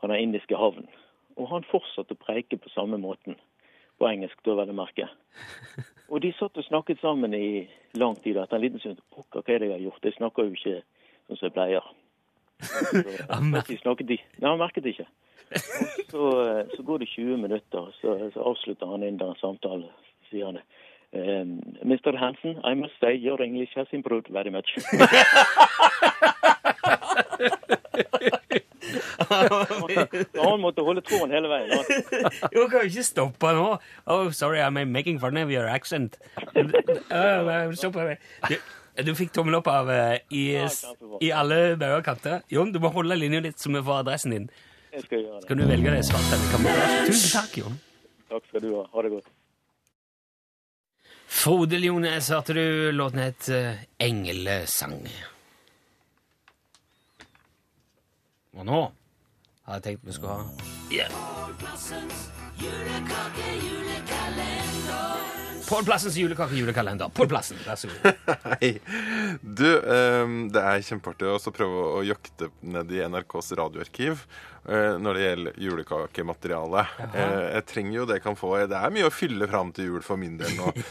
fra 0.00 0.12
den 0.12 0.28
indiske 0.28 0.56
havnen. 0.56 0.88
Og 1.38 1.48
han 1.52 1.66
fortsatte 1.70 2.16
å 2.16 2.20
preike 2.20 2.58
på 2.58 2.72
samme 2.74 2.98
måten. 3.00 3.38
På 3.98 4.08
engelsk, 4.10 4.38
da 4.46 4.54
vel 4.58 4.72
å 4.74 4.78
merke. 4.78 5.08
Og 6.12 6.22
de 6.24 6.30
satt 6.38 6.56
og 6.56 6.64
snakket 6.64 7.02
sammen 7.02 7.34
i 7.36 7.68
lang 8.00 8.16
tid. 8.22 8.38
Etter 8.40 8.56
en 8.56 8.62
liten 8.64 8.80
stund 8.80 9.00
Pokker, 9.12 9.42
hva 9.42 9.54
er 9.54 9.60
det 9.60 9.68
jeg 9.68 9.74
har 9.74 9.86
gjort? 9.86 10.06
Jeg 10.06 10.16
snakker 10.16 10.46
jo 10.46 10.54
ikke 10.56 10.76
sånn 10.80 11.40
som 11.40 11.48
jeg 11.48 11.56
pleier. 11.56 11.88
Så, 12.88 13.94
de. 14.08 14.16
Nei, 14.40 14.48
han 14.48 14.60
merket 14.62 14.86
det 14.86 14.94
ikke. 14.96 15.08
Og 15.48 16.10
så, 16.10 16.24
eh, 16.44 16.64
så 16.76 16.82
går 16.82 16.98
det 16.98 17.08
20 17.12 17.36
minutter, 17.40 17.92
så, 18.00 18.16
så 18.34 18.40
avslutter 18.50 18.90
han 18.90 19.04
inn 19.06 19.20
der 19.20 19.32
en 19.32 19.40
samtale. 19.40 19.88
Sier 20.28 20.50
han 20.50 20.58
um, 21.12 21.54
Mr. 21.84 22.16
Hansen, 22.20 22.58
I 22.64 22.74
must 22.74 22.98
say 23.00 23.14
your 23.14 23.40
English 23.42 23.72
has 23.76 23.86
improved 23.92 24.28
very 24.30 24.50
much. 24.50 24.76
Han 30.38 30.60
måtte 30.62 30.82
holde 30.86 31.02
tråden 31.04 31.34
hele 31.34 31.50
veien. 31.50 31.70
Jo, 32.54 32.66
kan 32.70 32.84
jo 32.84 32.88
ikke 32.88 33.04
stoppe 33.06 33.52
nå. 33.56 33.68
Oh, 34.06 34.30
sorry, 34.32 34.60
I'm 34.62 34.78
making 34.92 35.18
fun 35.20 35.36
of 35.36 35.50
your 35.52 35.68
accent. 35.68 36.16
Uh. 36.56 37.68
Du, 38.48 38.56
du 39.04 39.12
fikk 39.18 39.34
tommel 39.36 39.58
opp 39.60 39.68
av 39.72 39.90
eh, 39.92 40.18
i, 40.34 40.44
i 41.24 41.32
alle 41.34 41.76
bauger 41.80 42.06
kanter. 42.06 42.40
Jon, 42.52 42.72
du 42.72 42.80
må 42.82 42.92
holde 42.94 43.18
linja 43.18 43.42
litt 43.44 43.60
så 43.60 43.72
vi 43.74 43.82
får 43.84 44.04
adressen 44.04 44.34
din. 44.36 44.48
Jeg 44.94 45.04
skal 45.04 45.20
gjøre 45.20 45.34
det. 45.36 45.42
Skal 45.46 45.60
du 45.60 45.66
velge 45.68 45.96
det 45.96 46.04
svart 46.08 46.32
eller 46.34 46.54
kamuflasje? 46.54 47.02
Tusen 47.10 47.34
takk, 47.36 47.58
Jon. 47.60 47.76
Takk 48.32 48.48
skal 48.50 48.64
du 48.64 48.70
ha. 48.78 48.86
Ha 48.94 49.04
det 49.04 49.12
godt. 49.18 49.34
Frode 51.28 51.76
Ljones, 51.76 52.30
hørte 52.32 52.54
du 52.56 52.64
låten 52.96 53.20
het 53.20 53.50
eh, 53.52 53.82
Englesang. 54.00 55.02
Og 58.58 58.66
nå 58.66 58.78
har 59.68 59.78
jeg 59.78 59.82
tenkt 59.86 60.06
vi 60.08 60.12
skulle 60.16 60.34
ha 60.34 60.42
yeah. 60.90 61.10
Pål 65.68 65.84
Plassens 65.84 66.16
julekake 66.16 66.56
julekalender. 66.56 67.10
Pål 67.12 67.28
Plassen, 67.28 67.58
vær 67.66 67.76
så 67.76 67.90
god. 67.92 68.36
Hei. 68.62 68.70
Du, 69.42 69.66
ehm, 69.76 70.46
det 70.52 70.62
er 70.64 70.84
kjempeartig 70.86 71.28
å 71.28 71.34
også 71.36 71.52
prøve 71.52 71.82
å 71.98 72.04
jakte 72.08 72.48
ned 72.64 72.88
i 72.96 73.02
NRKs 73.04 73.52
radioarkiv 73.58 74.22
eh, 74.64 74.96
når 74.96 75.18
det 75.18 75.26
gjelder 75.26 75.60
julekakemateriale. 75.66 76.86
Eh, 77.10 77.44
jeg 77.58 77.66
trenger 77.74 77.98
jo 77.98 78.08
det 78.08 78.16
jeg 78.16 78.24
kan 78.30 78.40
få. 78.40 78.54
Det 78.64 78.80
er 78.80 78.96
mye 78.96 79.10
å 79.10 79.12
fylle 79.12 79.50
fram 79.52 79.74
til 79.76 79.90
jul 79.90 80.08
for 80.08 80.20
min 80.20 80.40
del 80.40 80.56
nå. 80.56 80.72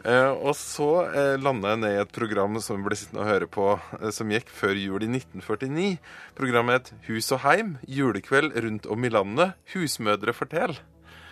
Eh, 0.00 0.30
og 0.32 0.54
så 0.56 0.86
uh, 1.12 1.34
landa 1.38 1.74
jeg 1.74 1.80
ned 1.82 1.92
i 1.92 1.98
et 2.00 2.12
program 2.14 2.54
som 2.64 2.78
vi 2.78 2.86
ble 2.86 2.96
sittende 2.96 3.20
og 3.20 3.28
høre 3.28 3.46
på, 3.52 3.66
eh, 4.00 4.08
som 4.16 4.30
gikk 4.32 4.48
før 4.56 4.78
jul 4.80 5.04
i 5.04 5.10
1949. 5.12 5.90
Programmet 6.38 6.80
het 6.80 7.10
Hus 7.10 7.28
og 7.36 7.44
heim. 7.44 7.76
Julekveld 7.86 8.56
rundt 8.64 8.88
om 8.90 9.04
i 9.04 9.12
landet. 9.12 9.58
Husmødre 9.74 10.34
fortell. 10.34 10.80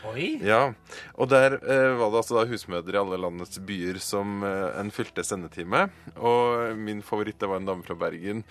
Oi. 0.06 0.38
Ja, 0.46 0.72
og 1.18 1.30
der 1.32 1.56
eh, 1.58 1.92
var 1.98 2.12
det 2.12 2.20
altså 2.20 2.36
da 2.38 2.44
husmødre 2.46 2.94
i 2.94 3.00
alle 3.00 3.18
landets 3.18 3.58
byer 3.66 3.98
som 4.02 4.44
eh, 4.46 4.78
en 4.78 4.92
fylte 4.94 5.24
sendetime. 5.26 5.88
Og 6.16 6.76
min 6.78 7.02
favoritt 7.02 7.40
det 7.42 7.48
var 7.50 7.58
en 7.58 7.66
dame 7.66 7.86
fra 7.86 7.96
Bergen. 7.98 8.44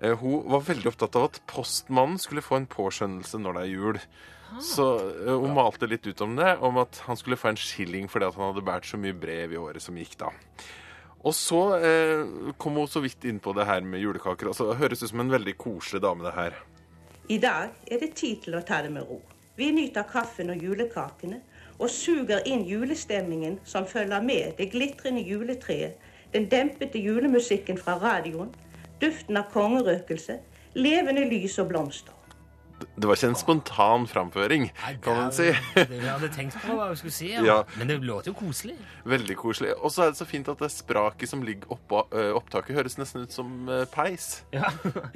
Eh, 0.00 0.16
hun 0.20 0.46
var 0.50 0.64
veldig 0.64 0.94
opptatt 0.94 1.18
av 1.20 1.28
at 1.28 1.42
postmannen 1.50 2.20
skulle 2.22 2.44
få 2.44 2.62
en 2.62 2.70
påskjønnelse 2.70 3.40
når 3.42 3.58
det 3.58 3.66
er 3.66 3.74
jul. 3.74 4.00
Så 4.64 4.86
eh, 5.26 5.34
hun 5.34 5.54
malte 5.56 5.88
litt 5.90 6.06
ut 6.06 6.24
om 6.24 6.36
det, 6.38 6.56
om 6.64 6.80
at 6.82 7.02
han 7.08 7.20
skulle 7.20 7.38
få 7.40 7.52
en 7.52 7.60
skilling 7.60 8.08
fordi 8.10 8.28
at 8.28 8.38
han 8.38 8.52
hadde 8.52 8.64
båret 8.64 8.88
så 8.88 9.00
mye 9.00 9.16
brev 9.16 9.54
i 9.54 9.60
året 9.60 9.84
som 9.84 9.98
gikk 9.98 10.16
da. 10.20 10.32
Og 11.24 11.32
så 11.36 11.60
eh, 11.80 12.52
kom 12.60 12.76
hun 12.80 12.90
så 12.90 13.00
vidt 13.04 13.24
inn 13.28 13.40
på 13.44 13.54
det 13.56 13.64
her 13.68 13.84
med 13.84 14.02
julekaker. 14.02 14.50
Altså, 14.52 14.70
det 14.70 14.80
høres 14.82 15.04
ut 15.04 15.10
som 15.12 15.24
en 15.24 15.32
veldig 15.32 15.56
koselig 15.60 16.02
dame, 16.04 16.24
det 16.26 16.34
her. 16.36 16.58
I 17.32 17.38
dag 17.40 17.78
er 17.88 18.02
det 18.02 18.12
tid 18.20 18.42
til 18.44 18.58
å 18.58 18.64
ta 18.64 18.82
det 18.84 18.92
med 18.92 19.08
ro. 19.08 19.22
Vi 19.56 19.70
nyter 19.70 20.02
kaffen 20.10 20.50
og 20.50 20.62
julekakene 20.62 21.38
og 21.78 21.90
suger 21.90 22.42
inn 22.46 22.64
julestemningen 22.66 23.60
som 23.66 23.86
følger 23.86 24.22
med 24.22 24.56
det 24.58 24.70
glitrende 24.72 25.22
juletreet, 25.22 25.94
den 26.34 26.48
dempete 26.50 26.98
julemusikken 26.98 27.78
fra 27.78 27.94
radioen, 28.02 28.50
duften 29.02 29.38
av 29.38 29.50
kongerøkelse, 29.54 30.40
levende 30.74 31.26
lys 31.30 31.58
og 31.62 31.70
blomster. 31.70 32.12
Det 32.98 33.06
var 33.06 33.14
ikke 33.16 33.28
en 33.30 33.38
spontan 33.38 34.06
framføring, 34.10 34.66
kan 35.02 35.16
man 35.16 35.32
si. 35.32 35.46
Det 35.76 35.86
vi 35.92 36.02
hadde 36.02 36.28
tenkt 36.34 36.58
på 36.60 36.74
hva 36.74 36.88
vi 36.90 36.98
skulle 36.98 37.14
si, 37.14 37.30
ja. 37.30 37.44
Ja. 37.46 37.56
men 37.78 37.88
det 37.88 38.00
låter 38.02 38.32
jo 38.32 38.34
koselig. 38.36 38.74
Veldig 39.06 39.36
koselig. 39.38 39.70
Og 39.78 39.94
så 39.94 40.02
er 40.04 40.10
det 40.12 40.18
så 40.18 40.26
fint 40.28 40.50
at 40.50 40.58
det 40.60 40.72
spraket 40.74 41.30
som 41.30 41.46
ligger 41.46 41.70
oppå 41.72 42.02
ø, 42.10 42.24
opptaket, 42.34 42.74
høres 42.76 42.98
nesten 42.98 43.24
ut 43.24 43.32
som 43.32 43.68
ø, 43.70 43.84
peis. 43.94 44.42
Ja. 44.52 44.72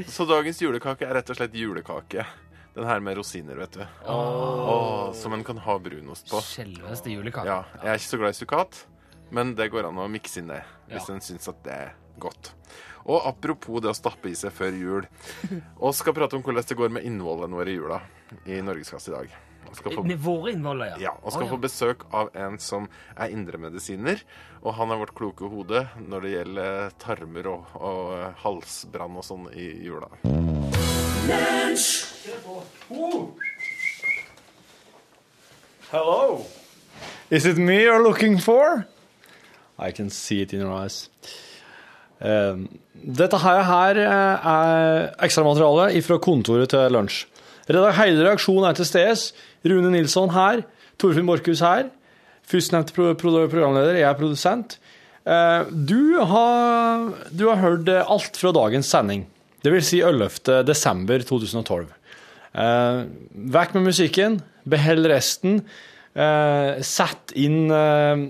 Så 0.07 0.25
dagens 0.31 0.63
julekake 0.63 1.07
er 1.11 1.19
rett 1.19 1.35
og 1.35 1.41
slett 1.41 1.59
julekake. 1.59 2.25
Den 2.79 2.87
her 2.87 3.01
med 3.03 3.17
rosiner, 3.19 3.59
vet 3.59 3.75
du. 3.75 3.83
Åh, 4.07 5.09
som 5.19 5.33
en 5.35 5.43
kan 5.45 5.59
ha 5.65 5.75
brunost 5.83 6.31
på. 6.31 6.39
Selveste 6.47 7.11
julekake. 7.11 7.49
Ja, 7.51 7.65
Jeg 7.83 7.91
er 7.91 7.99
ikke 7.99 8.13
så 8.13 8.21
glad 8.21 8.37
i 8.37 8.39
sukkat, 8.39 8.85
men 9.35 9.55
det 9.59 9.67
går 9.73 9.89
an 9.89 9.99
å 9.99 10.07
mikse 10.11 10.39
inn 10.39 10.53
det 10.53 10.61
hvis 10.89 11.09
Ja. 11.09 11.15
en 11.17 11.21
syns 11.25 11.49
at 11.51 11.59
det 11.67 11.73
er 11.75 11.91
godt. 12.23 12.53
Og 13.09 13.25
apropos 13.27 13.81
det 13.83 13.91
å 13.91 13.97
stappe 13.97 14.31
i 14.31 14.35
seg 14.39 14.53
før 14.53 14.73
jul. 14.79 15.07
Og 15.83 15.95
skal 15.97 16.15
prate 16.15 16.37
om 16.37 16.43
hvordan 16.45 16.63
det 16.69 16.77
går 16.79 16.91
med 16.93 17.03
innvollene 17.09 17.57
våre 17.57 17.71
i 17.73 17.79
jula 17.79 18.01
i 18.47 18.61
Norgesklasse 18.63 19.11
i 19.11 19.15
dag. 19.17 19.29
Skal 19.73 19.93
få 19.93 20.05
Med 20.07 20.19
våre 20.23 20.53
innvoller, 20.55 20.95
ja. 20.95 20.97
ja, 20.99 21.13
og 21.21 21.33
skal 21.33 21.43
Å, 21.45 21.47
ja. 21.47 21.51
få 21.53 21.59
besøk 21.61 22.05
av 22.17 22.31
en 22.35 22.59
som 22.59 22.87
er 23.19 23.29
indremedisiner. 23.35 24.23
Og 24.63 24.73
han 24.79 24.91
er 24.95 24.97
vårt 25.03 25.13
kloke 25.19 25.45
hode 25.51 25.83
når 26.01 26.25
det 26.25 26.31
gjelder 26.37 26.95
tarmer 27.03 27.51
og, 27.53 27.67
og 27.77 28.35
halsbrann 28.45 29.19
og 29.21 29.27
sånn 29.29 29.49
i 29.53 29.69
jula. 29.85 30.09
Hello. 35.91 36.45
Is 37.31 37.47
it 37.47 37.57
me 37.59 37.83
you're 37.83 38.03
looking 38.03 38.39
for? 38.39 38.87
I 39.79 39.91
can 39.93 40.11
see 40.11 40.43
it 40.43 40.53
in 40.53 40.61
your 40.61 40.73
eyes. 40.73 41.09
Um, 42.21 42.69
dette 42.95 43.39
her, 43.39 43.63
her 43.63 44.01
eh, 44.03 44.49
er 44.53 45.13
ekstramateriale 45.23 46.03
fra 46.03 46.19
kontoret 46.19 46.73
til 46.73 46.91
lunsj. 46.93 47.27
Redak- 47.69 47.95
Hele 48.01 48.25
reaksjonen 48.27 48.67
er 48.71 48.75
til 48.75 48.89
stede. 48.89 49.15
Rune 49.65 49.93
Nilsson 49.95 50.33
her. 50.35 50.65
Torfinn 50.99 51.29
Borchhus 51.29 51.61
her. 51.63 51.91
Førstnevnte 52.49 52.95
pro 52.97 53.13
pro 53.15 53.45
programleder, 53.47 54.01
jeg 54.01 54.09
er 54.09 54.19
produsent. 54.19 54.79
Uh, 55.29 55.69
du, 55.71 56.19
har, 56.25 57.11
du 57.31 57.49
har 57.51 57.61
hørt 57.61 57.89
alt 57.93 58.37
fra 58.41 58.53
dagens 58.57 58.89
sending. 58.89 59.27
Det 59.63 59.73
vil 59.75 59.85
si 59.85 60.01
11. 60.01 60.65
desember 60.67 61.23
2012. 61.23 61.87
Eh, 62.55 63.05
vekk 63.59 63.77
med 63.77 63.89
musikken, 63.91 64.41
behold 64.69 65.09
resten. 65.11 65.63
eh, 66.15 66.81
sett 66.83 67.33
inn 67.37 67.71
eh, 67.71 68.23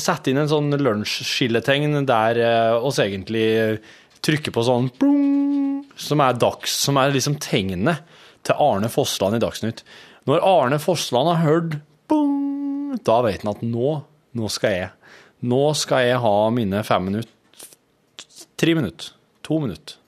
Sett 0.00 0.28
inn 0.30 0.38
en 0.40 0.48
sånn 0.50 0.70
lunsjskilletegn 0.78 2.06
der 2.08 2.38
eh, 2.40 2.76
oss 2.76 3.00
egentlig 3.02 3.80
trykker 4.24 4.54
på 4.54 4.64
sånn 4.66 4.88
plung, 4.98 5.84
som 5.96 6.20
er 6.24 6.38
dags, 6.38 6.72
som 6.86 6.96
er 6.98 7.12
liksom 7.14 7.36
tegnet 7.42 8.02
til 8.46 8.58
Arne 8.62 8.88
Fossland 8.92 9.38
i 9.38 9.42
Dagsnytt. 9.42 9.82
Når 10.26 10.42
Arne 10.42 10.78
Fossland 10.82 11.30
har 11.30 11.44
hørt 11.44 11.76
bong, 12.10 12.96
da 13.06 13.20
vet 13.26 13.44
han 13.44 13.52
at 13.54 13.62
nå, 13.62 13.92
nå 14.36 14.50
skal 14.50 14.74
jeg. 14.74 14.90
Nå 15.46 15.62
skal 15.78 16.06
jeg 16.08 16.18
ha 16.24 16.34
mine 16.54 16.82
fem 16.86 17.06
minutter, 17.10 17.32
tre 18.58 18.74
minutter, 18.74 19.12
to 19.46 19.60
minutter, 19.62 19.98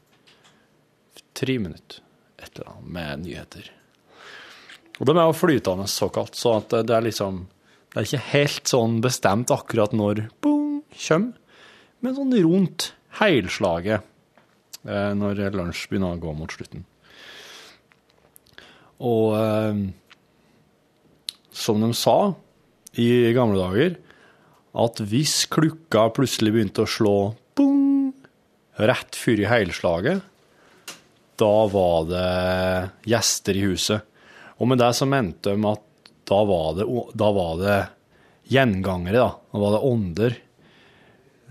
tre 1.39 1.59
minutter, 1.63 2.01
et 2.39 2.51
eller 2.55 2.73
annet 2.73 2.93
med 2.97 3.25
nyheter. 3.27 3.71
Og 4.99 5.07
de 5.07 5.15
er 5.15 5.29
jo 5.29 5.37
flytende 5.37 5.87
såkalt, 5.91 6.39
så 6.39 6.59
at 6.59 6.75
det 6.87 6.95
er 6.95 7.07
liksom, 7.07 7.45
det 7.93 8.01
er 8.01 8.09
ikke 8.09 8.31
helt 8.33 8.71
sånn 8.71 8.99
bestemt 9.05 9.53
akkurat 9.55 9.95
når 9.97 10.27
bong, 10.43 10.83
kommer, 10.95 11.35
men 12.03 12.15
sånn 12.15 12.35
rundt 12.45 12.93
heilslaget 13.19 14.05
eh, 14.87 15.13
når 15.19 15.43
lunsj 15.55 15.87
begynner 15.91 16.17
å 16.17 16.23
gå 16.23 16.35
mot 16.39 16.53
slutten. 16.55 16.85
Og 18.99 19.35
eh, 19.39 19.81
som 21.55 21.83
de 21.83 21.91
sa 21.95 22.19
i 22.99 23.09
gamle 23.35 23.59
dager, 23.59 23.99
at 24.79 25.03
hvis 25.11 25.43
klukka 25.51 26.09
plutselig 26.15 26.55
begynte 26.55 26.85
å 26.85 26.91
slå 26.91 27.17
bong, 27.59 28.13
rett 28.79 29.19
før 29.19 29.43
i 29.43 29.49
heilslaget, 29.51 30.23
da 31.39 31.55
var 31.73 32.09
det 32.11 32.31
gjester 33.09 33.59
i 33.59 33.67
huset. 33.69 34.05
Og 34.59 34.71
med 34.71 34.81
det 34.83 34.91
så 34.99 35.07
mente 35.09 35.55
de 35.55 35.71
at 35.71 35.85
da 36.29 36.43
var 36.45 36.75
det, 36.77 36.87
da 37.17 37.29
var 37.33 37.61
det 37.63 37.79
gjengangere, 38.53 39.21
da. 39.21 39.31
Da 39.53 39.63
var 39.63 39.75
det 39.75 39.85
ånder 39.89 40.37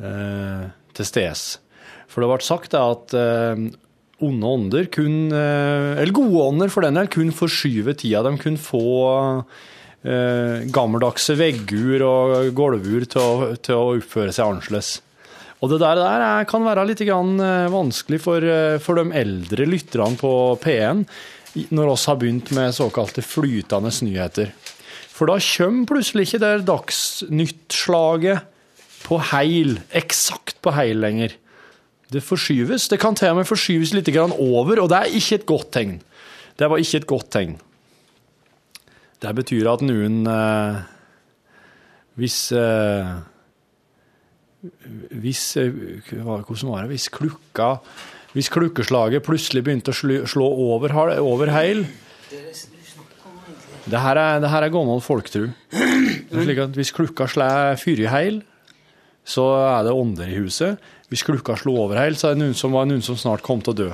eh, 0.03 0.67
til 0.97 1.07
stede. 1.07 1.63
For 2.07 2.23
det 2.23 2.29
ble 2.31 2.45
sagt 2.45 2.75
da, 2.75 2.83
at 2.93 3.15
eh, 3.17 3.63
onde 4.25 4.51
ånder 4.53 4.91
kun, 4.93 5.31
eh, 5.31 5.95
eller 6.01 6.15
gode 6.15 6.45
ånder 6.51 6.73
for 6.73 6.85
den 6.85 6.97
del, 6.99 7.09
kun 7.13 7.33
forskyve 7.35 7.97
tida. 7.97 8.23
De 8.25 8.35
kunne 8.41 8.61
få 8.61 8.85
eh, 10.03 10.67
gammeldagse 10.73 11.37
veggur 11.39 12.05
og 12.07 12.53
gulvur 12.57 13.07
til, 13.09 13.57
til 13.65 13.77
å 13.77 13.91
oppføre 13.97 14.33
seg 14.35 14.49
annerledes. 14.49 14.97
Og 15.61 15.71
det 15.71 15.79
der, 15.81 15.95
der 15.97 16.21
er- 16.21 16.45
kan 16.45 16.63
være 16.63 16.85
litt 16.85 17.01
eh, 17.01 17.67
vanskelig 17.73 18.19
for, 18.21 18.37
eh, 18.43 18.77
for 18.77 18.95
de 18.95 19.11
eldre 19.11 19.65
lytterne 19.65 20.17
på 20.17 20.57
P1 20.61 21.05
når 21.73 21.89
oss 21.89 22.05
har 22.05 22.15
begynt 22.17 22.51
med 22.53 22.73
såkalte 22.75 23.23
flytende 23.25 23.89
nyheter. 24.05 24.51
For 25.09 25.25
da 25.25 25.39
kommer 25.39 25.87
plutselig 25.89 26.27
ikke 26.27 26.39
det 26.43 26.65
dagsnyttslaget 26.67 28.41
på 29.07 29.17
heil, 29.31 29.79
eksakt 29.97 30.59
på 30.61 30.73
heil 30.75 30.99
lenger. 31.01 31.33
Det 32.11 32.21
forskyves. 32.23 32.87
Det 32.89 32.99
kan 33.01 33.15
til 33.15 33.29
og 33.33 33.37
med 33.41 33.47
forskyves 33.49 33.93
litt 33.95 34.07
over, 34.15 34.79
og 34.79 34.89
det 34.89 34.97
er 34.97 35.15
ikke 35.17 35.35
et 35.41 35.45
godt 35.49 35.71
tegn. 35.71 36.01
Det 36.57 36.69
var 36.69 36.77
ikke 36.77 36.97
et 37.01 37.07
godt 37.07 37.29
tegn. 37.31 37.57
Det 39.19 39.33
betyr 39.35 39.73
at 39.73 39.81
noen 39.81 40.27
eh, 40.29 40.81
Hvis 42.17 42.51
eh, 42.51 43.09
Hvis 45.11 45.43
eh, 45.61 45.71
var 46.23 46.43
det? 46.45 46.89
Hvis 46.91 47.09
klukka 47.13 47.77
Hvis 48.33 48.49
klukkeslaget 48.53 49.25
plutselig 49.25 49.63
begynte 49.65 49.93
å 49.93 49.97
slå, 50.27 50.47
over, 50.47 50.93
over 51.23 51.53
heil 51.55 51.85
det 53.87 54.01
her 54.03 54.19
er, 54.19 54.41
det 54.43 54.49
her 54.51 54.65
er 54.65 54.71
gammel 54.73 54.99
slik 56.43 56.59
at 56.59 56.75
hvis 56.75 56.91
klukka 56.91 57.27
slår 57.31 57.77
fyrig 57.79 58.09
heil, 58.11 58.41
så 59.27 59.45
er 59.61 59.87
det 59.87 59.95
ånder 59.95 60.27
i 60.27 60.41
huset. 60.41 60.81
Hvis 61.07 61.23
klukka 61.23 61.55
slo 61.59 61.77
over 61.85 61.99
heil, 62.01 62.17
så 62.19 62.29
er 62.29 62.35
det 62.35 62.43
noen 62.43 62.57
som 62.57 62.75
var 62.75 62.87
noen 62.89 63.03
som 63.05 63.15
snart 63.19 63.45
kom 63.45 63.63
til 63.63 63.71
å 63.71 63.77
dø. 63.79 63.89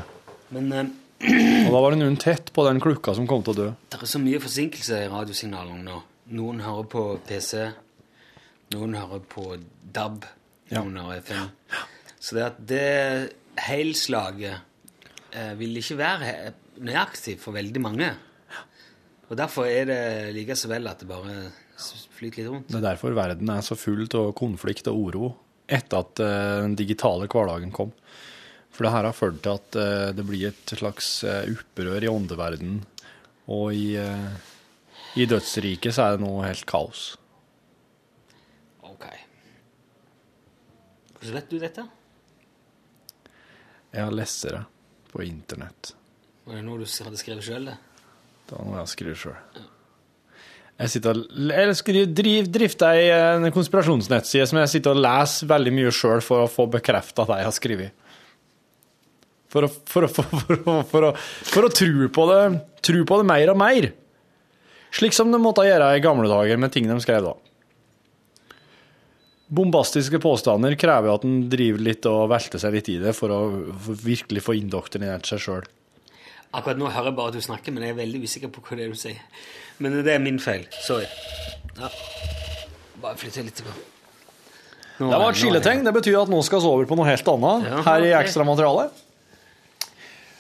Men 0.53 0.71
uh, 0.73 0.89
Og 1.23 1.69
da 1.69 1.81
var 1.85 1.93
det 1.93 2.01
noen 2.01 2.17
tett 2.19 2.49
på 2.53 2.65
den 2.67 2.81
klukka 2.83 3.13
som 3.17 3.27
kom 3.29 3.45
til 3.45 3.53
å 3.53 3.59
dø. 3.59 3.67
det 3.93 4.01
er 4.01 4.09
så 4.09 4.21
mye 4.21 4.41
forsinkelse 4.41 5.03
i 5.05 5.11
radiosignalene 5.11 5.85
nå. 5.85 5.99
Noen 6.33 6.63
hører 6.65 6.87
på 6.89 7.03
PC, 7.27 7.67
noen 8.73 8.97
hører 8.97 9.21
på 9.29 9.45
DAB, 9.93 10.25
noen 10.79 10.99
hører 11.03 11.33
Ja. 11.33 11.47
Så 12.23 12.37
det 12.37 12.43
at 12.45 12.59
det 12.67 13.33
heilslaget 13.59 14.61
eh, 15.35 15.53
vil 15.59 15.75
ikke 15.81 15.97
være 15.99 16.53
nøyaktig 16.83 17.37
for 17.41 17.55
veldig 17.55 17.81
mange. 17.83 18.13
Og 19.29 19.37
derfor 19.39 19.67
er 19.67 19.87
det 19.89 20.01
like 20.35 20.55
så 20.55 20.69
vel 20.71 20.87
at 20.87 21.01
det 21.01 21.09
bare 21.09 21.51
flyter 22.13 22.43
litt 22.43 22.51
rundt. 22.51 22.69
Det 22.69 22.79
er 22.79 22.85
derfor 22.91 23.15
verden 23.17 23.49
er 23.49 23.63
så 23.65 23.77
full 23.79 24.05
av 24.07 24.31
konflikt 24.37 24.87
og 24.91 24.99
uro 25.07 25.31
etter 25.67 26.03
at 26.03 26.21
eh, 26.21 26.61
den 26.65 26.77
digitale 26.79 27.27
hverdagen 27.31 27.71
kom. 27.75 27.93
For 28.73 28.85
det 28.85 28.93
her 28.93 29.07
har 29.07 29.15
ført 29.15 29.41
til 29.45 29.57
at 29.57 29.77
eh, 29.79 30.11
det 30.15 30.25
blir 30.27 30.49
et 30.49 30.75
slags 30.77 31.23
eh, 31.27 31.49
opprør 31.53 32.03
i 32.03 32.11
åndeverden. 32.11 32.81
Og 33.53 33.75
i, 33.75 33.97
i 35.19 35.25
dødsriket 35.27 35.91
så 35.91 36.05
er 36.05 36.15
det 36.15 36.23
nå 36.23 36.31
helt 36.45 36.63
kaos. 36.69 37.17
Ok. 38.87 39.03
Hvordan 41.11 41.12
vet 41.31 41.49
du 41.51 41.59
dette? 41.61 41.85
Jeg 43.93 44.01
har 44.01 44.15
lest 44.15 44.47
det 44.47 44.63
på 45.13 45.21
internett. 45.23 45.93
Var 46.47 46.57
det 46.57 46.65
noe 46.65 46.81
du 46.81 46.87
hadde 46.87 47.19
skrevet 47.21 47.45
sjøl? 47.45 47.69
Det 47.69 47.77
Det 48.49 48.57
var 48.57 48.65
noe 48.67 48.81
jeg 48.81 48.91
skrev 48.91 49.15
sjøl. 49.15 49.63
Jeg 50.83 50.89
sitter 50.89 51.13
og, 51.13 51.27
eller 51.37 51.75
skriver, 51.77 52.09
driv, 52.17 52.47
drifter 52.51 52.97
ei 52.97 53.11
en 53.13 53.45
konspirasjonsnettside 53.53 54.47
som 54.49 54.57
jeg 54.59 54.71
sitter 54.71 54.95
og 54.95 55.03
leser 55.05 55.47
veldig 55.51 55.73
mye 55.77 55.91
sjøl 55.93 56.23
for 56.25 56.43
å 56.43 56.49
få 56.49 56.65
bekrefta 56.73 57.27
det 57.29 57.37
jeg 57.39 57.47
har 57.47 57.55
skrevet. 57.55 57.99
For, 59.53 59.67
å, 59.67 59.69
for, 59.69 60.07
å, 60.07 60.09
for, 60.89 61.05
å, 61.05 61.11
for 61.45 61.67
å 61.67 61.71
tro 61.71 62.07
på 62.09 62.25
det 62.31 62.41
tro 62.83 63.03
på 63.05 63.19
det 63.21 63.27
mer 63.29 63.51
og 63.53 63.59
mer. 63.61 63.91
Slik 64.93 65.15
som 65.15 65.31
de 65.33 65.39
måtte 65.41 65.65
gjøre 65.65 65.93
i 65.95 66.01
gamle 66.03 66.29
dager 66.29 66.59
med 66.61 66.73
ting 66.73 66.89
de 66.89 66.97
skrev 67.01 67.23
da. 67.25 67.33
Bombastiske 69.53 70.17
påstander 70.23 70.73
krever 70.79 71.13
at 71.13 71.25
en 71.27 71.43
driver 71.51 71.83
litt 71.85 72.07
og 72.09 72.25
velter 72.31 72.61
seg 72.61 72.73
litt 72.73 72.89
i 72.89 72.97
det 73.01 73.13
for 73.17 73.33
å 73.33 73.39
virkelig 74.01 74.41
få 74.45 74.55
indoktrinert 74.57 75.29
seg 75.29 75.43
sjøl. 75.43 75.67
Akkurat 76.53 76.77
nå 76.77 76.89
hører 76.89 77.09
jeg 77.11 77.17
bare 77.17 77.33
at 77.33 77.37
du 77.37 77.43
snakker, 77.43 77.73
men 77.73 77.85
jeg 77.85 77.93
er 77.95 77.99
veldig 78.01 78.21
usikker 78.25 78.51
på 78.53 78.61
hva 78.65 78.77
det 78.77 78.87
er 78.87 78.93
du 78.93 78.97
sier. 78.99 79.21
Men 79.81 79.97
det 80.05 80.13
er 80.13 80.21
min 80.21 80.37
feil. 80.41 80.65
Sorry. 80.85 81.07
Ja. 81.77 81.89
Bare 83.01 83.17
flytte 83.19 83.45
litt 83.45 83.57
tilbake. 83.57 83.89
Nå 85.01 85.09
Det 85.09 85.17
var 85.23 85.31
et 85.33 85.39
skilletegn. 85.41 85.81
Det 85.87 85.93
betyr 85.95 86.19
at 86.21 86.29
nå 86.29 86.41
skal 86.45 86.61
vi 86.61 86.69
over 86.69 86.89
på 86.89 86.97
noe 86.99 87.09
helt 87.09 87.31
annet 87.33 87.65
Ja, 87.71 87.79
her 87.87 88.05
i 88.05 88.11
ekstramaterialet. 88.19 89.01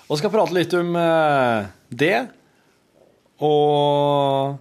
Og 0.05 0.19
skal 0.19 0.33
prate 0.33 0.53
litt 0.53 0.73
om 0.77 0.93
eh, 0.99 1.71
det 1.89 2.15
og 3.43 4.59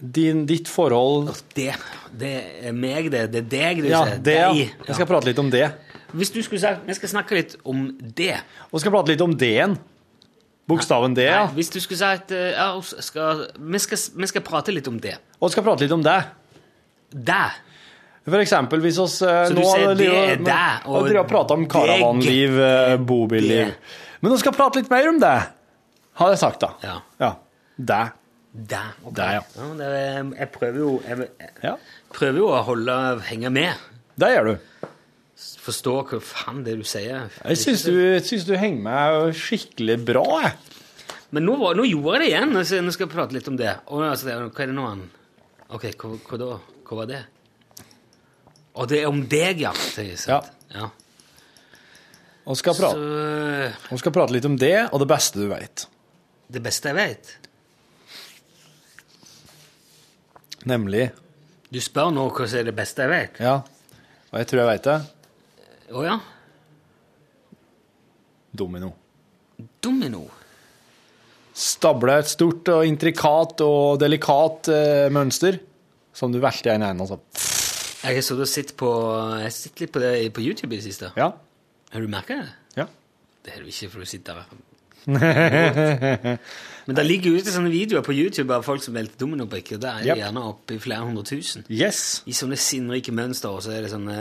din, 0.00 0.46
ditt 0.48 0.68
forhold 0.68 1.28
Det, 1.54 1.74
det 2.16 2.32
er 2.66 2.72
meg, 2.72 3.10
det. 3.12 3.26
Det 3.32 3.42
er 3.44 3.48
deg 3.52 3.82
du 3.84 3.88
Ja, 3.90 4.04
sier. 4.06 4.18
det, 4.24 4.34
ja. 4.40 4.52
Jeg 4.86 4.96
skal 4.98 5.06
prate 5.10 5.30
litt 5.30 5.38
om 5.42 5.50
det. 5.52 5.66
Hvis 6.12 6.32
du 6.34 6.40
skulle 6.42 6.60
sagt 6.62 6.86
Vi 6.86 6.94
skal 6.98 7.08
snakke 7.12 7.36
litt 7.38 7.56
om 7.64 7.84
det. 8.00 8.34
Og 8.72 8.80
skal 8.82 8.92
prate 8.94 9.12
litt 9.12 9.22
om 9.24 9.36
D-en. 9.36 9.78
Bokstaven 10.70 11.14
D, 11.14 11.24
ja. 11.26 11.46
Hvis 11.54 11.70
du 11.74 11.80
skulle 11.82 11.98
sagt 11.98 12.30
eh, 12.32 12.52
ja, 12.54 12.68
skal, 12.82 13.46
vi, 13.58 13.78
skal, 13.82 13.98
vi 14.22 14.28
skal 14.30 14.44
prate 14.46 14.74
litt 14.74 14.86
om 14.90 15.00
det. 15.02 15.16
Og 15.40 15.50
skal 15.50 15.66
prate 15.66 15.84
litt 15.86 15.94
om 15.94 16.02
det. 16.04 16.18
Det. 17.10 17.46
For 18.28 18.38
eksempel 18.38 18.82
hvis 18.84 18.98
oss 19.02 19.16
Så 19.18 19.30
Så 19.50 19.56
du 19.56 19.62
sier 19.64 19.96
det 19.98 20.06
er 20.12 20.36
deg, 20.44 20.86
og 20.86 21.00
har 21.00 21.08
vi 21.08 21.22
pratet 21.26 21.56
om 21.56 21.66
karavanliv, 21.70 22.60
eh, 22.62 22.96
bobilliv. 22.98 23.72
Men 24.20 24.34
vi 24.34 24.38
skal 24.42 24.54
prate 24.54 24.82
litt 24.82 24.90
mer 24.92 25.08
om 25.08 25.18
det, 25.22 25.36
har 26.20 26.34
jeg 26.34 26.38
sagt 26.42 26.60
da. 26.60 26.74
Ja. 26.84 26.96
Ja. 27.18 27.30
Det. 27.80 28.02
Det, 28.50 28.80
Okay. 29.06 29.14
Der, 29.14 29.32
ja. 29.38 29.66
det 29.78 29.88
er, 29.94 30.30
jeg 30.40 30.48
prøver 30.50 30.78
jo 30.82 30.90
jeg, 31.06 31.18
jeg 31.38 31.50
Ja. 31.62 31.74
prøver 32.12 32.38
jo 32.40 32.48
å 32.50 32.62
holde, 32.66 32.96
henge 33.28 33.50
med. 33.54 33.74
Det 34.18 34.30
gjør 34.34 34.48
du. 34.50 34.86
Forstå 35.60 35.92
hva 36.10 36.18
faen 36.20 36.64
det 36.66 36.74
du 36.80 36.82
sier. 36.84 37.30
Jeg 37.44 37.60
syns 37.60 37.84
du, 37.86 37.94
syns 38.26 38.44
du 38.48 38.56
henger 38.58 38.82
med 38.82 39.36
skikkelig 39.38 39.96
bra, 40.04 40.24
jeg. 40.42 40.56
Men 41.30 41.46
nå, 41.46 41.54
nå 41.78 41.84
gjorde 41.86 42.18
jeg 42.18 42.24
det 42.24 42.30
igjen. 42.32 42.56
Altså, 42.58 42.80
nå 42.82 42.90
skal 42.92 43.06
jeg 43.06 43.12
prate 43.14 43.36
litt 43.36 43.48
om 43.48 43.56
det. 43.60 43.76
Og, 43.86 44.02
altså, 44.02 44.26
hva 44.34 44.48
er 44.50 44.72
det 44.72 44.76
nå 44.76 44.86
han 44.88 45.04
Ok, 45.70 45.84
hva, 46.02 46.10
hva 46.26 46.38
da? 46.42 46.56
Hva 46.88 46.96
var 46.98 47.06
det? 47.12 47.20
Og 48.80 48.88
det 48.90 48.98
er 49.04 49.06
om 49.12 49.20
deg, 49.30 49.60
ja. 49.62 49.70
sant? 50.18 50.50
ja. 50.74 50.88
Og 52.50 52.56
skal, 52.58 52.74
prate, 52.74 52.98
Så 52.98 53.94
og 53.94 54.00
skal 54.02 54.14
prate 54.16 54.34
litt 54.34 54.46
om 54.48 54.56
det 54.58 54.74
og 54.90 54.98
det 55.02 55.06
beste 55.12 55.38
du 55.38 55.46
veit. 55.52 55.86
det 56.50 56.62
beste 56.64 56.90
jeg 56.90 56.96
vet 56.98 57.36
Nemlig 60.68 61.10
Du 61.70 61.78
spør 61.80 62.10
nå 62.12 62.26
hva 62.34 62.46
som 62.48 62.60
er 62.60 62.66
det 62.68 62.74
beste 62.76 63.06
jeg 63.06 63.12
vet? 63.12 63.40
Ja, 63.40 63.60
og 64.30 64.36
jeg 64.38 64.48
tror 64.50 64.60
jeg 64.60 64.68
veit 64.68 64.86
det. 64.88 64.98
Å 65.90 66.02
ja? 66.06 66.16
Domino. 68.50 68.90
Domino. 69.82 70.24
Stabla 71.54 72.18
et 72.20 72.30
stort 72.30 72.68
og 72.72 72.86
intrikat 72.86 73.62
og 73.64 74.00
delikat 74.02 74.70
eh, 74.74 75.06
mønster 75.12 75.60
som 76.14 76.32
du 76.34 76.40
velter 76.42 76.72
i 76.72 76.76
en 76.78 76.86
ende. 76.88 77.06
Altså. 77.06 77.20
Jeg 78.00 78.16
har 78.16 78.24
sittet 78.24 78.44
og 78.46 78.50
sett 78.50 78.74
på 78.80 78.90
Jeg 79.40 79.46
har 79.46 79.54
sett 79.54 79.82
litt 79.82 79.92
på 79.94 80.02
det 80.02 80.12
på 80.34 80.44
YouTube 80.44 80.72
i 80.72 80.78
det 80.80 80.86
siste. 80.86 81.12
Ja. 81.18 81.30
Har 81.90 82.02
du 82.02 82.10
merka 82.10 82.38
det? 82.40 82.50
Ja. 82.78 82.86
Det 83.44 83.54
har 83.54 83.62
du 83.62 83.70
ikke, 83.70 83.90
for 83.92 84.02
du 84.02 84.10
sitter 84.10 84.42
der. 84.42 84.69
Men 85.06 86.96
det 86.96 87.04
ligger 87.06 87.36
ute 87.38 87.52
sånne 87.52 87.70
videoer 87.72 88.02
på 88.04 88.14
YouTube 88.16 88.54
av 88.56 88.64
folk 88.66 88.82
som 88.82 88.96
velter 88.96 89.20
dominobrikker. 89.20 89.78
Det 89.80 89.88
er 89.90 90.06
Yep. 90.10 90.16
gjerne 90.22 90.44
oppe 90.50 90.74
i 90.74 90.78
flere 90.82 91.04
hundre 91.06 91.24
tusen. 91.28 91.64
Yes. 91.70 92.22
I 92.26 92.34
sånne 92.36 92.58
sinnrike 92.58 93.12
mønster, 93.14 93.52
og 93.52 93.62
så 93.62 93.74
er 93.76 93.84
det 93.86 93.92
sånne, 93.92 94.16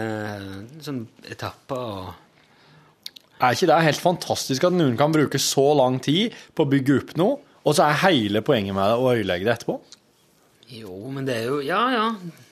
sånne 0.85 1.31
etapper 1.31 1.75
og 1.79 2.13
Er 3.39 3.55
ikke 3.55 3.67
det 3.71 3.83
helt 3.85 4.01
fantastisk 4.03 4.65
at 4.67 4.73
noen 4.75 4.97
kan 4.99 5.13
bruke 5.15 5.39
så 5.39 5.63
lang 5.79 6.01
tid 6.03 6.33
på 6.55 6.65
å 6.65 6.69
bygge 6.69 6.97
opp 6.99 7.13
noe, 7.21 7.37
og 7.63 7.75
så 7.77 7.85
er 7.87 8.01
hele 8.03 8.41
poenget 8.43 8.75
med 8.75 8.83
det 8.83 8.97
å 8.99 9.11
ødelegge 9.13 9.45
det 9.47 9.53
etterpå? 9.55 9.77
Jo, 10.75 10.97
men 11.09 11.25
det 11.25 11.37
er 11.37 11.45
jo 11.47 11.61
Ja, 11.63 11.85
ja. 11.93 12.07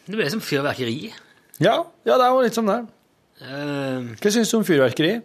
Det 0.07 0.15
blir 0.15 0.29
som 0.31 0.39
fyrverkeri. 0.41 1.11
Ja, 1.59 1.83
ja 2.07 2.15
det 2.17 2.23
er 2.23 2.31
jo 2.31 2.41
litt 2.45 2.55
som 2.55 2.65
det. 2.71 2.79
Uh, 3.43 4.15
Hva 4.17 4.31
syns 4.31 4.49
du 4.49 4.57
om 4.57 4.63
fyrverkeri? 4.65 5.17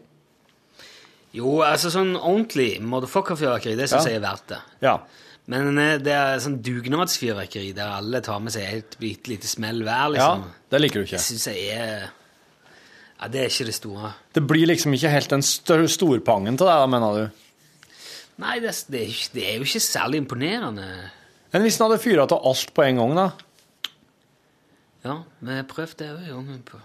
Jo, 1.33 1.59
altså 1.64 1.91
sånn 1.93 2.14
ordentlig 2.18 2.80
motherfucker-fyrverkeri, 2.85 3.76
det 3.76 3.89
syns 3.91 4.05
Ja. 4.07 4.11
jeg 4.12 4.20
er 4.20 4.26
verdt 4.26 4.47
det. 4.53 4.59
Ja. 4.85 4.99
Men 5.53 5.78
eh, 5.78 5.99
det 5.99 6.12
er 6.14 6.39
sånn 6.45 6.61
dugnadsfyrverkeri 6.62 7.72
der 7.74 7.97
alle 7.99 8.20
tar 8.22 8.39
med 8.41 8.53
seg 8.55 8.62
et 8.78 8.97
bitte 9.01 9.28
lite 9.33 9.49
smell 9.51 9.80
hver, 9.83 10.12
ja, 10.14 10.35
liksom. 10.37 10.45
det 10.70 10.80
liker 10.80 11.01
du 11.01 11.07
Det 11.07 11.12
ikke. 11.12 11.22
syns 11.24 11.47
jeg 11.47 11.78
er 11.78 12.11
Ja, 13.22 13.28
det 13.28 13.41
er 13.41 13.49
ikke 13.51 13.66
det 13.66 13.74
store. 13.74 14.12
Det 14.35 14.43
blir 14.47 14.66
liksom 14.66 14.93
ikke 14.95 15.11
helt 15.11 15.28
den 15.30 15.43
storpangen 15.43 16.57
til 16.59 16.66
deg, 16.66 16.89
mener 16.91 17.14
du? 17.14 17.43
Nei, 18.43 18.59
det, 18.59 18.72
det, 18.91 19.03
det 19.35 19.45
er 19.47 19.59
jo 19.61 19.66
ikke 19.68 19.80
særlig 19.85 20.18
imponerende. 20.22 20.87
Men 21.53 21.62
hvis 21.62 21.76
en 21.78 21.85
hadde 21.87 22.01
fyra 22.03 22.24
av 22.24 22.41
alt 22.49 22.72
på 22.74 22.83
en 22.83 22.97
gang, 22.99 23.12
da? 23.14 23.26
Ja, 25.05 25.14
vi 25.43 25.55
har 25.55 25.66
prøvd 25.70 25.97
det 26.01 26.09
òg, 26.11 26.24
en 26.41 26.47
gang. 26.49 26.62
på- 26.66 26.80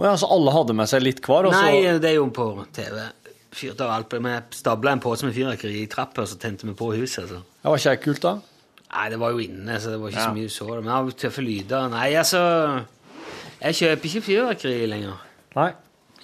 Og 0.00 0.06
ja, 0.08 0.14
så 0.16 0.28
alle 0.32 0.52
hadde 0.54 0.72
med 0.78 0.88
seg 0.88 1.02
litt 1.04 1.18
hver, 1.26 1.50
Nei, 1.52 1.98
det 2.00 2.08
er 2.08 2.14
jo 2.16 2.28
på 2.32 2.46
TV. 2.72 3.02
Fyrte 3.52 3.84
av 3.84 3.90
alt 3.98 4.14
Vi 4.14 4.32
stabla 4.56 4.94
en 4.94 5.02
pose 5.02 5.26
med 5.26 5.34
fyrverkeri 5.36 5.82
i 5.82 5.88
trappa, 5.92 6.22
og 6.24 6.30
så 6.30 6.38
tente 6.40 6.64
vi 6.64 6.72
på 6.78 6.88
huset. 6.96 7.26
altså. 7.26 7.42
Det 7.60 7.68
var 7.74 7.82
ikke 7.82 8.04
kult, 8.06 8.22
da? 8.24 8.32
Nei, 8.90 9.08
det 9.12 9.18
var 9.20 9.34
jo 9.34 9.42
inne, 9.44 9.76
så 9.78 9.92
det 9.92 10.00
var 10.00 10.08
ikke 10.08 10.22
Ja. 10.22 10.30
så 10.30 10.38
mye 10.38 10.48
så 10.54 10.66
det. 10.70 10.78
Men 10.80 10.84
det 10.84 10.96
har 10.96 11.10
tøffe 11.24 11.42
lyder. 11.44 11.90
Nei, 11.92 12.08
altså 12.14 12.84
Jeg 13.60 13.74
kjøper 13.76 14.04
ikke 14.08 14.22
fyrverkeri 14.24 14.86
lenger. 14.88 15.20
Nei. 15.56 15.72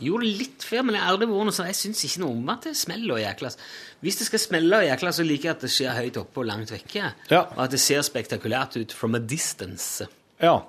Jo, 0.00 0.16
litt 0.20 0.64
før, 0.64 0.82
men 0.84 0.94
jeg 0.96 1.02
har 1.04 1.12
aldri 1.12 1.26
vært 1.26 1.44
noe 1.48 1.52
sånn 1.56 1.66
Jeg 1.70 1.76
syns 1.76 2.04
ikke 2.04 2.20
noe 2.20 2.30
om 2.36 2.48
at 2.52 2.62
det 2.68 2.76
smeller 2.76 3.14
og 3.14 3.20
jæklas. 3.20 3.56
Hvis 4.02 4.18
det 4.20 4.26
skal 4.26 4.38
smelle 4.38 4.76
og 4.76 4.84
jæklas, 4.88 5.16
så 5.20 5.24
liker 5.24 5.44
jeg 5.50 5.54
at 5.56 5.60
det 5.60 5.70
skjer 5.72 5.94
høyt 6.00 6.16
oppe 6.20 6.40
og 6.42 6.46
langt 6.46 6.70
vekke. 6.72 7.12
Ja. 7.30 7.42
Og 7.56 7.64
at 7.64 7.70
det 7.70 7.80
ser 7.80 8.00
spektakulært 8.04 8.76
ut 8.80 8.92
from 8.92 9.14
a 9.14 9.18
distance. 9.18 10.06
Ja. 10.40 10.62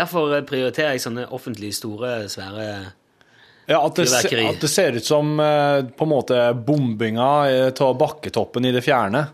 Derfor 0.00 0.34
eh, 0.36 0.46
prioriterer 0.48 0.96
jeg 0.96 1.04
sånne 1.04 1.28
offentlige, 1.36 1.76
store, 1.76 2.14
svære 2.32 2.66
Ja, 3.70 3.78
at 3.84 4.00
det, 4.00 4.08
se, 4.10 4.32
at 4.42 4.62
det 4.64 4.70
ser 4.72 4.96
ut 4.98 5.06
som 5.06 5.36
eh, 5.44 5.82
på 5.94 6.08
en 6.08 6.12
måte 6.14 6.40
bombinga 6.56 7.28
av 7.70 7.92
bakketoppen 8.00 8.66
i 8.66 8.74
det 8.74 8.82
fjerne. 8.86 9.26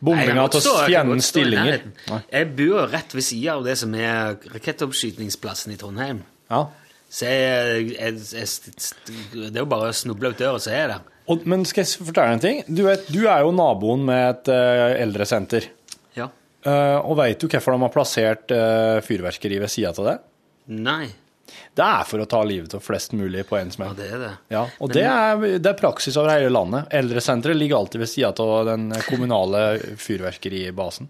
Bombinga 0.00 0.46
av 0.46 0.58
fjernens 0.86 1.30
stillinger. 1.32 1.82
Nei. 2.08 2.20
Jeg 2.30 2.50
bor 2.58 2.68
jo 2.70 2.84
rett 2.88 3.14
ved 3.16 3.26
sida 3.26 3.56
av 3.58 3.66
det 3.66 3.74
som 3.80 3.94
er 3.98 4.38
rakettoppskytingsplassen 4.54 5.74
i 5.74 5.78
Trondheim. 5.80 6.22
Ja. 6.52 6.68
Så 7.08 7.28
jeg, 7.28 7.94
jeg, 7.96 8.20
jeg, 8.36 8.48
det 9.32 9.56
er 9.56 9.62
jo 9.62 9.70
bare 9.70 9.90
å 9.90 9.96
snuble 9.96 10.30
ut 10.32 10.40
døra, 10.40 10.60
så 10.62 10.72
er 10.74 10.82
jeg 10.82 10.90
der. 10.92 11.06
Men 11.48 11.64
skal 11.68 11.84
jeg 11.84 12.06
fortelle 12.08 12.36
en 12.36 12.42
ting? 12.42 12.60
Du, 12.68 12.84
vet, 12.86 13.08
du 13.12 13.22
er 13.28 13.42
jo 13.44 13.52
naboen 13.52 14.06
med 14.08 14.22
et 14.30 14.50
uh, 14.52 14.94
eldresenter. 15.02 15.66
Ja. 16.64 16.72
Eh, 16.72 16.98
og 16.98 17.16
veit 17.20 17.40
du 17.40 17.46
hvorfor 17.48 17.74
de 17.74 17.84
har 17.84 17.94
plassert 17.94 18.54
eh, 18.54 18.98
fyrverkeri 19.06 19.60
ved 19.62 19.72
sida 19.72 19.94
av 19.94 20.08
det? 20.10 20.16
Nei. 20.74 21.06
Det 21.48 21.84
er 21.84 22.02
for 22.04 22.20
å 22.20 22.26
ta 22.28 22.42
livet 22.44 22.74
av 22.76 22.82
flest 22.84 23.14
mulig 23.16 23.46
på 23.48 23.56
en 23.56 23.70
smell. 23.72 23.94
Ja, 23.94 23.98
det 24.02 24.08
er 24.12 24.24
det. 24.24 24.32
Ja, 24.52 24.64
og 24.80 24.90
Men- 24.90 24.96
det 24.96 25.04
er, 25.08 25.58
det 25.62 25.70
er 25.70 25.78
praksis 25.78 26.16
over 26.18 26.34
hele 26.34 26.50
landet. 26.52 26.90
Eldresenteret 26.92 27.56
ligger 27.56 27.78
alltid 27.78 28.02
ved 28.02 28.10
sida 28.10 28.34
av 28.44 28.66
den 28.68 28.90
kommunale 29.06 29.62
fyrverkeribasen. 29.96 31.08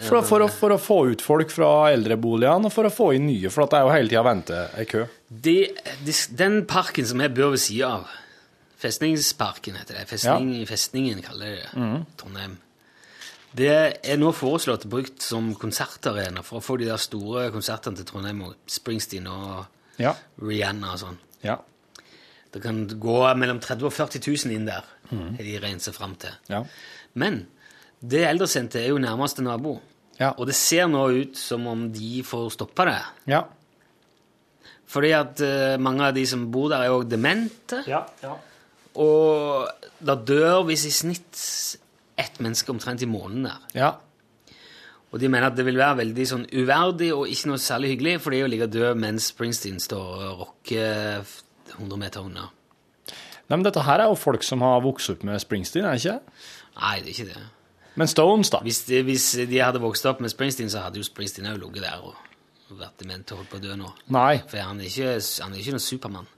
For, 0.00 0.22
for, 0.24 0.40
å, 0.40 0.48
for 0.48 0.72
å 0.72 0.78
få 0.80 0.96
ut 1.12 1.20
folk 1.20 1.50
fra 1.52 1.90
eldreboligene, 1.92 2.70
og 2.70 2.72
for 2.72 2.88
å 2.88 2.92
få 2.92 3.10
inn 3.18 3.26
nye, 3.28 3.50
for 3.52 3.68
det 3.68 3.76
er 3.76 3.84
jo 3.84 3.92
hele 3.92 4.08
tida 4.08 4.22
vente 4.24 4.60
ei 4.80 4.86
kø. 4.88 5.02
De, 5.28 5.56
de, 6.06 6.14
den 6.40 6.62
parken 6.68 7.04
som 7.08 7.20
jeg 7.20 7.34
bor 7.36 7.52
ved 7.52 7.60
sida 7.60 7.90
av, 7.98 8.16
Festningsparken 8.80 9.76
heter 9.76 9.98
det, 9.98 10.06
Festning, 10.08 10.54
Festningen 10.64 11.20
kaller 11.20 11.50
de 11.52 11.58
det, 11.60 11.72
mm. 11.76 11.98
Trondheim, 12.16 12.54
det 13.56 13.70
er 14.06 14.16
nå 14.20 14.30
foreslått 14.36 14.84
brukt 14.90 15.22
som 15.22 15.54
konsertarena 15.58 16.42
for 16.46 16.60
å 16.60 16.64
få 16.64 16.76
de 16.78 16.86
der 16.86 17.00
store 17.02 17.48
konsertene 17.50 17.96
til 17.98 18.06
Trondheim, 18.06 18.42
og 18.46 18.54
Springsteen 18.70 19.26
og 19.26 19.66
Ja. 20.00 20.14
Rihanna 20.40 20.92
og 20.94 20.98
sånn. 21.02 21.18
Ja. 21.44 21.58
Det 22.52 22.62
kan 22.62 22.86
gå 22.88 23.16
mellom 23.36 23.60
30 23.60 23.82
000 23.82 23.86
og 23.86 23.92
40 23.92 24.20
000 24.46 24.54
inn 24.54 24.64
der, 24.66 24.84
Mhm. 25.10 25.36
har 25.36 25.44
de 25.44 25.58
regnet 25.60 25.82
seg 25.82 25.94
fram 25.94 26.14
til. 26.16 26.30
Ja. 26.48 26.64
Men 27.14 27.46
det 28.00 28.24
eldresenteret 28.26 28.84
er 28.84 28.88
jo 28.88 28.98
nærmeste 28.98 29.42
nabo, 29.42 29.80
Ja. 30.18 30.32
og 30.38 30.46
det 30.46 30.54
ser 30.54 30.86
nå 30.88 31.08
ut 31.22 31.36
som 31.36 31.66
om 31.66 31.90
de 31.92 32.22
får 32.22 32.50
stoppa 32.52 32.84
det. 32.84 33.02
Ja. 33.26 33.44
Fordi 34.86 35.10
at 35.14 35.40
uh, 35.40 35.76
mange 35.78 36.02
av 36.08 36.14
de 36.14 36.24
som 36.26 36.50
bor 36.50 36.68
der, 36.68 36.82
er 36.82 36.90
òg 36.90 37.08
demente. 37.08 37.84
Ja. 37.86 38.04
ja. 38.22 38.34
Og 38.96 39.68
det 40.00 40.16
dør 40.26 40.64
hvis 40.66 40.86
i 40.86 40.90
snitt 40.90 41.76
ett 42.20 42.38
menneske 42.44 42.72
omtrent 42.72 43.02
i 43.02 43.10
måneden 43.10 43.50
der. 43.50 43.66
ja. 43.80 43.90
Og 45.10 45.18
de 45.18 45.26
mener 45.26 45.48
at 45.48 45.56
det 45.58 45.64
vil 45.66 45.74
være 45.74 46.04
veldig 46.04 46.24
sånn 46.30 46.44
uverdig 46.54 47.08
og 47.10 47.26
ikke 47.26 47.48
noe 47.50 47.58
særlig 47.58 47.88
hyggelig 47.96 48.20
for 48.22 48.30
de 48.30 48.44
å 48.44 48.50
ligge 48.50 48.68
død 48.70 49.00
mens 49.02 49.32
Springsteen 49.32 49.80
står 49.82 50.20
og 50.28 50.44
rocker 50.44 51.24
100 51.74 51.98
meter 51.98 52.22
unna. 52.22 52.44
Nei, 53.50 53.56
men 53.56 53.64
dette 53.66 53.82
her 53.82 54.04
er 54.04 54.12
jo 54.12 54.14
folk 54.14 54.46
som 54.46 54.62
har 54.62 54.78
vokst 54.84 55.10
opp 55.10 55.24
med 55.26 55.42
Springsteen, 55.42 55.88
er 55.88 55.98
det 55.98 56.04
ikke? 56.04 56.44
Nei, 56.76 56.92
det 57.02 57.10
er 57.10 57.16
ikke 57.16 57.32
det. 57.32 57.42
Men 57.98 58.10
Stones, 58.12 58.52
da? 58.54 58.60
Hvis 58.62 58.84
de, 58.86 59.00
hvis 59.08 59.26
de 59.50 59.58
hadde 59.58 59.82
vokst 59.82 60.06
opp 60.06 60.22
med 60.22 60.30
Springsteen, 60.30 60.70
så 60.70 60.84
hadde 60.84 61.02
jo 61.02 61.08
Springsteen 61.08 61.50
òg 61.50 61.58
ligget 61.58 61.88
der 61.88 62.06
og 62.06 62.14
vært 62.78 63.02
dement 63.02 63.34
og 63.34 63.42
holdt 63.42 63.50
på 63.50 63.58
å 63.58 63.64
dø 63.64 63.74
nå. 63.80 63.90
Nei. 64.14 64.36
For 64.46 64.62
han 64.62 64.78
er 64.78 64.86
ikke, 64.92 65.16
han 65.42 65.56
er 65.56 65.64
ikke 65.64 65.74
noen 65.74 65.82
Supermann. 65.88 66.30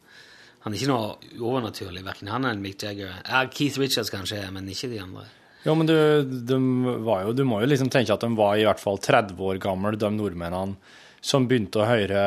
Han 0.64 0.72
er 0.72 0.80
ikke 0.80 0.88
noe 0.94 1.36
overnaturlig, 1.42 2.06
verken 2.06 2.32
han 2.32 2.48
eller 2.48 2.64
Mick 2.64 2.80
Jagger. 2.80 3.12
Ja, 3.26 3.44
Keith 3.52 3.76
Richards 3.82 4.08
kanskje, 4.14 4.40
men 4.54 4.72
ikke 4.72 4.88
de 4.88 5.02
andre. 5.04 5.26
Jo, 5.62 5.76
men 5.78 5.86
du, 5.86 5.94
de 6.26 6.58
var 7.06 7.26
jo, 7.26 7.34
du 7.38 7.44
må 7.46 7.60
jo 7.62 7.68
liksom 7.70 7.90
tenke 7.92 8.14
at 8.14 8.24
de 8.24 8.32
var 8.38 8.56
i 8.58 8.66
hvert 8.66 8.82
fall 8.82 8.98
30 8.98 9.38
år 9.38 9.60
gamle, 9.62 9.94
de 9.98 10.10
nordmennene 10.10 10.74
som 11.22 11.46
begynte 11.46 11.78
å 11.78 11.86
høre 11.86 12.22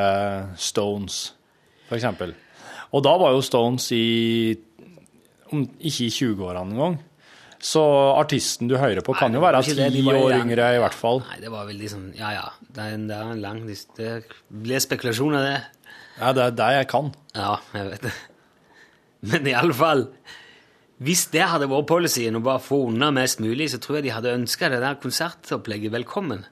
Stones, 0.62 1.34
eksempel. 1.92 2.32
Og 2.96 3.04
da 3.04 3.16
var 3.20 3.34
jo 3.36 3.44
Stones 3.44 3.90
i 3.92 4.56
om, 5.52 5.66
ikke 5.80 6.08
i 6.08 6.14
20-årene 6.14 6.76
engang. 6.76 6.96
Så 7.66 7.82
artisten 8.16 8.70
du 8.70 8.76
hører 8.78 9.04
på, 9.04 9.16
kan 9.18 9.32
Nei, 9.32 9.40
jo 9.40 9.44
være 9.44 9.62
ti 9.66 10.04
år 10.12 10.36
yngre, 10.38 10.70
i 10.78 10.82
hvert 10.84 10.96
fall. 10.96 11.22
Nei, 11.32 11.40
det 11.42 11.52
var 11.54 11.68
vel 11.68 11.80
liksom 11.82 12.10
Ja, 12.18 12.32
ja. 12.36 12.48
Det 12.62 12.84
er 12.84 12.96
en, 12.98 13.06
det 13.10 13.18
er 13.18 13.32
en 13.34 13.42
lang. 13.42 13.62
Det 13.98 14.12
blir 14.48 14.84
spekulasjoner, 14.84 15.48
det. 15.50 15.94
Ja, 16.20 16.32
det 16.36 16.44
er 16.46 16.58
det 16.60 16.72
jeg 16.78 16.90
kan. 16.92 17.12
Ja, 17.36 17.56
jeg 17.76 17.90
vet 17.90 18.08
det. 18.08 18.16
Men 19.32 19.50
i 19.50 19.56
alle 19.58 19.76
fall 19.76 20.06
Hvis 21.04 21.26
det 21.34 21.44
hadde 21.52 21.68
vært 21.68 21.90
policyen 21.90 22.38
å 22.40 22.44
bare 22.44 22.64
få 22.64 22.86
unna 22.88 23.10
mest 23.16 23.42
mulig, 23.44 23.68
så 23.74 23.80
tror 23.84 24.00
jeg 24.00 24.08
de 24.08 24.14
hadde 24.16 24.36
ønska 24.38 24.70
det 24.72 24.80
der 24.84 25.00
konsertopplegget 25.04 25.92
velkommen. 25.92 26.46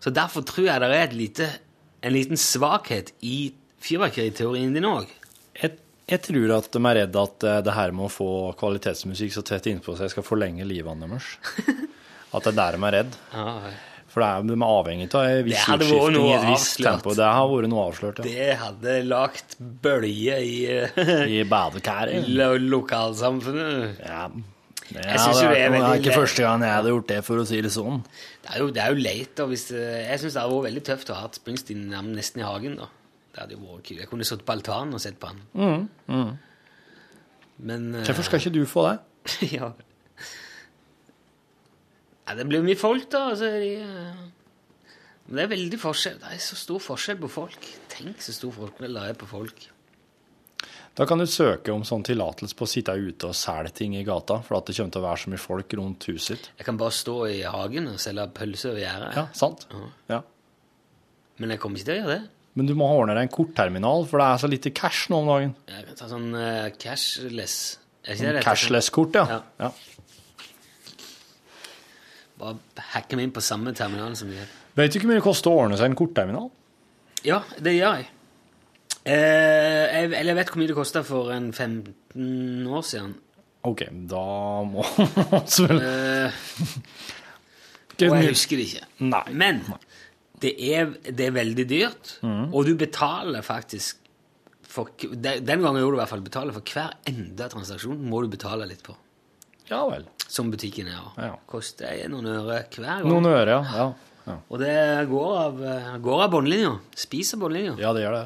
Så 0.00 0.12
derfor 0.14 0.46
tror 0.48 0.70
jeg 0.70 0.80
det 0.80 0.96
er 0.96 1.16
lite, 1.16 1.48
en 2.00 2.14
liten 2.16 2.40
svakhet 2.40 3.12
i 3.24 3.52
fyrverkeriteorien 3.84 4.72
din 4.72 4.88
òg. 4.88 5.12
Jeg, 5.60 5.76
jeg 6.08 6.22
tror 6.24 6.54
at 6.56 6.70
de 6.72 6.80
er 6.80 6.98
redd 7.02 7.18
at 7.20 7.46
eh, 7.48 7.60
det 7.64 7.76
her 7.76 7.92
med 7.96 8.08
å 8.08 8.12
få 8.12 8.30
kvalitetsmusikk 8.60 9.36
så 9.36 9.44
tett 9.44 9.68
innpå 9.68 9.96
seg 9.98 10.12
skal 10.12 10.26
forlenge 10.26 10.64
livet 10.68 11.04
deres. 11.04 11.34
At 12.34 12.48
det 12.48 12.50
er 12.50 12.56
der 12.58 12.74
de 12.74 12.86
er 12.88 12.94
redd. 12.96 13.18
Ja, 13.30 13.50
For 14.14 14.22
det 14.22 14.30
er, 14.30 14.46
de 14.46 14.54
er 14.54 14.64
avhengig 14.68 15.06
av 15.10 15.24
en 15.26 15.40
viss 15.42 15.62
utskifting 15.74 16.16
i 16.22 16.32
et 16.36 16.44
visst 16.46 16.76
tempo. 16.78 17.14
Det 17.18 17.26
har 17.26 17.48
vært 17.50 17.70
noe 17.72 17.86
avslørt, 17.88 18.20
ja. 18.22 18.26
det 18.30 18.58
hadde 18.60 18.96
lagt 19.10 19.56
bølge 19.58 20.36
i, 20.38 20.58
I 21.34 21.40
badekaret. 21.50 22.28
lo 22.38 22.52
lokalsamfunnet. 22.62 24.04
Ja. 24.04 24.28
Jeg 24.94 25.18
synes 25.18 25.40
jo 25.40 25.48
det 25.48 25.62
er 25.64 25.72
veldig 25.72 25.96
leit. 25.96 26.10
første 26.14 26.44
gang 26.44 26.62
jeg 26.62 26.76
hadde 26.76 26.90
gjort 26.92 27.08
det, 27.10 27.20
for 27.26 27.40
å 27.40 27.46
si 27.48 27.60
det 27.64 27.72
sånn. 27.74 28.02
Det 28.44 28.52
er 28.52 28.60
jo, 28.60 28.68
det 28.76 28.82
er 28.84 28.92
jo 28.92 29.00
leit. 29.00 29.40
Og 29.42 29.50
hvis 29.50 29.70
Jeg 29.72 30.20
syns 30.22 30.36
det 30.36 30.42
hadde 30.44 30.58
vært 30.58 30.68
veldig 30.68 30.84
tøft 30.90 31.10
å 31.10 31.16
ha 31.16 31.24
hatt 31.24 31.38
Springsteen 31.40 31.88
nesten 32.12 32.44
i 32.44 32.46
hagen. 32.46 32.76
da. 32.78 32.90
Det 33.34 33.42
hadde 33.42 33.56
jo 33.56 33.64
vært 33.64 33.88
kult. 33.88 34.02
Jeg 34.04 34.10
kunne 34.12 34.28
sittet 34.28 34.46
på 34.46 34.54
altanen 34.54 34.94
og 34.94 35.02
sett 35.02 35.16
på 35.18 35.32
han. 35.32 35.40
Mm, 35.58 35.88
mm. 36.06 36.30
Men 37.66 37.88
eh, 37.94 38.06
Hvorfor 38.06 38.28
skal 38.28 38.42
ikke 38.42 38.54
du 38.54 38.62
få 38.68 38.86
det? 38.90 38.96
ja. 39.56 39.72
Ja. 42.24 42.34
Det 42.38 42.46
blir 42.48 42.64
mye 42.64 42.78
folk, 42.78 43.06
da. 43.12 43.26
Altså, 43.32 43.50
de, 43.60 43.74
eh, 43.84 44.24
men 45.24 45.38
det 45.38 45.44
er 45.46 45.52
veldig 45.54 45.78
forskjell. 45.80 46.18
Det 46.20 46.32
er 46.36 46.42
så 46.44 46.58
stor 46.58 46.82
forskjell 46.84 47.20
på 47.22 47.30
folk. 47.32 47.70
Tenk 47.92 48.20
så 48.24 48.34
stor 48.36 48.52
forskjell 48.58 48.98
det 48.98 49.06
er 49.08 49.16
på 49.20 49.28
folk. 49.28 49.70
Da 50.94 51.06
kan 51.10 51.18
du 51.18 51.26
søke 51.26 51.72
om 51.74 51.82
sånn 51.82 52.04
tillatelse 52.06 52.54
på 52.54 52.68
å 52.68 52.70
sitte 52.70 52.92
ute 52.94 53.30
og 53.32 53.34
selge 53.34 53.72
ting 53.80 53.96
i 53.98 54.04
gata, 54.06 54.36
for 54.46 54.60
at 54.60 54.68
det 54.68 54.76
kommer 54.76 54.94
til 54.94 55.02
å 55.02 55.06
være 55.08 55.22
så 55.24 55.32
mye 55.32 55.42
folk 55.42 55.74
rundt 55.80 56.06
huset 56.06 56.36
ditt. 56.36 56.50
Jeg 56.60 56.68
kan 56.68 56.78
bare 56.78 56.94
stå 56.94 57.16
i 57.32 57.40
hagen 57.50 57.88
og 57.90 57.98
selge 58.02 58.28
pølser 58.36 58.70
over 58.70 58.84
gjerdet. 58.84 59.16
Ja, 59.18 59.24
sant? 59.34 59.66
Ja. 60.12 60.20
Men 61.42 61.56
jeg 61.56 61.62
kommer 61.64 61.80
ikke 61.80 61.88
til 61.88 61.96
å 61.96 62.02
gjøre 62.04 62.18
det. 62.20 62.30
Men 62.54 62.68
du 62.70 62.76
må 62.78 62.86
ordne 62.86 63.16
deg 63.16 63.26
en 63.26 63.32
kortterminal, 63.34 64.06
for 64.06 64.22
det 64.22 64.28
er 64.28 64.44
så 64.44 64.52
lite 64.52 64.70
cash 64.76 65.08
nå 65.10 65.24
om 65.24 65.32
dagen. 65.32 65.56
Jeg 65.72 65.88
kan 65.88 65.98
ta 65.98 66.10
sånn 66.12 66.28
uh, 66.36 66.68
cashless 66.78 67.56
heter? 68.04 68.38
Cashless-kort, 68.44 69.18
ja. 69.18 69.24
Ja. 69.30 69.40
ja. 69.66 69.93
Bare 72.40 72.84
hacke 72.94 73.18
meg 73.18 73.28
inn 73.28 73.34
på 73.34 73.42
samme 73.44 73.74
terminal 73.76 74.16
som 74.18 74.30
de 74.30 74.40
har. 74.40 74.50
Vet 74.74 74.92
du 74.92 74.98
ikke 74.98 75.06
hvor 75.06 75.12
mye 75.12 75.20
det 75.20 75.26
koster 75.28 75.52
å 75.52 75.64
ordne 75.64 75.78
seg 75.78 75.92
en 75.92 75.98
kortterminal? 75.98 76.48
Ja, 77.24 77.40
det 77.62 77.76
gjør 77.76 78.00
jeg. 78.00 78.08
Eh, 79.04 79.14
jeg. 79.14 80.08
Eller 80.10 80.32
jeg 80.32 80.38
vet 80.40 80.50
hvor 80.52 80.62
mye 80.62 80.72
det 80.72 80.78
kosta 80.78 81.04
for 81.06 81.30
en 81.34 81.52
15 81.52 82.66
år 82.66 82.86
siden. 82.88 83.14
OK, 83.64 83.86
da 84.10 84.24
må 84.68 84.84
vi 84.98 85.06
vel 85.68 85.84
Eh, 85.84 86.40
og 88.10 88.16
jeg 88.18 88.32
husker 88.34 88.60
det 88.60 88.66
ikke. 88.68 88.88
Nei. 89.06 89.24
Men 89.32 89.62
det 90.42 90.52
er, 90.74 90.90
det 91.06 91.28
er 91.28 91.36
veldig 91.36 91.66
dyrt, 91.70 92.16
mm. 92.26 92.48
og 92.50 92.66
du 92.66 92.74
betaler 92.76 93.44
faktisk 93.46 94.02
for, 94.74 94.90
Den 94.98 95.62
gangen 95.62 95.78
gjorde 95.78 95.94
du 95.94 95.98
i 96.00 96.02
hvert 96.02 96.10
fall 96.10 96.24
betale 96.26 96.54
for 96.56 96.74
hver 96.74 96.96
enda 97.06 97.46
transaksjon 97.52 98.00
må 98.10 98.24
du 98.24 98.32
betale 98.32 98.66
litt 98.66 98.82
på. 98.82 98.96
Ja 99.70 99.84
vel. 99.86 100.08
Som 100.28 100.50
butikken 100.50 100.88
er. 100.90 101.04
Ja. 101.20 101.32
Koster 101.50 102.08
noen 102.10 102.26
øre 102.32 102.44
hver 102.48 102.68
gang. 102.80 103.04
Noen 103.06 103.26
øre, 103.30 103.58
ja. 103.58 103.62
ja. 103.76 104.20
ja. 104.26 104.38
Og 104.48 104.58
det 104.62 104.74
går 105.10 105.34
av, 105.40 105.60
går 106.02 106.22
av 106.26 106.32
båndlinja. 106.32 106.72
Spiser 106.98 107.38
båndlinja. 107.42 107.76
Ja, 107.78 107.92
det 107.96 108.02
gjør 108.06 108.16
det. 108.18 108.24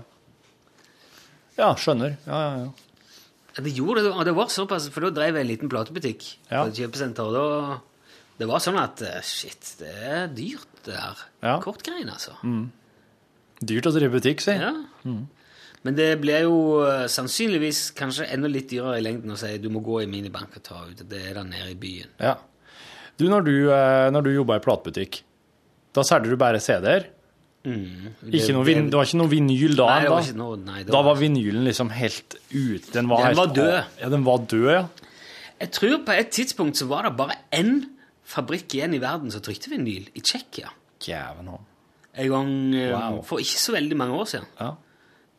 Ja, 1.59 1.73
skjønner. 1.75 2.15
Ja, 2.27 2.39
ja, 2.45 2.59
ja. 2.63 2.69
Ja, 3.59 3.63
Det 3.67 3.73
gjorde 3.75 4.05
det, 4.07 4.13
og 4.15 4.25
det 4.29 4.35
var 4.39 4.51
såpass, 4.55 4.87
for 4.95 5.09
da 5.09 5.11
drev 5.17 5.35
jeg 5.35 5.43
en 5.45 5.51
liten 5.51 5.71
platebutikk 5.73 6.23
Ja. 6.47 6.63
på 6.63 6.69
et 6.71 6.79
kjøpesenter, 6.79 7.27
og 7.27 7.35
da 7.35 7.81
det 8.39 8.47
var 8.47 8.63
sånn 8.63 8.77
at 8.79 9.01
eh, 9.03 9.17
shit, 9.27 9.73
det 9.81 9.91
er 9.99 10.29
dyrt 10.31 10.85
det 10.87 10.95
her. 10.95 11.23
Ja. 11.43 11.57
Kortgreiene, 11.65 12.15
altså. 12.15 12.37
Dyrt 13.59 13.89
å 13.91 13.93
drive 13.97 14.15
butikk, 14.15 14.45
si. 14.45 14.55
Ja. 14.55 14.71
Men 15.89 15.97
det 15.97 16.09
blir 16.21 16.43
jo 16.45 16.57
eh, 16.85 17.07
sannsynligvis 17.09 17.79
kanskje 17.97 18.27
enda 18.35 18.49
litt 18.53 18.67
dyrere 18.69 18.99
i 19.01 19.05
lengden 19.07 19.33
å 19.33 19.39
si 19.41 19.55
du 19.63 19.71
må 19.73 19.81
gå 19.81 20.03
i 20.05 20.09
minibank 20.11 20.59
og 20.59 20.65
ta 20.67 20.83
ut. 20.85 21.01
Det 21.09 21.23
er 21.31 21.39
der 21.39 21.47
nede 21.49 21.71
i 21.73 21.79
byen. 21.81 22.11
Ja. 22.21 22.35
Du, 23.17 23.25
når 23.33 23.47
du, 23.47 23.55
eh, 23.73 24.09
når 24.13 24.27
du 24.27 24.35
jobba 24.35 24.59
i 24.59 24.65
platebutikk, 24.67 25.23
da 25.97 26.05
solgte 26.05 26.29
du 26.29 26.37
bare 26.37 26.61
CD-er? 26.61 27.07
Mm. 27.65 28.11
Ikke 28.29 28.53
noe 28.55 28.67
vin, 28.69 28.85
det 28.93 28.99
var 29.01 29.09
ikke 29.09 29.19
noe 29.23 29.33
vinyl 29.33 29.75
da? 29.81 29.87
Nei, 29.89 30.03
det 30.05 30.11
var 30.13 30.27
da? 30.29 30.35
noe, 30.43 30.59
nei, 30.61 30.83
det 30.85 30.93
Da 30.93 30.99
var- 31.01 31.09
var 31.09 31.21
vinylen 31.23 31.65
liksom 31.67 31.89
helt 31.91 32.37
ute? 32.53 32.93
Den 32.93 33.09
var, 33.09 33.19
Den 33.25 33.27
helt 33.33 33.41
var 33.41 33.55
død. 33.57 33.85
Ja, 34.03 34.09
den 34.13 34.25
var 34.29 34.39
død, 34.53 34.69
ja. 34.73 34.85
Jeg 35.61 35.71
tror 35.73 35.97
på 36.07 36.13
et 36.21 36.31
tidspunkt 36.37 36.77
så 36.77 36.87
var 36.87 37.09
det 37.09 37.17
bare 37.17 37.35
én 37.53 37.81
fabrikk 38.29 38.77
igjen 38.77 38.95
i 38.95 39.01
verden 39.03 39.31
som 39.33 39.41
trykte 39.41 39.73
vinyl, 39.73 40.07
i 40.15 40.21
Tsjekkia. 40.21 40.69
En 41.09 42.29
gang 42.29 42.75
eh, 42.75 42.93
Wow. 42.93 43.23
for 43.25 43.39
ikke 43.39 43.59
så 43.65 43.73
veldig 43.73 43.97
mange 43.97 44.15
år 44.21 44.25
siden. 44.37 44.47
Ja. 44.61 44.75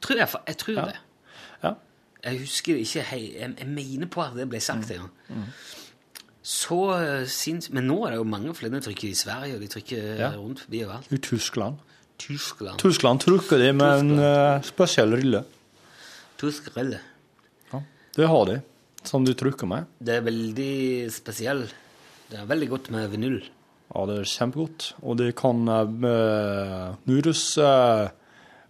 Tror 0.01 0.17
jeg, 0.21 0.27
jeg 0.47 0.57
tror 0.57 0.75
Ja. 0.79 0.85
det. 0.85 0.95
Ja. 1.63 1.73
Jeg 2.23 2.39
husker 2.45 2.75
ikke 2.79 3.01
hei, 3.11 3.21
jeg, 3.39 3.53
jeg 3.59 3.67
mener 3.67 4.07
på 4.11 4.21
at 4.23 4.35
det 4.35 4.47
ble 4.51 4.59
sagt 4.63 4.91
en 4.91 5.05
gang. 5.05 5.45
Så 6.43 6.77
eh, 6.95 7.25
sinns... 7.29 7.69
Men 7.75 7.85
nå 7.87 7.97
er 8.07 8.11
det 8.15 8.17
jo 8.21 8.23
mange 8.27 8.53
flere. 8.57 8.71
De 8.77 8.81
trykker 8.81 9.09
i 9.11 9.17
Sverige, 9.17 9.55
og 9.55 9.61
de 9.61 9.67
trykker 9.71 10.07
Ja. 10.19 10.29
rundt 10.35 10.63
forbi 10.65 10.83
overalt. 10.85 11.11
I 11.11 11.17
Tyskland. 11.17 11.77
Tyskland. 12.19 12.79
Tyskland 12.81 13.21
trykker 13.23 13.57
de 13.61 13.69
med 13.73 13.99
en 14.01 14.11
uh, 14.19 14.61
spesiell 14.67 15.13
rille. 15.15 15.43
Tysk 16.39 16.71
rille. 16.77 16.99
Det 18.17 18.25
har 18.27 18.45
de, 18.49 18.55
som 19.07 19.23
du 19.23 19.31
trykker 19.37 19.67
med. 19.69 19.85
Det 20.03 20.15
er 20.17 20.23
veldig 20.25 21.11
spesiell. 21.13 21.61
Det 22.27 22.39
er 22.41 22.47
veldig 22.49 22.67
godt 22.73 22.89
med 22.91 23.05
vinyl. 23.13 23.37
Ja, 23.93 24.01
det 24.09 24.17
er 24.19 24.27
kjempegodt. 24.27 24.89
Og 25.05 25.15
de 25.21 25.29
kan 25.37 25.61
uh, 25.69 26.97
nyres 27.07 27.43
eh, 27.63 28.09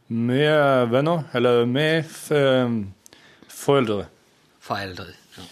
med 0.10 0.90
venner, 0.92 1.24
eller 1.38 1.66
med 1.70 2.06
f- 2.06 3.50
foreldre. 3.54 4.06
Foreldre. 4.60 5.06
Ja. 5.38 5.44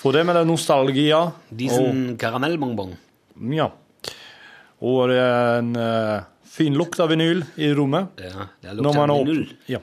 For 0.00 0.12
det 0.16 0.24
med 0.28 0.36
det 0.36 0.46
nostalgia. 0.48 1.22
Disen 1.52 2.16
karamellbonbon. 2.20 2.94
Og, 3.36 3.54
ja. 3.56 3.70
Og 4.80 5.08
det 5.12 5.18
er 5.20 5.58
en 5.60 5.74
uh, 5.76 6.22
fin 6.48 6.76
lukt 6.76 7.00
av 7.00 7.10
vinyl 7.12 7.42
i 7.60 7.68
rommet. 7.76 8.08
Ja, 8.20 8.46
det 8.62 8.70
er 8.72 8.78
lukt 8.78 8.96
av 8.96 9.10
vinyl. 9.26 9.44
ja. 9.68 9.80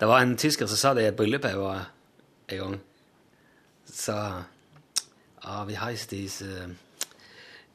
Det 0.00 0.08
var 0.10 0.24
en 0.24 0.34
tysker 0.36 0.66
som 0.66 0.76
sa 0.76 0.90
det 0.94 1.04
i 1.04 1.10
et 1.12 1.16
bryllup 1.16 1.44
jeg 1.46 1.56
var 1.58 1.84
en 2.50 2.58
gang. 2.58 2.72
Sa 3.86 4.16
ah, 5.44 5.62
Wie 5.68 5.78
heißt 5.78 6.10
diese 6.10 6.70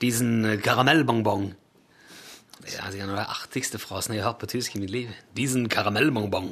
Diesen 0.01 0.59
karamellbonbon. 0.63 1.53
Det 2.59 2.75
er 2.75 2.85
altså 2.85 2.99
en 2.99 3.13
av 3.13 3.19
de 3.21 3.25
artigste 3.31 3.79
frasene 3.81 4.17
jeg 4.17 4.23
har 4.23 4.33
hørt 4.33 4.41
på 4.43 4.49
tysk 4.51 4.75
i 4.75 4.81
mitt 4.83 4.91
liv. 4.93 5.11
Diesen 5.37 5.69
karamellbongbong. 5.71 6.51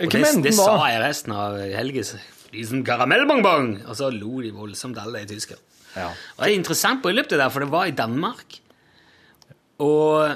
Og 0.00 0.12
det, 0.14 0.22
det 0.44 0.54
sa 0.56 0.74
jeg 0.90 1.02
resten 1.02 1.34
av 1.36 1.58
helgen. 1.58 2.20
Diesen 2.50 2.82
karamellbongbong! 2.86 3.74
Og 3.86 3.98
så 3.98 4.10
lo 4.14 4.40
de 4.42 4.50
voldsomt 4.54 4.98
alle 4.98 5.22
i 5.22 5.28
tysker. 5.30 5.60
Ja. 5.94 6.10
Og 6.10 6.42
det 6.42 6.48
er 6.48 6.54
et 6.54 6.58
interessant 6.58 7.02
bryllup, 7.02 7.30
det 7.30 7.38
der, 7.38 7.50
for 7.52 7.62
det 7.62 7.70
var 7.70 7.86
i 7.90 7.94
Danmark. 7.94 8.58
Og 9.80 10.34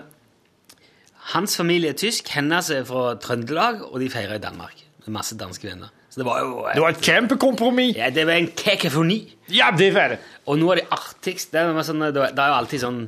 hans 1.34 1.56
familie 1.58 1.92
er 1.94 1.98
tysk, 1.98 2.30
hennes 2.36 2.70
er 2.70 2.86
fra 2.88 3.14
Trøndelag, 3.20 3.82
og 3.90 3.98
de 4.02 4.10
feirer 4.12 4.38
i 4.38 4.42
Danmark. 4.42 4.78
Med 5.04 5.18
masse 5.18 5.36
danske 5.38 5.68
venner. 5.68 5.90
Så 6.08 6.22
det 6.22 6.26
var 6.28 6.40
jo 6.40 6.66
Det 6.70 6.82
var 6.82 6.94
et 6.94 7.02
kjempekompromiss! 7.02 7.96
ja, 7.96 8.10
det 8.14 8.26
var 8.26 8.38
en 8.38 8.52
kakefoni. 8.56 9.18
Ja, 9.50 9.72
det 9.76 9.90
er 9.96 10.14
det! 10.14 10.18
Og 10.46 10.58
noe 10.60 10.76
av 10.76 10.78
det 10.78 10.86
artigste 10.92 11.58
Det, 11.58 11.84
sånn, 11.88 12.04
det 12.14 12.22
er 12.30 12.52
jo 12.52 12.58
alltid 12.60 12.82
sånn 12.84 13.00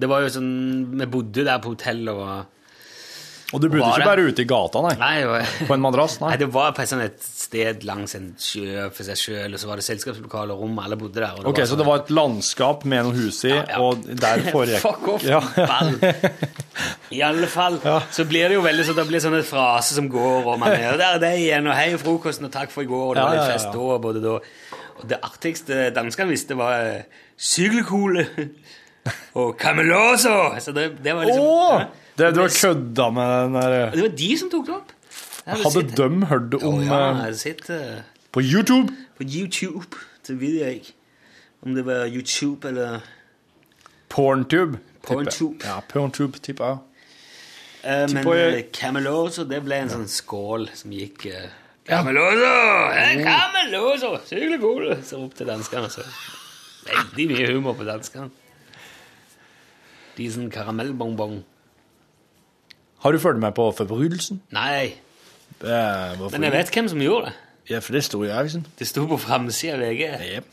Det 0.00 0.08
var 0.10 0.24
jo 0.24 0.32
sånn 0.32 0.54
Vi 0.96 1.06
bodde 1.12 1.44
der 1.46 1.60
på 1.62 1.74
hotell 1.74 2.08
og 2.12 2.24
Og 3.50 3.58
du 3.60 3.66
bodde 3.68 3.82
ikke 3.82 4.06
bare 4.06 4.24
ute 4.30 4.44
i 4.44 4.48
gata, 4.48 4.80
nei? 4.84 4.92
Nei, 5.00 5.24
var- 5.26 5.54
På 5.66 5.74
en 5.74 5.82
madrass? 5.82 6.20
Nei. 6.22 6.28
Nei, 6.32 6.36
det 6.44 6.48
var 6.54 6.70
på 6.76 6.84
et 6.86 7.22
sted 7.50 7.82
langs 7.82 8.14
en 8.14 8.28
sjø 8.38 8.84
for 8.94 9.02
seg 9.08 9.18
sjøl, 9.18 9.56
og 9.56 9.58
så 9.58 9.66
var 9.66 9.80
det 9.80 9.84
selskapslokale 9.88 10.54
og 10.54 10.60
rom, 10.62 10.76
alle 10.78 10.94
bodde 11.00 11.18
der. 11.18 11.40
Ok, 11.50 11.58
Så 11.66 11.74
det 11.80 11.86
var 11.88 12.04
et 12.04 12.12
landskap 12.14 12.84
med 12.86 13.08
noen 13.08 13.16
hus 13.24 13.40
i, 13.48 13.50
ja. 13.50 13.80
og 13.82 14.04
der 14.06 14.44
foregikk 14.54 14.84
Fuck 14.84 15.08
off, 15.16 15.24
Ja. 15.26 15.40
ball. 15.58 15.96
I 17.18 17.24
alle 17.26 17.48
fall 17.50 17.80
så 18.14 18.22
blir 18.30 18.46
det 18.52 18.54
jo 18.54 18.62
veldig 18.62 18.86
sånn, 18.86 19.00
det 19.00 19.08
blir 19.10 19.24
sånne 19.24 19.42
fraser 19.42 19.98
som 19.98 20.06
går, 20.12 20.46
og 20.46 20.60
man 20.62 20.76
er 20.76 20.94
der 21.00 21.16
er 21.16 21.18
det 21.24 21.32
igjen, 21.40 21.66
og 21.66 21.74
hei 21.74 21.88
frokosten, 21.98 22.46
og 22.46 22.54
takk 22.54 22.70
for 22.70 22.86
i 22.86 22.90
går, 22.92 23.08
og 23.08 23.18
det 23.18 23.24
var 23.26 23.34
litt 23.34 23.42
ja, 23.42 23.48
ja, 23.50 23.56
fest 23.58 23.66
ja. 23.66 23.74
da, 23.74 23.88
og 23.96 24.04
både 24.06 24.22
da. 24.22 24.36
Og 25.00 25.08
det 25.10 25.18
artigste 25.26 25.80
danskene 25.96 26.30
visste 26.30 26.54
var 26.60 26.86
eh, 26.86 27.02
syklekule 27.34 28.28
og 29.34 29.56
cameloso. 29.58 30.34
Så 30.60 30.72
det, 30.76 30.86
det 31.04 31.14
var 31.16 31.28
liksom... 31.28 31.44
Å! 31.46 31.82
Det, 32.20 32.30
du 32.36 32.40
har 32.42 32.52
kødda 32.52 33.06
med 33.16 33.30
den 33.32 33.54
der 33.56 33.76
Det 33.94 34.02
var 34.04 34.16
de 34.18 34.30
som 34.38 34.50
tok 34.52 34.66
det 34.66 34.74
opp. 34.76 34.90
Jeg 35.46 35.56
Hadde 35.62 35.70
sett- 35.72 35.94
de 35.96 36.26
hørt 36.30 36.56
om 36.60 36.82
ja, 36.84 36.98
eh, 36.98 37.20
har 37.22 37.32
sett 37.38 37.70
eh, 37.72 38.02
På 38.32 38.42
YouTube? 38.44 38.92
på 39.20 39.24
YouTube, 39.26 39.96
så 40.26 40.34
vet 40.40 40.58
jeg 40.60 40.74
ikke 40.80 40.92
om 41.64 41.74
det 41.76 41.82
var 41.86 42.06
YouTube 42.08 42.68
eller 42.68 43.00
Porntube. 44.08 44.78
Porntube. 45.06 45.60
Ja, 45.64 45.80
Porntube, 45.88 46.38
tipper 46.44 46.64
jeg. 46.66 46.78
Uh, 47.84 48.14
men 48.14 48.26
jeg- 48.28 48.54
eh, 48.58 48.64
Cameloso, 48.72 49.44
det 49.48 49.62
ble 49.64 49.78
en 49.80 49.88
sånn 49.92 50.08
skål 50.08 50.68
som 50.76 50.92
gikk 50.92 51.26
uh, 51.32 51.46
Cameloso! 51.88 52.50
Hey, 52.92 53.22
Cameloso! 53.24 54.10
Sykelig 54.28 54.60
god! 54.60 54.90
Så 55.08 55.22
opp 55.24 55.34
til 55.38 55.48
danskene. 55.48 55.88
Så. 55.90 56.04
Veldig 56.86 57.26
mye 57.32 57.46
humor 57.54 57.74
på 57.78 57.86
danskene. 57.88 58.28
Disen 60.20 60.50
karamellbonbon. 60.52 61.40
Har 63.00 63.16
du 63.16 63.18
fulgt 63.22 63.40
med 63.40 63.56
på 63.56 63.70
forbrytelsen? 63.72 64.42
Nei, 64.52 64.98
Eh, 65.60 66.30
men 66.32 66.46
jeg 66.46 66.54
vet 66.54 66.70
hvem 66.72 66.88
som 66.88 67.02
gjorde 67.04 67.30
det. 67.30 67.34
Ja, 67.70 67.78
for 67.84 67.92
det 67.92 68.00
sto 68.06 68.22
i 68.24 68.30
avisen. 68.32 68.64
Det 68.78 68.86
sto 68.88 69.04
på 69.10 69.18
framsida 69.20 69.76
av 69.76 69.82
VG. 69.84 70.06
Yep. 70.36 70.46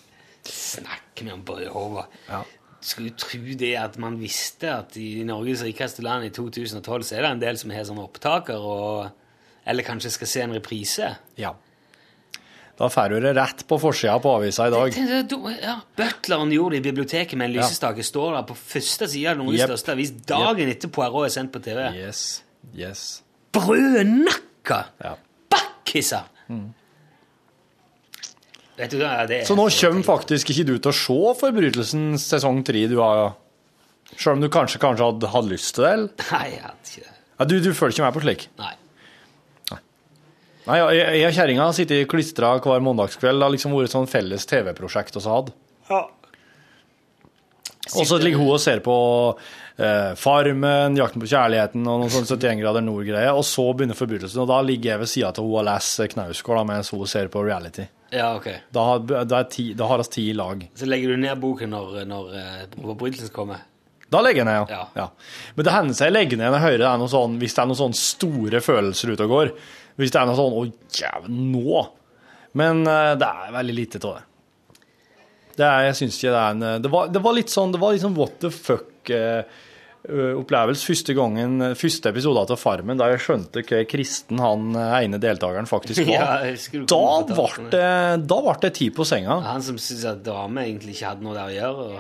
Snakk 0.52 1.22
med 1.24 1.34
om 1.34 1.46
brødhover. 1.48 2.10
Ja. 2.28 2.42
Skulle 2.84 3.14
tro 3.20 3.40
det 3.60 3.74
at 3.80 3.96
man 4.00 4.20
visste 4.20 4.70
at 4.74 4.98
i 5.00 5.24
Norges 5.28 5.64
rikeste 5.66 6.04
land 6.06 6.28
i 6.28 6.34
2012 6.36 7.08
så 7.08 7.16
er 7.16 7.24
det 7.26 7.32
en 7.32 7.42
del 7.42 7.58
som 7.60 7.72
har 7.74 7.88
sånne 7.88 8.04
opptaker, 8.04 8.60
og, 8.60 9.08
eller 9.66 9.88
kanskje 9.88 10.12
skal 10.14 10.32
se 10.34 10.44
en 10.44 10.58
reprise. 10.60 11.16
ja. 11.40 11.56
Da 12.78 12.88
får 12.94 13.10
du 13.10 13.20
det 13.24 13.32
rett 13.36 13.64
på 13.68 13.80
forsida 13.82 14.20
på 14.22 14.36
avisa 14.38 14.68
i 14.68 14.70
dag. 14.74 14.92
Det- 14.94 15.08
det- 15.08 15.30
det- 15.30 15.62
Ja, 15.64 15.80
Butleren 15.98 16.52
gjorde 16.52 16.72
det 16.78 16.86
i 16.86 16.92
biblioteket 16.92 17.34
med 17.38 17.50
en 17.50 17.56
Ja. 17.56 17.64
Står 17.68 18.36
der 18.36 18.44
på 18.44 18.56
første 18.56 19.08
side 19.10 19.28
av 19.32 19.38
Norges 19.38 19.62
yep. 19.62 19.70
største 19.70 19.92
avis 19.92 20.12
dagen 20.12 20.70
etter 20.70 20.88
Poirot 20.88 21.26
er 21.26 21.30
sendt 21.30 21.52
på 21.52 21.60
TV. 21.64 21.90
Yes. 21.96 22.44
Yes. 22.76 23.22
Brødnakka! 23.52 24.86
Ja. 25.04 25.16
Bakkiser! 25.50 26.24
Vet 28.78 28.92
du 28.92 29.00
hva, 29.02 29.26
det 29.28 29.42
er 29.42 29.46
Så 29.46 29.56
nå 29.58 29.66
kommer 29.74 30.04
faktisk 30.06 30.52
ikke 30.54 30.66
du 30.68 30.78
til 30.78 30.92
å 30.92 30.94
se 30.94 31.40
Forbrytelsen 31.42 32.14
sesong 32.22 32.64
tre, 32.64 32.88
du 32.88 33.00
har 33.02 33.34
Selv 34.16 34.38
om 34.38 34.42
du 34.42 34.50
kanskje, 34.50 34.78
kanskje 34.80 35.04
hadde 35.04 35.28
hatt 35.34 35.46
lyst 35.50 35.74
til 35.76 35.84
det? 35.84 35.94
eller? 35.94 36.10
Nei, 36.32 36.50
jeg 36.52 36.62
hadde 36.62 36.92
ikke 36.92 37.02
det. 37.04 37.16
Ja, 37.40 37.46
du, 37.46 37.60
du 37.60 37.74
følger 37.74 37.98
ikke 37.98 38.06
med 38.06 38.14
på 38.14 38.22
slik? 38.24 38.48
Nei. 38.62 38.74
Nei, 40.68 40.78
jeg 41.00 41.30
og 41.30 41.36
kjerringa 41.38 41.66
har 41.70 41.76
sittet 41.78 42.08
klistra 42.12 42.54
hver 42.60 42.84
mandagskveld. 42.84 43.40
Det 43.40 43.48
har 43.48 43.54
liksom 43.56 43.76
vært 43.78 43.94
sånn 43.94 44.10
felles 44.12 44.46
TV-prosjekt 44.50 45.16
vi 45.16 45.24
har 45.24 45.42
hatt. 45.42 45.54
Ja. 45.90 46.02
Og 47.96 48.04
så 48.10 48.18
ligger 48.20 48.42
hun 48.42 48.50
og 48.52 48.60
ser 48.60 48.82
på 48.84 48.94
eh, 49.80 50.10
Farmen, 50.20 50.98
Jakten 51.00 51.24
på 51.24 51.30
kjærligheten 51.32 51.86
og 51.88 52.02
noen 52.02 52.12
sånne 52.12 52.28
71 52.36 52.60
grader 52.60 52.84
nord-greier. 52.84 53.32
Og 53.38 53.46
så 53.48 53.64
begynner 53.72 53.96
forbrytelsen, 53.96 54.42
og 54.44 54.50
da 54.52 54.58
ligger 54.66 54.92
jeg 54.96 55.04
ved 55.06 55.12
sida 55.14 55.30
av 55.32 55.40
hun 55.46 55.56
og 55.62 55.66
leser 55.70 56.12
Knausgård 56.12 56.66
mens 56.68 56.92
hun 56.92 57.06
ser 57.08 57.32
på 57.32 57.46
reality. 57.48 57.88
Ja, 58.12 58.34
ok. 58.36 58.50
Da, 58.76 58.84
har- 58.90 59.26
da, 59.28 59.42
ti, 59.52 59.70
da 59.76 59.88
har 59.88 60.04
vi 60.04 60.10
ti 60.18 60.28
i 60.32 60.36
lag. 60.36 60.68
Så 60.76 60.88
legger 60.88 61.16
du 61.16 61.24
ned 61.24 61.40
boken 61.44 61.72
når, 61.76 61.98
når 62.12 62.36
eh, 62.42 62.62
forbrytelsen 62.76 63.32
kommer? 63.36 63.64
Da 64.12 64.22
legger 64.24 64.44
jeg 64.44 64.48
ned, 64.48 64.70
ja. 64.72 64.84
Ja. 64.84 64.84
ja. 65.04 65.48
Men 65.56 65.66
det 65.68 65.72
hender 65.76 65.96
seg 65.98 66.08
jeg 66.12 66.16
legger 66.16 66.40
ned 66.40 66.52
når 66.52 66.60
jeg 66.60 66.66
hører 66.68 66.84
det 66.84 66.92
er 66.92 67.02
noe 67.02 67.12
sånn, 67.12 67.34
hvis 67.42 67.56
det 67.56 67.64
er 67.64 67.68
noen 67.72 67.80
sånne 67.86 68.00
store 68.04 68.62
følelser 68.64 69.12
ute 69.16 69.26
og 69.28 69.34
går. 69.34 69.52
Hvis 69.98 70.12
det 70.14 70.20
er 70.22 70.28
noe 70.30 70.38
sånn 70.38 70.54
'Å, 70.54 70.62
jævlig, 70.94 71.34
nå'. 71.54 71.86
Men 72.58 72.88
eh, 72.88 73.14
det 73.20 73.28
er 73.28 73.52
veldig 73.56 73.76
lite 73.76 73.98
av 74.04 74.14
det. 74.18 74.24
Det 75.58 75.66
er, 75.66 75.80
jeg 75.90 75.96
syns 76.02 76.16
ikke 76.20 76.34
det 76.34 76.42
er 76.42 76.52
en 76.54 76.64
eh, 76.64 76.82
Det 76.84 76.90
var, 76.94 77.04
det 77.10 77.22
var 77.26 77.34
litt 77.38 77.52
sånn 77.54 77.74
det 77.74 77.80
var 77.82 77.90
litt 77.94 78.06
sånn 78.06 78.18
what 78.18 78.36
the 78.44 78.50
fuck-opplevelse 78.54 80.84
første 80.86 81.14
gangen, 81.18 81.52
første 81.78 82.10
episode 82.14 82.40
av 82.46 82.62
Farmen, 82.62 82.98
da 83.00 83.06
jeg 83.14 83.24
skjønte 83.26 83.58
hva 83.66 83.80
kristen 83.90 84.38
han 84.44 84.62
eh, 84.78 85.04
ene 85.08 85.18
deltakeren 85.22 85.70
faktisk 85.70 86.00
var. 86.12 86.14
Ja, 86.14 86.26
da 86.86 87.04
ble 87.32 87.48
det, 87.74 87.92
da 88.30 88.38
ble 88.46 88.56
det 88.68 88.72
tid 88.78 88.92
på 88.98 89.04
senga. 89.08 89.36
Han 89.50 89.64
som 89.66 89.78
syntes 89.82 90.06
at 90.14 90.20
damer 90.26 90.62
egentlig 90.68 90.92
ikke 90.98 91.10
hadde 91.16 91.24
noe 91.26 91.36
der 91.38 91.48
å 91.50 91.58
gjøre. 91.58 91.82
Og... 91.90 91.98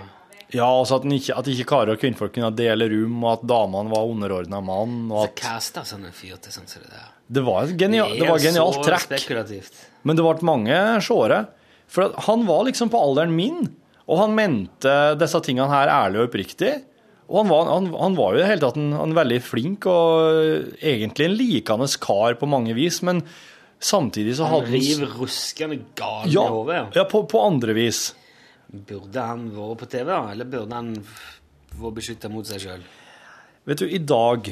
Ja, 0.54 0.70
altså 0.70 0.94
at, 1.02 1.06
ikke, 1.12 1.34
at 1.42 1.48
ikke 1.52 1.70
karer 1.74 1.92
og 1.98 2.00
kvinnfolk 2.00 2.32
kunne 2.38 2.54
dele 2.56 2.86
rom, 2.94 3.16
og 3.26 3.30
at 3.34 3.44
damene 3.50 3.90
var 3.92 4.12
underordna 4.14 4.60
mann. 4.64 4.94
og 5.12 5.26
Så 5.26 5.32
kasta 5.42 5.82
sånn 5.88 6.06
en 6.08 6.16
fyr 6.16 6.38
til 6.40 6.52
sånn 6.56 6.70
som 6.70 6.80
det 6.86 6.92
der. 6.94 7.17
Det 7.28 7.44
var 7.44 7.66
et 7.68 7.76
genial, 7.80 8.14
det 8.16 8.28
var 8.30 8.40
genialt 8.40 8.78
trekk, 8.88 9.08
spekulativt. 9.10 9.80
men 10.08 10.16
det 10.16 10.24
ble 10.24 10.48
mange 10.48 10.78
seere. 11.04 11.42
For 11.92 12.14
han 12.28 12.46
var 12.48 12.66
liksom 12.68 12.90
på 12.92 13.00
alderen 13.00 13.34
min, 13.36 13.66
og 14.08 14.22
han 14.22 14.36
mente 14.36 14.94
disse 15.20 15.40
tingene 15.44 15.68
her 15.72 15.92
ærlig 15.92 16.22
og 16.22 16.30
oppriktig. 16.30 16.72
Og 17.28 17.42
han 17.42 17.50
var, 17.52 17.68
han, 17.68 17.90
han 17.92 18.16
var 18.16 18.32
jo 18.36 18.40
i 18.40 18.42
det 18.46 18.48
hele 18.54 18.64
tatt 18.64 18.78
en, 18.80 18.94
en 18.96 19.16
veldig 19.16 19.42
flink 19.44 19.88
og 19.92 20.78
egentlig 20.80 21.28
en 21.28 21.36
likende 21.36 21.88
kar 22.00 22.38
på 22.40 22.48
mange 22.48 22.76
vis, 22.78 23.02
men 23.04 23.20
samtidig 23.84 24.38
så 24.40 24.48
hadde 24.48 24.70
Han 24.72 24.78
riv 24.80 25.04
ruskende 25.20 25.82
gal 26.00 26.32
Ja, 26.32 26.46
i 26.48 26.54
hodet. 26.56 26.86
ja 26.96 27.04
på, 27.12 27.26
på 27.28 27.42
andre 27.44 27.76
vis. 27.76 28.14
Burde 28.72 29.26
han 29.28 29.50
vært 29.56 29.82
på 29.84 29.90
TV, 29.92 30.08
da? 30.08 30.22
Eller 30.32 30.48
burde 30.48 30.76
han 30.80 30.94
vært 31.76 32.00
beskytta 32.00 32.32
mot 32.32 32.48
seg 32.48 32.64
sjøl? 32.64 32.88
Vet 33.68 33.84
du, 33.84 33.88
i 33.92 34.00
dag 34.00 34.48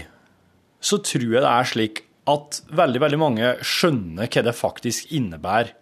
så 0.84 1.00
tror 1.00 1.24
jeg 1.32 1.42
det 1.48 1.52
er 1.56 1.72
slik 1.72 2.04
at 2.30 2.62
veldig, 2.74 3.02
veldig 3.04 3.20
mange 3.22 3.52
skjønner 3.66 4.30
hva 4.32 4.46
det 4.48 4.56
faktisk 4.58 5.12
innebærer 5.14 5.74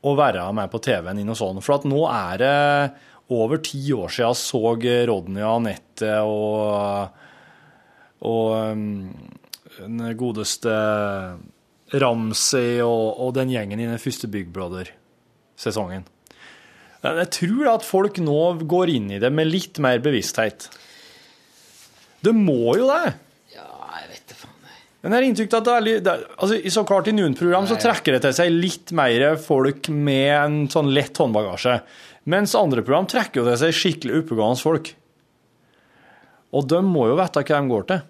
å 0.00 0.12
være 0.16 0.44
med 0.56 0.70
på 0.72 0.80
TV-en 0.84 1.20
i 1.20 1.24
noe 1.28 1.38
sånt. 1.38 1.62
For 1.64 1.78
at 1.78 1.86
nå 1.88 2.04
er 2.08 2.40
det 2.40 2.58
over 3.30 3.60
ti 3.64 3.80
år 3.94 4.12
siden 4.12 4.30
jeg 4.30 4.40
så 4.40 4.60
Rodney 5.10 5.44
og 5.44 5.56
Anette 5.60 6.14
og, 6.26 7.18
og 8.26 8.46
um, 8.74 9.10
den 9.80 10.06
godeste 10.18 10.72
Ramsey 12.00 12.80
og, 12.84 13.06
og 13.20 13.34
den 13.36 13.52
gjengen 13.52 13.82
i 13.82 13.88
den 13.88 14.02
første 14.02 14.30
Big 14.30 14.50
Brother-sesongen. 14.54 16.06
Jeg 17.00 17.28
tror 17.32 17.70
at 17.72 17.86
folk 17.86 18.20
nå 18.20 18.40
går 18.68 18.92
inn 18.92 19.08
i 19.16 19.20
det 19.22 19.30
med 19.32 19.48
litt 19.48 19.80
mer 19.80 20.02
bevissthet. 20.04 20.68
Det 22.20 22.34
må 22.36 22.76
jo 22.76 22.90
det. 22.90 23.14
Ja, 23.54 23.68
jeg 24.02 24.10
vet 24.12 24.26
det 24.28 24.36
faen. 24.36 24.59
Men 25.00 25.14
jeg 25.14 25.16
har 25.16 25.26
inntrykk 25.30 25.54
av 25.56 25.60
at 25.60 25.66
det 25.66 25.74
er 25.74 26.04
det, 26.04 26.14
altså, 26.36 26.56
i 26.60 26.72
så 26.72 26.84
klart 26.88 27.08
i 27.08 27.16
noen 27.16 27.34
program 27.36 27.66
så 27.68 27.78
trekker 27.80 28.16
det 28.16 28.22
til 28.26 28.36
seg 28.36 28.52
litt 28.52 28.92
mer 28.96 29.24
folk 29.40 29.88
med 29.88 30.32
en 30.36 30.56
sånn 30.72 30.92
lett 30.92 31.16
håndbagasje. 31.16 31.78
Mens 32.28 32.56
andre 32.58 32.84
program 32.84 33.08
trekker 33.08 33.40
jo 33.40 33.46
til 33.48 33.60
seg 33.62 33.76
skikkelig 33.76 34.20
oppegående 34.20 34.60
folk. 34.60 34.92
Og 36.52 36.66
de 36.68 36.80
må 36.84 37.06
jo 37.08 37.16
vite 37.16 37.44
hva 37.46 37.60
de 37.62 37.72
går 37.72 37.86
til. 37.88 38.02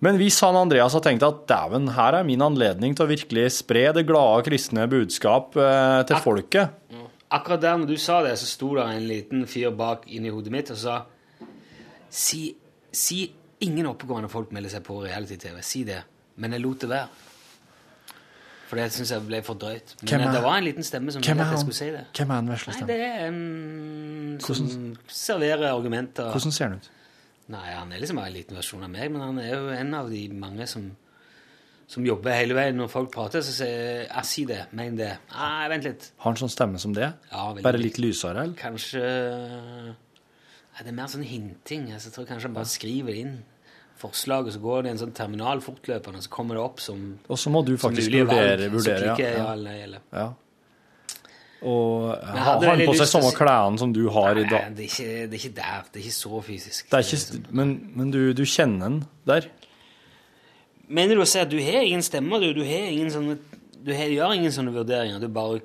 Men 0.00 0.16
hvis 0.16 0.38
han 0.40 0.56
Andreas 0.56 0.94
har 0.96 1.02
tenkt 1.04 1.24
at 1.26 1.42
dæven, 1.50 1.90
her 1.92 2.16
er 2.20 2.28
min 2.28 2.40
anledning 2.40 2.94
til 2.96 3.04
å 3.04 3.10
virkelig 3.10 3.50
spre 3.58 3.90
det 3.96 4.06
glade 4.08 4.46
kristne 4.46 4.86
budskap 4.88 5.58
eh, 5.60 6.00
til 6.08 6.22
folket 6.24 6.78
Akkurat 7.30 7.60
der 7.62 7.76
når 7.78 7.92
du 7.92 7.98
sa 8.00 8.22
det, 8.24 8.32
så 8.40 8.48
sto 8.48 8.72
det 8.78 8.86
en 8.90 9.04
liten 9.06 9.44
fyr 9.46 9.74
bak 9.76 10.08
inni 10.10 10.32
hodet 10.32 10.54
mitt 10.54 10.72
og 10.72 10.80
sa 10.80 11.02
Si, 12.10 12.56
si 12.90 13.20
ingen 13.60 13.86
oppegående 13.90 14.30
folk 14.32 14.52
melder 14.56 14.70
seg 14.76 14.82
på 14.86 15.00
reality-TV. 15.04 15.60
Si 15.66 15.82
det. 15.84 16.02
Men 16.40 16.52
jeg 16.56 16.62
lot 16.64 16.80
det 16.80 16.88
være. 16.88 17.08
For 18.70 18.78
det 18.78 18.86
syns 18.94 19.10
jeg 19.10 19.24
ble 19.26 19.40
for 19.42 19.58
drøyt. 19.58 19.96
Men 20.00 20.08
Hvem 20.12 20.20
er- 20.28 20.32
det 20.36 20.42
var 20.44 20.56
en 20.60 20.64
liten 20.64 20.84
stemme 20.86 21.10
som 21.12 21.20
ville 21.24 21.42
at 21.42 21.50
jeg 21.56 21.62
skulle 21.64 21.74
si 21.80 21.90
det. 21.90 22.04
Hvem 22.14 22.30
er 22.30 22.40
den 22.40 22.50
vesle 22.52 22.70
Nei, 22.70 22.76
stemmen? 22.78 22.86
det 22.86 23.00
er 23.00 23.26
en 23.26 24.38
som 24.40 24.96
serverer 25.08 25.66
argumenter. 25.74 26.30
Hvordan 26.30 26.52
ser 26.54 26.68
han 26.68 26.76
ut? 26.78 26.88
Nei, 27.50 27.72
han 27.74 27.92
er 27.92 27.98
liksom 27.98 28.18
en 28.22 28.32
liten 28.32 28.54
versjon 28.56 28.84
av 28.86 28.90
meg, 28.94 29.10
men 29.10 29.20
han 29.20 29.38
er 29.42 29.50
jo 29.56 29.68
en 29.74 29.94
av 29.98 30.08
de 30.08 30.28
mange 30.28 30.68
som, 30.70 30.84
som 31.90 32.04
jobber 32.06 32.30
hele 32.30 32.54
veien. 32.54 32.76
Når 32.78 32.88
folk 32.92 33.10
prater, 33.10 33.42
så 33.42 33.50
sier 33.50 33.74
jeg 33.74 34.06
jeg 34.08 34.24
si 34.30 34.44
det, 34.44 34.60
men 34.72 34.94
det. 34.94 35.18
Nei, 35.34 35.68
vent 35.68 35.84
litt. 35.84 36.12
Har 36.18 36.30
han 36.30 36.38
sånn 36.38 36.54
stemme 36.54 36.78
som 36.78 36.94
det? 36.94 37.12
Ja, 37.32 37.48
veldig 37.52 37.62
Bare 37.66 37.82
litt 37.82 37.98
lysere, 37.98 38.44
eller? 38.44 38.54
Kanskje 38.54 39.96
Nei, 40.80 40.86
det 40.86 40.92
er 40.94 40.96
mer 40.96 41.08
sånn 41.12 41.24
hinting. 41.28 41.90
Altså, 41.92 42.08
jeg 42.08 42.14
tror 42.14 42.26
kanskje 42.30 42.48
han 42.48 42.54
bare 42.56 42.68
skriver 42.72 43.16
inn 43.20 43.32
forslaget, 44.00 44.54
så 44.54 44.60
går 44.62 44.78
det 44.86 44.88
i 44.88 44.92
en 44.94 45.00
sånn 45.02 45.10
terminal 45.12 45.58
fortløpende, 45.60 46.22
og 46.22 46.24
så 46.24 46.30
kommer 46.32 46.56
det 46.56 46.62
opp 46.62 46.78
som 46.80 47.02
Og 47.28 47.36
så 47.36 47.50
må 47.52 47.60
du 47.68 47.74
faktisk 47.76 48.14
vurdere. 48.14 48.70
Så 48.70 48.72
vurdere 48.72 49.02
klikker 49.02 49.34
ja. 49.34 49.42
ja 49.42 49.50
eller 49.58 49.98
Ja. 50.08 50.30
Og 51.68 52.06
jeg 52.08 52.44
har 52.46 52.64
han 52.64 52.82
på 52.88 52.94
seg 52.96 53.10
samme 53.10 53.32
klærne 53.36 53.76
som 53.82 53.92
du 53.92 54.06
har 54.08 54.38
i 54.40 54.46
dag? 54.48 54.70
det 54.72 54.86
er, 54.86 54.88
ikke, 54.88 55.08
det 55.28 55.36
er 55.36 55.42
ikke 55.42 55.56
der. 55.58 55.82
Det 55.92 56.00
er 56.00 56.06
ikke 56.06 56.16
så 56.16 56.40
fysisk. 56.46 56.88
Det 56.94 57.00
ikke, 57.04 57.40
men 57.60 57.74
men 58.00 58.14
du, 58.14 58.20
du 58.32 58.40
kjenner 58.48 58.86
den 58.86 59.02
der? 59.28 59.50
Mener 60.88 61.20
du 61.20 61.26
å 61.26 61.28
si 61.28 61.42
at 61.42 61.52
du 61.52 61.58
har 61.60 61.84
ingen 61.84 62.00
stemmer, 62.02 62.40
du? 62.40 62.54
Du, 62.56 62.62
har 62.64 62.88
ingen 62.88 63.12
sånne, 63.12 63.36
du 63.84 63.92
har, 63.92 64.08
gjør 64.08 64.32
ingen 64.38 64.56
sånne 64.56 64.72
vurderinger? 64.72 65.20
Du 65.20 65.28
bare 65.28 65.60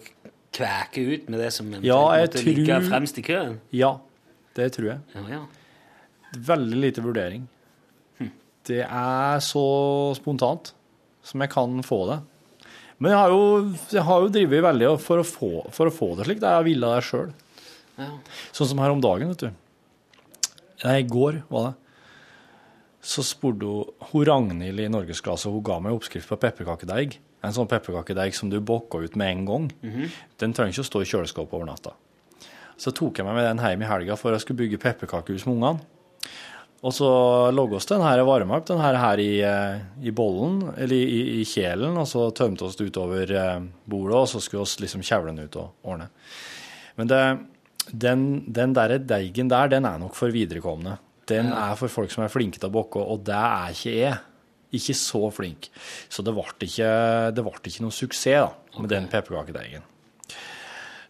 kvæker 0.51 1.15
ut 1.15 1.31
med 1.31 1.39
det 1.39 1.53
som 1.55 1.71
Ja, 1.79 2.01
måtte 2.19 2.43
ligge 2.43 2.81
fremst 2.89 3.23
i 3.23 3.23
køen? 3.23 3.61
Ja, 3.71 3.93
det 4.55 4.69
tror 4.75 4.89
jeg. 4.93 4.99
Ja, 5.15 5.25
ja. 5.37 5.41
Veldig 6.49 6.79
lite 6.79 7.03
vurdering. 7.05 7.45
Hm. 8.19 8.31
Det 8.67 8.81
er 8.85 9.43
så 9.43 9.65
spontant 10.17 10.73
som 11.25 11.43
jeg 11.43 11.51
kan 11.53 11.81
få 11.85 12.01
det. 12.11 12.19
Men 13.01 13.11
jeg 13.11 13.19
har 13.19 13.33
jo, 13.33 13.45
jeg 13.91 14.03
har 14.07 14.23
jo 14.23 14.31
drevet 14.31 14.63
veldig 14.63 14.91
for 15.03 15.19
å 15.19 15.27
få, 15.27 15.51
for 15.75 15.89
å 15.89 15.93
få 15.93 16.13
det 16.15 16.29
slik. 16.29 16.39
Det 16.43 16.51
jeg 16.53 16.67
ville 16.69 16.91
det 16.95 17.03
sjøl. 17.03 17.33
Ja. 17.99 18.11
Sånn 18.55 18.69
som 18.71 18.79
her 18.83 18.93
om 18.93 19.03
dagen, 19.03 19.33
vet 19.33 19.47
du. 19.47 19.49
Nei, 20.85 20.99
i 21.01 21.07
går 21.09 21.41
var 21.51 21.71
det. 21.71 21.73
Så 23.05 23.21
spurte 23.21 23.67
hun, 23.69 23.91
hun 24.09 24.25
Ragnhild 24.25 24.81
i 24.81 24.87
norgesklasse, 24.89 25.51
hun 25.51 25.63
ga 25.65 25.77
meg 25.83 25.93
oppskrift 25.95 26.31
på 26.31 26.39
pepperkakedeig. 26.41 27.19
En 27.45 27.53
sånn 27.53 27.69
pepperkakedeig 27.69 28.33
som 28.37 28.49
du 28.49 28.57
bokker 28.63 29.05
ut 29.05 29.19
med 29.19 29.31
en 29.33 29.45
gang. 29.49 29.67
Mhm. 29.85 30.15
Den 30.41 30.55
trenger 30.57 30.73
ikke 30.73 30.85
å 30.87 30.89
stå 30.89 31.03
i 31.03 31.09
kjøleskapet 31.11 31.53
over 31.53 31.67
natta. 31.69 31.93
Så 32.77 32.91
tok 32.95 33.19
jeg 33.19 33.27
meg 33.27 33.37
med 33.37 33.47
den 33.47 33.61
hjem 33.63 33.83
i 33.85 33.89
helga 33.89 34.17
for 34.19 34.35
jeg 34.35 34.43
skulle 34.43 34.65
bygge 34.65 34.81
pepperkakehus 34.81 35.45
med 35.47 35.55
ungene. 35.57 35.91
Og 36.85 36.93
så 36.93 37.07
logget 37.55 37.79
oss 37.79 37.87
den 37.89 38.03
her 38.05 38.21
varma 38.27 38.59
opp 38.59 38.67
den 38.67 38.81
her, 38.83 38.97
her 39.01 39.21
i, 39.21 39.31
eh, 39.41 39.79
i 40.05 40.11
bollen, 40.13 40.59
eller 40.75 40.93
i, 40.93 41.39
i 41.39 41.45
kjelen, 41.47 41.95
og 41.97 42.05
så 42.09 42.27
tømte 42.35 42.67
oss 42.67 42.77
det 42.77 42.91
utover 42.91 43.31
eh, 43.31 43.63
bordet, 43.89 44.19
og 44.19 44.27
så 44.29 44.41
skulle 44.43 44.67
vi 44.67 44.85
liksom 44.85 45.01
kjevle 45.05 45.33
den 45.33 45.47
ut 45.47 45.57
og 45.61 45.87
ordne. 45.89 46.11
Men 46.99 47.09
det, 47.09 47.23
den, 47.89 48.27
den 48.53 48.75
der 48.77 48.99
deigen 49.01 49.49
der, 49.49 49.71
den 49.71 49.89
er 49.89 49.97
nok 50.03 50.13
for 50.19 50.35
viderekomne. 50.35 50.99
Den 51.25 51.49
er 51.57 51.73
for 51.79 51.89
folk 51.89 52.13
som 52.13 52.21
er 52.25 52.33
flinke 52.33 52.61
til 52.61 52.69
å 52.69 52.75
bokke, 52.75 53.01
og 53.01 53.25
det 53.25 53.39
er 53.39 53.73
ikke 53.73 53.97
jeg. 53.97 54.21
Ikke 54.75 54.97
så 54.99 55.23
flink. 55.33 55.71
Så 56.11 56.21
det 56.25 56.35
ble 56.35 56.45
ikke, 56.67 56.93
det 57.33 57.45
ble 57.45 57.57
ikke 57.71 57.85
noe 57.87 57.95
suksess 57.95 58.45
da, 58.45 58.77
med 58.77 58.91
den 58.93 59.09
pepperkakedeigen. 59.09 59.85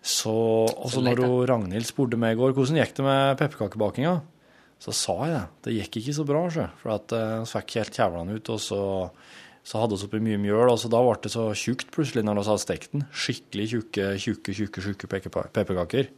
Så, 0.06 0.32
og 0.70 0.91
så 0.91 0.99
Så 0.99 1.01
når 1.01 1.47
Ragnhild 1.49 1.88
spurte 1.89 2.18
meg 2.22 2.36
i 2.36 2.38
går 2.38 2.53
hvordan 2.53 2.78
gikk 2.78 2.93
det 2.99 3.06
med 3.08 3.39
pepperkakebakinga, 3.39 4.20
så 4.86 4.93
sa 4.93 5.16
jeg 5.26 5.34
det. 5.34 5.45
Det 5.66 5.74
gikk 5.80 5.97
ikke 6.01 6.14
så 6.20 6.26
bra, 6.28 6.43
sjø. 6.53 6.68
For 6.82 6.93
at 6.93 7.16
eh, 7.16 7.39
vi 7.41 7.49
fikk 7.56 7.78
helt 7.80 7.97
kjevlene 7.97 8.36
ut, 8.38 8.51
og 8.53 8.62
så, 8.62 8.82
så 9.66 9.82
hadde 9.82 9.97
vi 9.97 10.06
oppi 10.06 10.22
mye 10.28 10.41
mjøl, 10.43 10.70
og 10.76 10.78
så 10.82 10.91
da 10.93 11.01
ble 11.01 11.16
det 11.24 11.34
så 11.34 11.47
tjukt 11.58 11.89
plutselig 11.95 12.26
når 12.28 12.38
vi 12.38 12.45
hadde 12.51 12.66
stekt 12.68 12.93
den. 12.93 13.08
Skikkelig 13.10 13.68
tjukke, 13.72 14.12
tjukke, 14.22 14.56
tjukke, 14.60 14.86
tjukke 14.86 15.12
pepperkaker. 15.56 16.14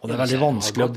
Og 0.00 0.08
det 0.08 0.16
er 0.16 0.24
veldig 0.24 0.42
vanskelig 0.42 0.88
å 0.88 0.92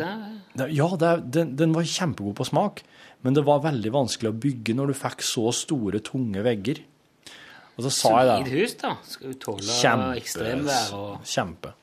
Ja, 0.71 0.87
er, 0.95 1.19
den, 1.21 1.51
den 1.59 1.75
var 1.75 1.85
kjempegod 1.85 2.37
på 2.39 2.47
smak, 2.47 2.85
men 3.25 3.35
det 3.35 3.43
var 3.45 3.65
veldig 3.65 3.91
vanskelig 3.93 4.31
å 4.31 4.37
bygge 4.47 4.77
når 4.77 4.93
du 4.93 4.97
fikk 4.97 5.25
så 5.27 5.51
store, 5.53 5.99
tunge 6.05 6.41
vegger. 6.45 6.79
Og 7.75 7.83
så 7.83 7.91
sa 7.91 8.11
jeg 8.23 8.45
det. 8.45 8.53
Hus, 8.55 8.75
da. 8.79 8.93
Skal 9.03 9.33
jo 9.33 9.39
tåle 9.41 9.65
Kjempe, 9.81 10.13
ekstremvær 10.21 10.93
og 10.95 11.27
kjempe. 11.27 11.73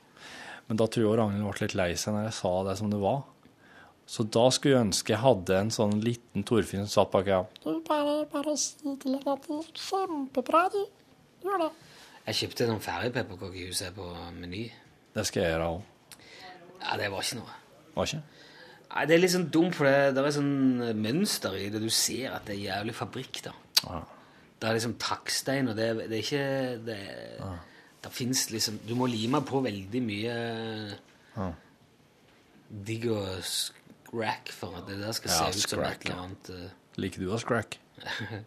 Men 0.67 0.79
da 0.79 0.87
tror 0.89 1.05
jeg 1.05 1.19
Ragnhild 1.19 1.45
ble 1.45 1.67
litt 1.67 1.77
lei 1.77 1.91
seg 1.99 2.15
når 2.15 2.27
jeg 2.29 2.35
sa 2.39 2.53
det 2.69 2.75
som 2.79 2.89
det 2.93 2.99
var. 3.03 3.21
Så 4.09 4.25
da 4.35 4.43
skulle 4.51 4.75
jeg 4.75 4.85
ønske 4.89 5.13
jeg 5.13 5.21
hadde 5.23 5.59
en 5.59 5.71
sånn 5.71 5.95
liten 6.03 6.43
Torfinn 6.47 6.87
som 6.87 7.03
satt 7.03 7.13
bak 7.13 7.29
her. 7.29 7.45
Du 7.63 7.77
bare, 7.87 8.23
bare 8.31 8.55
si 8.59 8.75
til 8.99 9.15
henne 9.15 9.35
at 9.37 9.47
det 9.47 9.59
er 9.61 9.69
kjempebra, 9.85 10.63
du. 10.73 10.81
Gjør 11.45 11.65
det. 11.65 11.69
Jeg 12.23 12.39
kjøpte 12.39 12.67
noen 12.69 12.83
ferdigpepperkakehus 12.83 13.81
huset 13.83 13.95
på 13.95 14.09
Meny. 14.39 14.65
Det 15.13 15.25
skal 15.27 15.43
jeg 15.43 15.53
gjøre 15.53 15.69
òg. 15.75 15.81
Ja, 16.83 16.97
det 16.99 17.09
var 17.13 17.23
ikke 17.25 17.39
noe. 17.39 17.55
Var 17.93 18.09
ikke? 18.09 18.21
Nei, 18.93 19.05
Det 19.09 19.15
er 19.15 19.21
litt 19.23 19.33
sånn 19.33 19.47
dumt, 19.53 19.75
for 19.77 19.89
det, 19.89 20.13
det 20.15 20.23
er 20.23 20.35
sånn 20.35 20.53
mønster 20.99 21.55
i 21.59 21.69
det. 21.73 21.81
Du 21.83 21.89
ser 21.93 22.35
at 22.35 22.45
det 22.47 22.57
er 22.57 22.63
jævlig 22.67 22.95
fabrikk, 22.97 23.41
da. 23.47 23.53
Ja. 23.83 24.01
Det 24.63 24.69
er 24.69 24.77
liksom 24.77 24.93
takkstein, 25.01 25.67
og 25.67 25.75
det, 25.75 25.85
det 26.07 26.15
er 26.15 26.21
ikke 26.23 26.43
Det, 26.87 26.95
det 28.05 28.11
fins 28.15 28.45
liksom 28.53 28.77
Du 28.87 28.93
må 28.95 29.09
lime 29.11 29.41
på 29.43 29.59
veldig 29.65 29.99
mye 30.05 30.35
Ja. 31.35 31.47
digg 32.87 33.09
og 33.11 33.41
scrack 33.43 34.53
for 34.55 34.77
at 34.79 34.87
det 34.87 35.01
der 35.01 35.11
skal 35.17 35.31
Ja, 35.33 35.49
se 35.51 35.59
ut 35.65 35.69
som 35.73 35.81
et 35.83 36.05
eller 36.05 36.15
ja. 36.15 36.21
annet 36.23 36.51
eh. 36.55 36.69
Liker 37.03 37.19
du 37.25 37.33
å 37.33 37.39
scrack? 37.41 37.75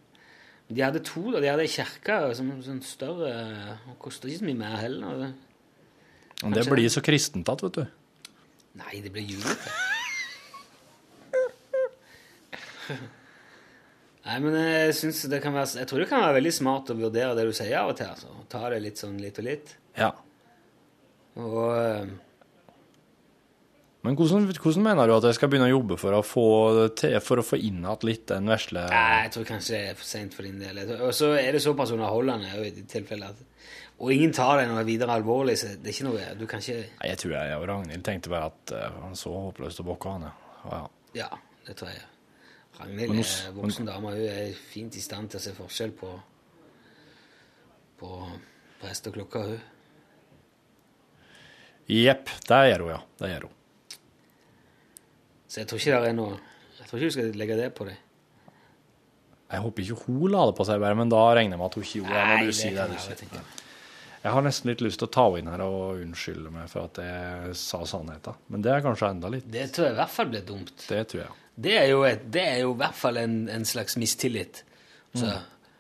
De 0.67 0.83
hadde 0.83 0.99
to, 1.07 1.21
da. 1.31 1.39
De 1.45 1.51
hadde 1.53 1.63
ei 1.63 1.71
kirke 1.71 2.17
som 2.35 2.49
sånn 2.65 2.81
større 2.83 3.29
og 3.91 3.99
Koster 4.03 4.27
ikke 4.33 4.41
så 4.41 4.47
mye 4.49 4.59
mer 4.65 4.75
heller. 4.81 5.29
Men 6.43 6.57
det 6.57 6.65
blir 6.67 6.89
så 6.91 6.99
kristent 7.07 7.47
igjen, 7.47 7.69
vet 7.69 7.77
du. 7.77 7.85
Nei, 8.81 8.95
det 9.05 9.13
blir 9.15 9.29
julete. 9.37 9.71
Nei, 14.27 14.37
men 14.43 14.57
jeg 14.59 14.95
synes 14.99 15.21
det 15.31 15.39
kan 15.45 15.55
være 15.55 15.79
Jeg 15.85 15.87
tror 15.87 16.03
det 16.03 16.09
kan 16.11 16.25
være 16.25 16.39
veldig 16.41 16.53
smart 16.57 16.89
å 16.91 16.97
vurdere 16.99 17.35
det 17.39 17.45
du 17.47 17.53
sier 17.55 17.77
av 17.79 17.93
og 17.93 17.99
til. 17.99 18.09
altså. 18.11 18.33
Ta 18.51 18.65
det 18.73 18.81
litt 18.83 18.99
sånn 18.99 19.19
litt 19.23 19.37
og 19.39 19.47
litt. 19.47 19.75
Ja. 19.99 20.09
Og 21.39 21.61
eh, 21.77 22.09
Men 24.07 24.17
hvordan, 24.19 24.49
hvordan 24.51 24.85
mener 24.87 25.07
du 25.11 25.15
at 25.17 25.29
jeg 25.29 25.37
skal 25.39 25.51
begynne 25.53 25.69
å 25.69 25.75
jobbe 25.77 25.99
for 26.01 26.15
å 26.15 26.23
få, 26.27 26.47
til, 26.99 27.17
for 27.23 27.43
å 27.43 27.45
få 27.47 27.59
inn 27.59 27.81
igjen 27.83 28.07
litt 28.07 28.27
den 28.31 28.51
vesle 28.51 28.85
Nei, 28.91 29.23
jeg 29.27 29.33
tror 29.37 29.49
kanskje 29.53 29.75
det 29.77 29.81
er 29.93 29.99
for 29.99 30.11
seint 30.11 30.35
for 30.37 30.47
din 30.47 30.61
del. 30.63 30.83
Og 31.01 31.15
så 31.17 31.33
er 31.39 31.53
det 31.57 31.63
såpass 31.65 31.95
underholdende 31.95 32.67
i 32.67 32.87
tilfelle 32.91 33.31
at 33.35 33.45
Og 33.99 34.13
ingen 34.15 34.35
tar 34.37 34.61
det 34.61 34.67
noe 34.71 34.83
videre 34.87 35.15
alvorlig, 35.19 35.59
så 35.61 35.71
det 35.75 35.91
er 35.91 35.97
ikke 35.97 36.09
noe 36.09 36.35
Du 36.39 36.47
kan 36.51 36.63
ikke 36.63 36.83
Nei, 36.83 37.13
Jeg 37.13 37.23
tror 37.23 37.37
jeg 37.39 37.61
og 37.61 37.69
Ragnhild 37.71 38.07
tenkte 38.11 38.35
bare 38.35 38.51
at 38.51 38.75
eh, 38.75 39.01
han 39.07 39.19
så 39.19 39.35
håpløst 39.39 39.87
bokke 39.87 40.19
han, 40.19 40.29
ja. 40.67 40.83
Ja, 41.17 41.31
det 41.67 41.79
tror 41.79 41.95
jeg. 41.95 42.03
Ragnhild 42.77 43.21
er 43.21 43.55
voksen 43.57 43.89
dame. 43.89 44.13
Hun 44.13 44.29
er 44.29 44.57
fint 44.73 44.97
i 44.97 45.03
stand 45.05 45.31
til 45.33 45.41
å 45.41 45.45
se 45.47 45.55
forskjell 45.57 45.95
på 45.97 46.13
på 47.97 48.09
prest 48.83 49.07
og 49.09 49.15
klokka, 49.17 49.41
hun. 49.49 49.61
Jepp, 51.89 52.29
det 52.49 52.59
gjør 52.69 52.83
hun, 52.85 52.91
ja. 52.93 52.99
Det 53.23 53.31
gjør 53.31 53.47
hun. 53.47 53.55
Så 55.47 55.63
jeg 55.63 55.71
tror 55.71 55.81
ikke 55.81 56.01
det 56.03 56.11
er 56.11 56.17
noe 56.19 56.35
Jeg 56.77 56.89
tror 56.91 56.99
ikke 56.99 57.07
du 57.09 57.15
skal 57.15 57.39
legge 57.41 57.57
det 57.57 57.71
på 57.79 57.87
deg. 57.89 58.03
Jeg 59.47 59.63
håper 59.63 59.85
ikke 59.85 60.05
hun 60.09 60.33
la 60.35 60.43
det 60.51 60.57
på 60.59 60.67
seg, 60.67 60.81
bare, 60.83 60.99
men 60.99 61.11
da 61.11 61.23
regner 61.39 61.55
jeg 61.55 61.61
med 61.63 61.69
at 61.71 61.79
hun 61.79 61.87
ikke 61.87 62.01
gjorde 62.03 62.19
det. 62.19 62.27
Når 62.29 62.43
du 62.43 62.51
det 62.51 62.59
sier 62.59 62.77
det 62.77 62.99
jeg 62.99 63.17
sier. 63.23 63.55
Jeg 64.27 64.35
har 64.35 64.43
nesten 64.43 64.71
litt 64.73 64.83
lyst 64.83 64.99
til 64.99 65.07
å 65.07 65.13
ta 65.15 65.25
henne 65.31 65.39
inn 65.45 65.51
her 65.53 65.63
og 65.63 66.01
unnskylde 66.03 66.51
meg 66.51 66.71
for 66.71 66.89
at 66.91 66.99
jeg 66.99 67.57
sa 67.61 67.81
sannheten. 67.87 68.41
Men 68.51 68.65
det 68.67 68.73
er 68.75 68.83
kanskje 68.83 69.11
enda 69.15 69.31
litt. 69.31 69.47
Det 69.55 69.69
tror 69.73 69.87
jeg 69.87 69.95
i 69.95 70.01
hvert 70.01 70.15
fall 70.17 70.33
blir 70.33 70.43
dumt. 70.49 70.75
Det 70.91 71.03
tror 71.13 71.23
jeg. 71.23 71.46
Det 71.57 71.73
er 71.81 71.87
jo, 71.89 72.03
et, 72.05 72.25
det 72.33 72.43
er 72.45 72.59
jo 72.67 72.75
i 72.75 72.79
hvert 72.83 72.97
fall 72.99 73.17
en, 73.21 73.37
en 73.49 73.65
slags 73.65 73.97
mistillit. 73.97 74.63
Så 75.17 75.31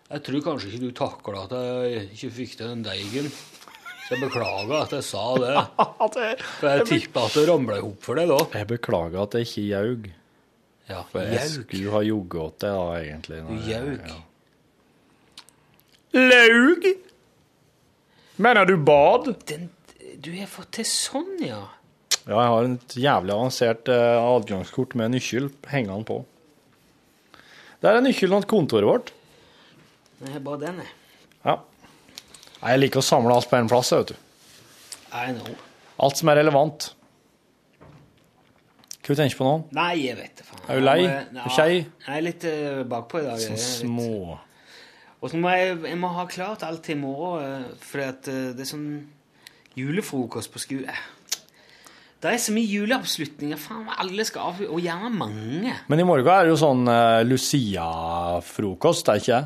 jeg 0.08 0.22
tror 0.24 0.44
kanskje 0.46 0.70
ikke 0.72 0.86
du 0.86 0.92
takla 0.96 1.42
at 1.44 1.52
jeg 1.58 2.06
ikke 2.14 2.30
fikk 2.38 2.54
til 2.56 2.70
den 2.72 2.84
deigen. 2.86 3.26
Så 4.06 4.14
jeg 4.14 4.22
beklager 4.22 4.76
at 4.78 4.94
jeg 4.96 5.04
sa 5.04 5.24
det. 5.42 5.54
For 6.60 6.68
jeg 6.70 6.86
tippa 6.88 7.24
at 7.26 7.36
det 7.36 7.44
ramla 7.50 7.76
i 7.80 7.82
hop 7.84 8.06
for 8.06 8.16
deg 8.20 8.30
da. 8.30 8.38
Jeg 8.54 8.68
beklager 8.70 9.18
at 9.26 9.34
jeg 9.36 9.48
ikke 9.50 9.64
jaug. 9.72 10.06
Ja, 10.86 11.00
For 11.10 11.26
jeg 11.26 11.40
jaug. 11.42 11.56
skulle 11.66 11.92
ha 11.96 12.02
jogget 12.06 12.40
åt 12.46 12.58
det, 12.62 12.70
da, 12.78 12.86
egentlig. 13.02 13.40
Du 13.50 13.70
jaug. 13.72 14.06
ja. 14.06 14.20
Laug? 16.16 16.86
Mener 18.36 18.64
du 18.64 18.76
bad? 18.76 19.34
Den, 19.50 19.68
du 20.22 20.30
har 20.38 20.48
fått 20.48 20.70
til 20.78 20.86
sånn, 20.88 21.34
ja. 21.44 21.64
Ja, 22.26 22.40
jeg 22.40 22.50
har 22.50 22.68
et 22.72 22.94
jævlig 22.98 23.32
avansert 23.36 23.88
eh, 23.92 24.16
adgangskort 24.18 24.96
med 24.98 25.14
nøkkel 25.14 25.46
hengende 25.70 26.02
på. 26.08 26.24
Det 27.78 27.92
er 27.92 28.02
nøkkelen 28.02 28.42
til 28.42 28.50
kontoret 28.50 28.88
vårt. 28.88 29.12
Det 30.18 30.32
er 30.34 30.42
bare 30.42 30.58
den, 30.64 30.80
jeg. 30.82 30.90
Ja. 31.44 31.54
Jeg 32.64 32.80
liker 32.82 32.98
å 32.98 33.06
samle 33.06 33.36
alt 33.36 33.46
på 33.46 33.60
én 33.60 33.70
plass, 33.70 33.92
vet 33.94 34.10
du. 34.10 34.16
I 35.14 35.30
know. 35.36 35.54
Alt 36.02 36.18
som 36.18 36.32
er 36.32 36.40
relevant. 36.40 36.90
Hva 39.06 39.14
du 39.14 39.20
tenker 39.20 39.38
på 39.38 39.46
nå? 39.46 39.56
Nei, 39.76 39.92
jeg 40.08 40.18
vet 40.18 40.40
det, 40.40 40.48
faen. 40.48 40.64
Er 40.66 40.80
du 40.80 40.82
lei? 40.82 40.98
Er 41.06 41.28
du 41.30 41.52
kjei? 41.54 41.72
Jeg 41.78 42.16
er 42.16 42.24
litt 42.26 42.46
uh, 42.50 42.80
bakpå 42.90 43.22
i 43.22 43.26
dag. 43.28 43.38
Sånn 43.38 43.60
små 43.62 44.40
Og 45.20 45.30
så 45.30 45.38
må 45.38 45.52
jeg, 45.54 45.76
jeg 45.92 45.98
må 46.02 46.10
ha 46.16 46.24
klart 46.26 46.64
alt 46.66 46.82
til 46.88 46.96
i 46.96 47.04
morgen, 47.04 47.68
eh, 47.70 48.00
eh, 48.02 48.48
det 48.56 48.64
er 48.64 48.68
sånn 48.72 48.88
julefrokost 49.78 50.50
på 50.50 50.64
skole. 50.64 50.96
Det 52.22 52.32
er 52.32 52.38
så 52.40 52.52
mye 52.56 52.68
juleavslutninger. 52.70 53.58
Faen, 53.60 53.84
alle 54.00 54.24
skal 54.26 54.48
av, 54.50 54.62
og 54.64 54.80
gjerne 54.80 55.10
mange. 55.12 55.74
Men 55.90 56.00
i 56.00 56.06
morgen 56.08 56.30
er 56.32 56.46
det 56.46 56.54
jo 56.54 56.60
sånn 56.62 56.86
uh, 56.88 57.20
Lucia-frokost, 57.28 59.10
er 59.12 59.20
det 59.20 59.26
ikke? 59.26 59.42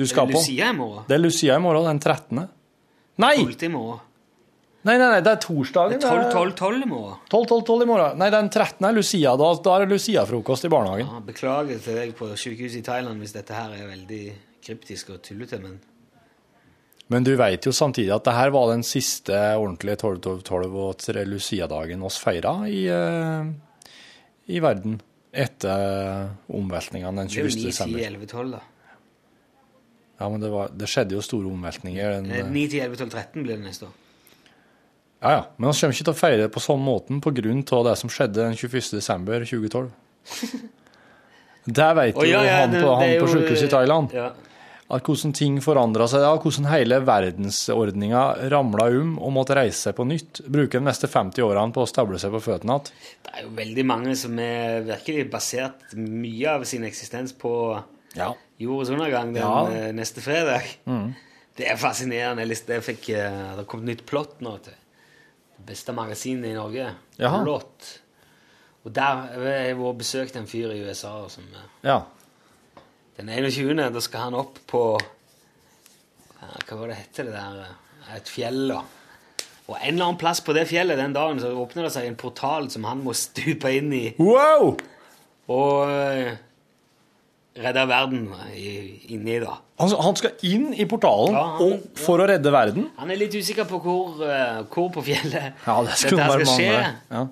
Du 0.00 0.06
skal 0.08 0.24
Er 0.24 0.32
det 0.32 0.38
er 0.38 0.40
Lucia 0.40 0.70
i 0.70 0.78
morgen? 0.78 1.04
Det 1.08 1.18
er 1.18 1.20
Lucia 1.20 1.58
i 1.58 1.62
morgen, 1.62 1.84
den 1.90 2.00
13. 2.00 2.40
Nei! 3.22 3.36
12 3.44 3.68
i 3.68 3.70
morgen. 3.74 4.08
Nei, 4.82 4.96
nei, 4.98 5.08
nei, 5.12 5.20
det 5.22 5.30
er 5.30 5.42
torsdagen. 5.44 6.00
Det 6.00 6.08
er 6.08 6.24
12, 6.32 6.32
12, 6.32 6.54
12 6.58 6.80
i 6.80 6.88
morgen. 6.90 7.18
12, 7.30 7.44
12, 7.52 7.60
12 7.68 7.84
i 7.84 7.90
morgen. 7.92 8.16
Nei, 8.18 8.30
den 8.34 8.48
13. 8.50 8.88
er 8.88 8.96
Lucia. 8.96 9.34
Da, 9.38 9.50
da 9.62 9.76
er 9.76 9.84
det 9.84 9.94
Lucia-frokost 9.94 10.66
i 10.66 10.72
barnehagen. 10.72 11.12
Ja, 11.12 11.20
beklager 11.28 11.84
til 11.84 12.00
deg 12.00 12.16
på 12.18 12.32
sykehuset 12.32 12.80
i 12.80 12.86
Thailand 12.88 13.22
hvis 13.22 13.36
dette 13.36 13.54
her 13.54 13.76
er 13.76 13.92
veldig 13.92 14.24
kryptisk 14.64 15.12
og 15.14 15.20
tullete, 15.22 15.60
men 15.62 15.76
Men 17.12 17.26
du 17.26 17.34
vet 17.36 17.66
jo 17.66 17.74
samtidig 17.76 18.12
at 18.14 18.24
det 18.24 18.32
her 18.32 18.52
var 18.54 18.70
den 18.70 18.84
siste 18.86 19.36
ordentlige 19.58 19.98
12-12 20.00 20.76
og 20.80 21.06
Lucia-dagen 21.28 22.04
oss 22.08 22.16
feira 22.22 22.54
i, 22.70 22.86
eh, 22.88 23.48
i 24.48 24.60
verden 24.64 25.00
etter 25.32 26.30
omveltningene 26.52 27.24
den 27.24 27.32
det 27.32 27.40
er 27.40 27.48
jo 27.48 27.56
9, 27.56 27.72
10, 27.72 28.04
11, 28.06 28.28
12, 28.32 28.52
da. 28.52 28.60
Ja, 30.20 30.28
men 30.28 30.40
det, 30.40 30.52
var, 30.52 30.70
det 30.76 30.86
skjedde 30.88 31.16
jo 31.16 31.24
store 31.24 31.50
omveltninger. 31.50 32.14
Den, 32.18 32.30
Eh, 32.30 32.46
9, 32.46 32.68
10, 32.68 32.80
11, 32.86 32.96
12, 33.00 33.10
13 33.10 33.42
blir 33.42 33.56
det 33.56 33.64
neste 33.64 33.88
år. 33.88 33.96
ja, 35.22 35.32
ja. 35.32 35.42
Men 35.56 35.72
vi 35.72 35.80
kommer 35.80 35.96
ikke 35.96 36.06
til 36.08 36.14
å 36.14 36.20
feire 36.20 36.44
det 36.44 36.52
på 36.54 36.62
sånn 36.62 36.84
måten 36.84 37.20
av 37.20 37.84
det 37.88 37.96
som 37.98 38.12
skjedde 38.12 38.40
den 38.40 38.56
21. 38.56 38.92
desember 38.96 39.44
2012. 39.44 39.90
Der 41.78 41.94
vet 41.94 42.16
oh, 42.16 42.24
jo 42.26 42.32
ja, 42.32 42.42
jo 42.42 42.54
han 42.58 42.72
på, 42.74 42.94
han 42.98 43.12
på 43.20 43.26
sjukehuset 43.30 43.68
i 43.68 43.70
Thailand. 43.70 44.14
Ja. 44.16 44.32
At 44.92 45.06
hvordan 45.08 45.32
ting 45.32 45.54
forandra 45.64 46.04
seg, 46.10 46.20
ja, 46.20 46.34
hvordan 46.36 46.66
hele 46.68 46.98
verdensordninga 47.08 48.22
ramla 48.52 48.86
om 49.00 49.14
og 49.24 49.32
måtte 49.32 49.56
reise 49.56 49.86
seg 49.88 49.96
på 49.96 50.04
nytt. 50.08 50.42
Bruke 50.52 50.76
de 50.78 50.84
neste 50.84 51.08
50 51.08 51.40
årene 51.46 51.72
på 51.72 51.80
å 51.84 51.88
stable 51.88 52.18
seg 52.20 52.32
på 52.34 52.42
føttene 52.44 52.76
igjen. 52.76 52.92
Det 53.24 53.32
er 53.38 53.46
jo 53.46 53.52
veldig 53.56 53.84
mange 53.88 54.16
som 54.20 54.38
er 54.42 54.82
virkelig 54.90 55.30
basert 55.32 55.94
mye 55.96 56.52
av 56.58 56.64
sin 56.68 56.84
eksistens 56.84 57.32
på 57.32 57.54
Ja. 58.14 58.34
jordens 58.60 58.90
undergang 58.92 59.32
den 59.32 59.42
Ja. 59.42 59.66
eh, 59.72 59.92
neste 59.92 60.20
fredag. 60.20 60.62
Mm. 60.86 61.14
Det 61.56 61.66
er 61.70 61.76
fascinerende. 61.76 62.46
Jeg 62.46 62.82
fikk, 62.82 63.08
eh, 63.08 63.30
det 63.30 63.56
har 63.56 63.64
kommet 63.64 63.86
nytt 63.86 64.06
plott 64.06 64.40
nå 64.40 64.58
til 64.62 64.72
det 65.58 65.66
beste 65.66 65.92
magasinet 65.92 66.50
i 66.50 66.54
Norge. 66.54 66.90
Jaha. 67.18 67.42
Plott. 67.44 67.98
Og 68.84 68.92
der 68.92 69.14
har 69.14 69.38
jeg 69.38 69.76
besøkt 69.76 70.36
en 70.36 70.46
fyr 70.46 70.70
i 70.72 70.82
USA 70.84 71.28
som 71.28 71.44
eh, 71.54 71.88
Ja. 71.88 72.02
Den 73.18 73.28
21. 73.28 73.76
da 73.92 74.00
skal 74.02 74.26
han 74.28 74.36
opp 74.40 74.58
på 74.70 74.82
ja, 76.40 76.48
Hva 76.68 76.78
var 76.80 76.92
det 76.92 76.98
hette 77.02 77.26
det 77.28 77.34
der 77.36 78.16
Et 78.16 78.28
fjell, 78.32 78.64
da. 78.72 78.80
Og 79.70 79.76
en 79.78 79.92
eller 79.94 80.06
annen 80.08 80.18
plass 80.20 80.40
på 80.44 80.54
det 80.56 80.64
fjellet 80.68 80.98
den 80.98 81.14
dagen 81.14 81.38
så 81.40 81.52
åpner 81.56 81.86
det 81.86 81.92
seg 81.94 82.08
en 82.08 82.16
portal 82.18 82.66
som 82.72 82.84
han 82.88 83.02
må 83.04 83.14
stupe 83.18 83.70
inn 83.78 83.92
i. 83.94 84.06
Wow! 84.18 84.72
Og 85.52 85.92
eh, 85.92 86.32
redde 87.62 87.84
verden 87.88 88.24
inni, 88.56 89.38
da. 89.42 89.54
Altså, 89.82 89.98
han 90.02 90.18
skal 90.18 90.34
inn 90.48 90.70
i 90.74 90.84
portalen 90.90 91.34
Ja, 91.36 91.44
han- 91.56 91.62
og, 91.78 91.86
for 91.98 92.22
å 92.22 92.26
redde 92.30 92.52
verden? 92.54 92.88
Han 92.98 93.10
er 93.14 93.18
litt 93.22 93.34
usikker 93.38 93.66
på 93.70 93.80
hvor, 93.84 94.18
eh, 94.26 94.60
hvor 94.72 94.90
på 94.94 95.04
fjellet 95.06 95.52
Ja, 95.66 95.78
det 95.84 95.94
dette 95.94 96.02
skal 96.10 96.44
skje. 96.48 96.68
Ja. 97.12 97.24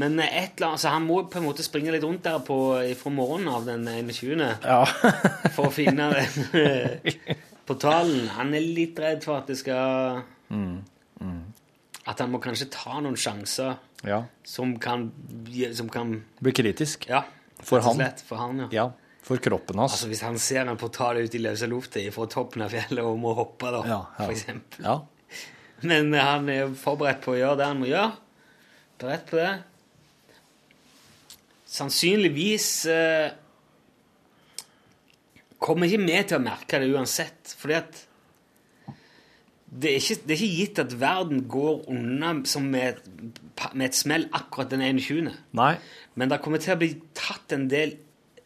Men 0.00 0.18
eh, 0.18 0.36
et 0.42 0.56
eller 0.56 0.72
annet, 0.72 0.82
så 0.82 0.92
han 0.94 1.06
må 1.06 1.20
på 1.30 1.38
en 1.38 1.46
måte 1.46 1.64
springe 1.66 1.92
litt 1.94 2.04
rundt 2.04 2.24
der 2.26 2.40
på, 2.46 2.58
fra 2.98 3.12
morgenen 3.14 3.50
av 3.54 3.66
den 3.68 3.86
21. 3.86 4.42
Ja. 4.64 4.80
for 5.54 5.68
å 5.68 5.74
finne 5.74 6.10
den 6.16 6.60
eh, 6.60 7.36
portalen. 7.68 8.26
Han 8.38 8.54
er 8.56 8.64
litt 8.64 8.98
redd 9.00 9.22
for 9.26 9.38
at 9.42 9.50
det 9.50 9.58
skal 9.62 10.22
At 12.04 12.20
han 12.20 12.32
må 12.34 12.40
kanskje 12.42 12.66
ta 12.74 12.98
noen 13.00 13.16
sjanser 13.16 13.78
ja. 14.04 14.18
som 14.44 14.74
kan, 14.82 15.06
som 15.72 15.88
kan 15.88 16.18
Blir 16.40 16.52
kritisk. 16.52 17.06
Ja, 17.08 17.22
For 17.64 17.80
han. 17.80 17.96
slett, 17.96 18.20
For 18.26 18.36
han, 18.42 18.66
ja. 18.66 18.68
Ja. 18.74 18.90
For 19.24 19.40
kroppen 19.40 19.78
hans. 19.80 19.94
Altså 19.96 20.10
Hvis 20.10 20.20
han 20.26 20.36
ser 20.38 20.68
en 20.68 20.76
portal 20.76 21.22
ut 21.24 21.34
i 21.34 21.40
løse 21.40 21.68
lufta 21.70 22.02
fra 22.12 22.26
toppen 22.28 22.66
av 22.66 22.74
fjellet 22.74 23.00
og 23.06 23.16
må 23.22 23.32
hoppe, 23.38 23.70
da, 23.72 23.80
Ja, 23.88 24.00
ja. 24.18 24.18
for 24.18 24.34
eksempel. 24.34 24.84
Ja. 24.84 24.98
Men 25.84 26.12
eh, 26.12 26.24
han 26.24 26.50
er 26.52 26.74
forberedt 26.76 27.22
på 27.24 27.32
å 27.32 27.38
gjøre 27.38 27.60
det 27.62 27.70
han 27.70 27.80
må 27.80 27.88
gjøre. 27.88 28.10
Beredt 29.00 29.24
på 29.30 29.40
det. 29.40 29.52
Sannsynligvis 31.74 32.68
eh, 32.90 33.32
kommer 35.64 35.88
ikke 35.88 36.04
vi 36.04 36.18
til 36.28 36.38
å 36.38 36.44
merke 36.44 36.80
det 36.80 36.90
uansett. 36.92 37.54
Fordi 37.58 37.78
at 37.78 38.02
det 39.74 39.90
er, 39.90 39.98
ikke, 39.98 40.20
det 40.22 40.34
er 40.34 40.38
ikke 40.38 40.58
gitt 40.60 40.80
at 40.84 40.94
verden 41.00 41.42
går 41.50 41.88
unna 41.90 42.34
som 42.46 42.68
med, 42.70 43.00
med 43.72 43.88
et 43.88 43.98
smell 43.98 44.28
akkurat 44.36 44.70
den 44.70 44.84
21. 44.86 45.32
Nei. 45.58 45.72
Men 46.14 46.30
det 46.30 46.38
kommer 46.44 46.62
til 46.62 46.76
å 46.76 46.78
bli 46.78 46.92
tatt 47.16 47.56
en 47.56 47.66
del 47.72 47.96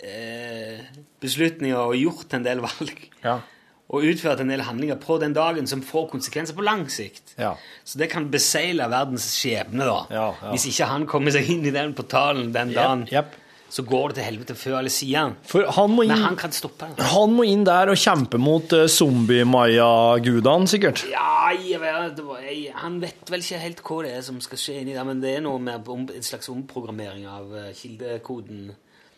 eh, 0.00 0.86
beslutninger 1.20 1.76
og 1.76 1.98
gjort 2.00 2.38
en 2.38 2.46
del 2.46 2.64
valg. 2.64 3.04
Ja. 3.26 3.40
Og 3.88 4.04
utført 4.04 4.42
en 4.44 4.50
del 4.52 4.60
handlinger 4.66 4.98
på 5.00 5.16
den 5.22 5.32
dagen 5.32 5.64
som 5.70 5.80
får 5.80 6.10
konsekvenser 6.10 6.52
på 6.58 6.64
lang 6.66 6.82
sikt. 6.92 7.32
Ja. 7.40 7.54
Så 7.88 7.96
det 7.96 8.10
kan 8.12 8.26
besegle 8.28 8.84
verdens 8.92 9.30
skjebne, 9.32 9.86
da. 9.88 10.00
Ja, 10.12 10.24
ja. 10.42 10.50
Hvis 10.52 10.66
ikke 10.68 10.88
han 10.90 11.06
kommer 11.08 11.32
seg 11.32 11.48
inn 11.48 11.64
i 11.64 11.72
den 11.72 11.94
portalen 11.96 12.50
den 12.52 12.74
dagen, 12.76 13.06
Jepp. 13.08 13.32
så 13.72 13.86
går 13.88 14.12
det 14.12 14.18
til 14.18 14.26
helvete 14.26 14.56
før 14.60 14.76
eller 14.82 14.92
siden. 14.92 15.38
Han 15.72 15.96
inn, 15.96 16.12
Men 16.12 16.20
han 16.26 16.36
kan 16.36 16.52
stoppe 16.52 16.90
det. 16.98 17.08
han 17.14 17.32
må 17.32 17.48
inn 17.48 17.64
der 17.64 17.88
og 17.88 17.96
kjempe 17.96 18.36
mot 18.36 18.76
uh, 18.76 18.84
zombie-maya-gudene, 18.92 20.68
sikkert. 20.68 21.06
Ja, 21.08 21.48
jeg 21.56 21.80
vet, 21.80 22.20
jeg, 22.44 22.72
han 22.76 23.00
vet 23.00 23.32
vel 23.32 23.40
ikke 23.40 23.62
helt 23.62 23.82
hva 23.88 24.02
det 24.04 24.12
er 24.18 24.22
som 24.28 24.40
skal 24.44 24.60
skje 24.60 24.78
inni 24.82 24.96
der, 24.96 25.08
men 25.08 25.24
det 25.24 25.38
er 25.38 25.44
noe 25.48 25.58
med 25.64 25.88
en 25.88 26.28
slags 26.28 26.48
omprogrammering 26.52 27.24
av 27.28 27.56
eh, 27.56 27.72
kildekoden. 27.76 28.68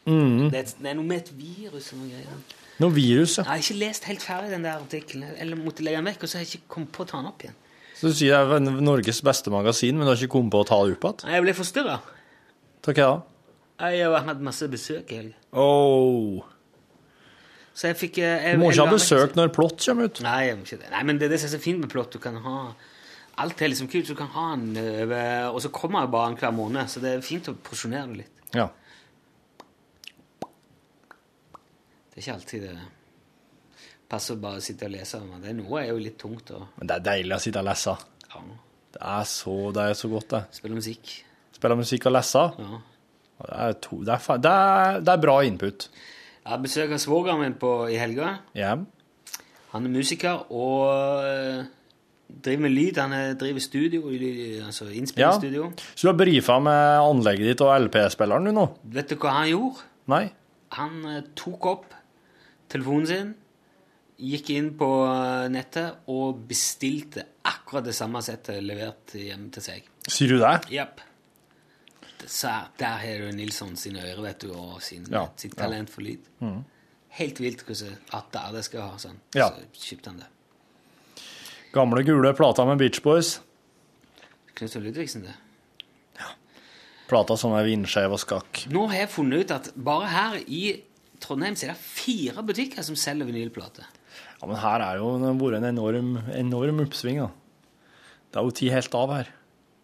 Mm. 0.07 0.51
Det, 0.51 0.59
er, 0.63 0.75
det 0.79 0.91
er 0.95 0.99
noe 0.99 1.07
med 1.11 1.25
et 1.25 1.35
virus 1.37 1.91
og 1.93 2.05
noe 2.05 2.15
greier. 2.15 2.60
Noe 2.81 2.95
virus, 2.97 3.37
ja. 3.37 3.45
Jeg 3.45 3.51
har 3.51 3.65
ikke 3.65 3.81
lest 3.81 4.07
helt 4.09 4.23
ferdig 4.25 4.53
den 4.55 4.63
der 4.65 4.79
artikkelen, 4.81 5.35
eller 5.37 5.59
måtte 5.61 5.85
legge 5.85 6.01
den 6.01 6.09
vekk, 6.09 6.23
og 6.25 6.31
så 6.31 6.39
har 6.39 6.47
jeg 6.47 6.55
ikke 6.55 6.73
kommet 6.77 6.95
på 6.97 7.05
å 7.05 7.11
ta 7.11 7.19
den 7.21 7.29
opp 7.29 7.45
igjen. 7.45 7.59
Så 8.01 8.09
du 8.09 8.17
sier 8.17 8.47
det 8.49 8.57
er 8.57 8.79
Norges 8.81 9.21
beste 9.27 9.53
magasin, 9.53 9.99
men 9.99 10.09
du 10.09 10.13
har 10.15 10.21
ikke 10.21 10.33
kommet 10.39 10.55
på 10.55 10.63
å 10.63 10.69
ta 10.71 10.79
det 10.87 10.95
opp 10.97 11.05
igjen? 11.11 11.35
Jeg 11.35 11.45
ble 11.45 11.55
forstyrra. 11.59 11.99
Takk 12.87 13.03
ja. 13.03 13.11
Jeg 13.81 14.09
har 14.09 14.25
hatt 14.25 14.41
masse 14.45 14.69
besøk 14.73 15.13
i 15.13 15.21
helga. 15.21 15.37
Oh. 15.53 16.41
Så 17.77 17.91
jeg 17.91 17.97
fikk 18.01 18.19
eh, 18.21 18.47
jeg, 18.47 18.57
Du 18.57 18.63
må 18.65 18.73
ikke 18.73 18.89
ha 18.89 18.95
besøk 18.97 19.37
når 19.39 19.53
plott 19.57 19.85
kommer 19.85 20.09
ut. 20.09 20.21
Nei, 20.25 20.41
jeg 20.49 20.57
må 20.59 20.67
ikke 20.67 20.81
det. 20.81 20.91
Nei, 20.93 21.05
men 21.09 21.21
det 21.21 21.29
er 21.29 21.35
det 21.35 21.43
som 21.43 21.51
er 21.51 21.55
så 21.55 21.63
fint 21.63 21.81
med 21.81 21.93
plott. 21.93 22.13
Du 22.13 22.23
kan 22.23 22.41
ha 22.45 22.57
Alt 23.41 23.63
er 23.65 23.71
liksom 23.73 23.89
kult. 23.89 24.09
Du 24.09 24.17
kan 24.19 24.29
ha 24.35 24.51
den 24.57 25.13
Og 25.55 25.61
så 25.65 25.71
kommer 25.73 26.05
jeg 26.05 26.13
bare 26.13 26.33
en 26.33 26.41
hver 26.41 26.53
måned, 26.53 26.91
så 26.93 27.01
det 27.01 27.15
er 27.15 27.25
fint 27.25 27.49
å 27.49 27.57
porsjonere 27.57 28.11
det 28.11 28.23
litt. 28.25 28.43
Ja. 28.57 28.67
Det 32.11 32.19
er 32.19 32.25
ikke 32.25 32.39
alltid 32.39 32.67
det 32.67 32.79
passer 34.11 34.39
bare 34.43 34.59
å 34.61 34.65
sitte 34.65 34.89
og 34.89 34.95
lese. 34.95 35.23
Men 35.25 35.43
det 35.43 35.53
er 35.53 35.59
noe 35.61 35.81
er 35.83 35.91
jo 35.93 36.03
litt 36.03 36.19
tungt 36.21 36.53
Og... 36.57 36.69
Men 36.81 36.91
det 36.91 36.99
er 36.99 37.09
deilig 37.13 37.37
å 37.37 37.43
sitte 37.47 37.63
og 37.63 37.69
lese. 37.71 37.97
ja, 38.27 38.45
Det 38.97 39.03
er 39.15 39.27
så, 39.33 39.57
det 39.77 39.89
er 39.89 39.99
så 39.99 40.13
godt, 40.13 40.31
det. 40.35 40.45
spille 40.59 40.79
musikk. 40.79 41.13
Spille 41.57 41.77
musikk 41.79 42.09
og 42.11 42.17
lese. 42.17 42.47
Ja. 42.59 42.81
Det 43.41 43.59
er, 43.65 43.77
to, 43.81 44.01
det, 44.05 44.17
er, 44.17 44.41
det, 44.45 44.55
er, 44.55 45.03
det 45.05 45.13
er 45.13 45.21
bra 45.21 45.37
input. 45.49 45.91
Jeg 46.41 46.51
har 46.53 46.59
besøk 46.61 46.91
av 46.97 47.01
svogeren 47.01 47.41
min 47.41 47.55
på, 47.61 47.75
i 47.89 48.01
helga. 48.01 48.35
Ja. 48.59 48.75
Han 49.71 49.87
er 49.87 49.93
musiker 49.95 50.43
og 50.51 51.23
øh, 51.23 51.63
driver 52.27 52.65
med 52.67 52.75
lyd. 52.75 52.99
Han 53.01 53.15
er, 53.17 53.39
driver 53.41 53.65
studio, 53.65 54.03
altså 54.11 54.67
altså 54.67 54.89
ja. 54.91 54.99
innspillingsstudio. 54.99 55.71
Så 55.95 56.03
du 56.03 56.11
har 56.11 56.19
brifa 56.19 56.59
med 56.65 57.07
anlegget 57.07 57.53
ditt 57.53 57.65
og 57.65 57.73
LP-spilleren 57.87 58.51
du 58.51 58.55
nå? 58.57 58.67
Vet 58.99 59.15
du 59.15 59.17
hva 59.23 59.39
han 59.39 59.49
gjorde? 59.53 59.89
Nei? 60.11 60.25
Han 60.77 61.01
eh, 61.09 61.25
tok 61.39 61.71
opp 61.71 61.97
telefonen 62.71 63.07
sin, 63.11 63.31
gikk 64.21 64.51
inn 64.53 64.73
på 64.79 64.89
nettet 65.53 66.03
og 66.13 66.43
bestilte 66.51 67.25
akkurat 67.49 67.87
det 67.89 67.95
samme 67.97 68.21
settet 68.25 68.61
levert 68.65 69.15
hjem 69.17 69.49
til 69.55 69.65
seg. 69.65 69.87
Sier 70.11 70.35
du 70.35 70.43
det? 70.43 70.57
Japp. 70.75 71.01
Så 72.29 72.51
der 72.79 72.99
har 73.01 73.23
du 73.25 73.31
Nilsson 73.33 73.73
sine 73.81 74.03
ører, 74.05 74.21
vet 74.29 74.43
du, 74.45 74.51
og 74.53 74.83
sin, 74.85 75.07
Ja, 75.11 75.25
sitt 75.41 75.55
ja. 75.57 75.63
talent 75.65 75.91
for 75.91 76.05
lyd. 76.05 76.27
Helt 77.17 77.41
vilt 77.41 77.65
hvordan 77.67 77.97
at 78.15 78.37
det 78.55 78.65
skal 78.69 78.91
ha 78.93 78.99
sånn. 79.01 79.17
Ja. 79.35 79.49
Så 79.49 79.87
kjøpte 79.89 80.13
han 80.13 80.21
det. 80.21 80.29
Gamle, 81.73 82.03
gule 82.05 82.35
plata 82.37 82.67
med 82.69 82.79
Beach 82.83 83.01
Boys. 83.03 83.39
Knut 84.59 84.77
og 84.77 84.85
Ludvigsen, 84.85 85.25
det. 85.25 85.39
Plata 87.11 87.35
som 87.41 87.55
er 87.59 87.65
vindskeiv 87.67 88.13
og 88.15 88.21
skakk. 88.23 88.67
Nå 88.71 88.85
har 88.93 89.01
jeg 89.05 89.11
funnet 89.11 89.43
ut 89.43 89.55
at 89.57 89.73
bare 89.75 90.11
her 90.13 90.37
i 90.47 90.61
Trondheim 91.21 91.57
så 91.59 91.69
er 91.69 91.75
det 91.75 91.83
fire 91.83 92.45
butikker 92.47 92.85
som 92.87 92.97
selger 92.99 93.29
vinylplater. 93.29 93.89
Ja, 94.41 94.49
men 94.49 94.57
her 94.61 94.85
er 94.85 95.01
jo 95.01 95.13
det 95.21 95.29
har 95.29 95.37
vært 95.41 95.61
en 95.61 95.69
enorm, 95.69 96.15
enorm 96.33 96.81
oppsving, 96.87 97.21
da. 97.21 97.29
Det 98.31 98.41
er 98.41 98.47
jo 98.47 98.57
ti 98.57 98.71
helt 98.73 98.97
av 98.97 99.15
her. 99.15 99.31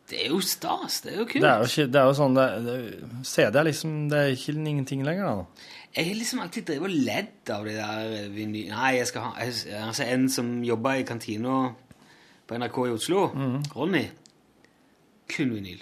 Det 0.07 0.21
er 0.23 0.31
jo 0.31 0.39
stas. 0.45 1.01
Det 1.03 1.13
er 1.13 1.19
jo 1.19 1.27
kult. 1.27 1.43
Det 1.43 1.51
er 1.51 1.63
jo, 1.63 1.71
ikke, 1.71 1.87
det 1.93 2.01
er 2.01 2.11
jo 2.11 2.15
sånn 2.15 2.37
det, 2.37 2.47
det, 2.67 2.77
CD 3.27 3.59
er 3.59 3.67
liksom 3.67 3.97
Det 4.13 4.21
er 4.21 4.37
ikke 4.37 4.55
ingenting 4.55 5.03
lenger, 5.07 5.41
da. 5.41 5.73
Jeg 5.97 6.11
har 6.11 6.19
liksom 6.21 6.43
alltid 6.45 6.69
drevet 6.69 6.93
og 6.93 7.09
ledd 7.09 7.51
av 7.55 7.67
de 7.67 7.75
der 7.75 8.31
vinyl... 8.35 8.69
Nei, 8.71 8.93
jeg 8.99 9.09
skal 9.11 9.31
ha 9.31 9.33
jeg, 9.41 9.57
altså 9.81 10.07
En 10.13 10.29
som 10.33 10.53
jobber 10.65 11.01
i 11.01 11.07
kantina 11.09 11.57
på 12.47 12.59
NRK 12.61 12.77
i 12.85 12.95
Oslo, 12.95 13.23
Ronny, 13.75 14.05
kun 15.33 15.55
vinyl. 15.57 15.81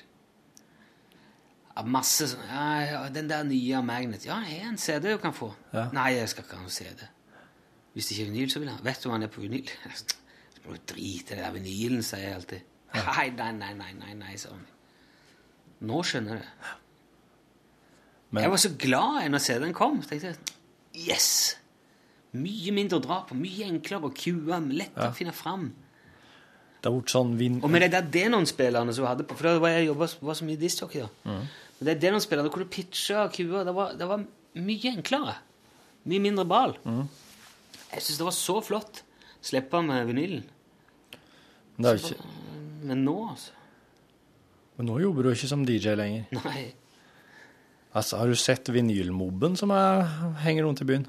Ja, 1.74 1.82
masse 1.82 2.28
sånn 2.30 2.44
ja, 2.46 2.64
ja, 2.86 2.98
Den 3.10 3.26
der 3.28 3.42
nye 3.48 3.80
Magnet 3.82 4.22
Ja, 4.28 4.36
jeg 4.46 4.60
har 4.62 4.68
en 4.70 4.78
CD 4.78 5.10
du 5.10 5.18
kan 5.18 5.32
få. 5.34 5.48
Ja. 5.74 5.88
Nei, 5.96 6.12
jeg 6.20 6.28
skal 6.30 6.44
ikke 6.46 6.54
ha 6.60 6.62
noen 6.62 6.70
CD. 6.74 7.08
Hvis 7.94 8.06
det 8.08 8.14
ikke 8.16 8.26
er 8.28 8.30
vinyl, 8.32 8.50
så 8.52 8.60
vil 8.62 8.70
jeg. 8.70 8.84
Vet 8.86 9.02
du 9.02 9.08
hva 9.08 9.16
han 9.16 9.26
er 9.26 9.32
på 9.34 9.42
vinyl? 9.42 9.72
Så 9.94 10.62
må 10.68 10.76
du 10.76 10.84
drite 10.94 11.34
i 11.34 11.40
der 11.42 11.50
vinylen, 11.54 12.02
sier 12.06 12.22
jeg 12.28 12.38
alltid. 12.38 12.70
Nei, 12.94 13.26
nei, 13.34 13.50
nei, 13.58 13.72
nei, 13.74 13.90
nei, 13.98 14.14
nei, 14.20 14.36
sa 14.38 14.52
han. 14.54 14.62
Nå 15.84 15.98
skjønner 16.06 16.38
jeg 16.38 16.44
det. 16.46 16.72
Men- 18.30 18.42
Jeg 18.46 18.50
var 18.54 18.62
så 18.62 18.70
glad 18.78 19.28
når 19.30 19.42
CD-en 19.42 19.74
kom. 19.74 20.00
Så 20.02 20.08
tenkte 20.14 20.30
jeg 20.32 21.08
yes! 21.10 21.28
Mye 22.34 22.72
mindre 22.74 22.98
å 22.98 23.02
dra 23.02 23.20
på, 23.28 23.34
mye 23.38 23.66
enklere 23.70 24.08
å 24.08 24.14
kue, 24.14 24.56
lett 24.74 24.96
å 24.98 25.10
finne 25.14 25.30
fram. 25.34 25.68
Det 26.82 26.90
har 26.90 26.96
vært 26.98 27.12
sånn 27.14 27.36
vind... 27.38 27.60
Og 27.64 27.70
med 27.70 27.82
de 27.84 27.88
der 27.94 28.08
Denon-spillerne 28.12 28.92
som 28.92 29.04
hun 29.06 29.10
hadde 29.12 29.24
på 29.24 29.36
For 29.38 29.46
da 29.46 29.60
var 29.62 29.70
jeg 29.76 29.86
jobba 29.86 30.08
så 30.10 30.44
mye 30.44 30.58
discjockey. 30.60 31.04
da. 31.24 31.36
Men 31.80 31.98
de 32.00 32.20
spiller. 32.22 32.46
Da 32.46 32.52
kunne 32.52 32.68
du 32.68 32.74
pitche 32.74 33.16
og. 33.24 33.34
Det 33.34 33.74
var, 33.74 33.96
det 33.98 34.08
var 34.08 34.22
mye 34.54 34.92
enklere. 34.94 35.34
Mye 36.04 36.22
mindre 36.22 36.44
ball. 36.48 36.76
Jeg 36.84 38.02
syns 38.02 38.20
det 38.20 38.28
var 38.28 38.36
så 38.36 38.60
flott. 38.64 39.02
Slippe 39.44 39.82
med 39.84 40.06
vinylen. 40.08 40.46
Det 41.76 41.90
er 41.90 41.98
jo 41.98 42.14
ikke, 42.14 42.32
Men 42.86 43.00
nå, 43.04 43.14
altså 43.32 43.52
men 44.74 44.88
nå 44.90 44.96
jobber 44.98 45.26
du 45.26 45.30
ikke 45.30 45.50
som 45.50 45.62
DJ 45.66 45.94
lenger. 45.98 46.24
Nei. 46.34 46.64
Altså, 47.94 48.18
har 48.18 48.30
du 48.30 48.34
sett 48.38 48.66
vinylmobben 48.74 49.54
som 49.58 49.70
er, 49.70 50.02
henger 50.42 50.66
rundt 50.66 50.82
i 50.82 50.86
byen? 50.88 51.04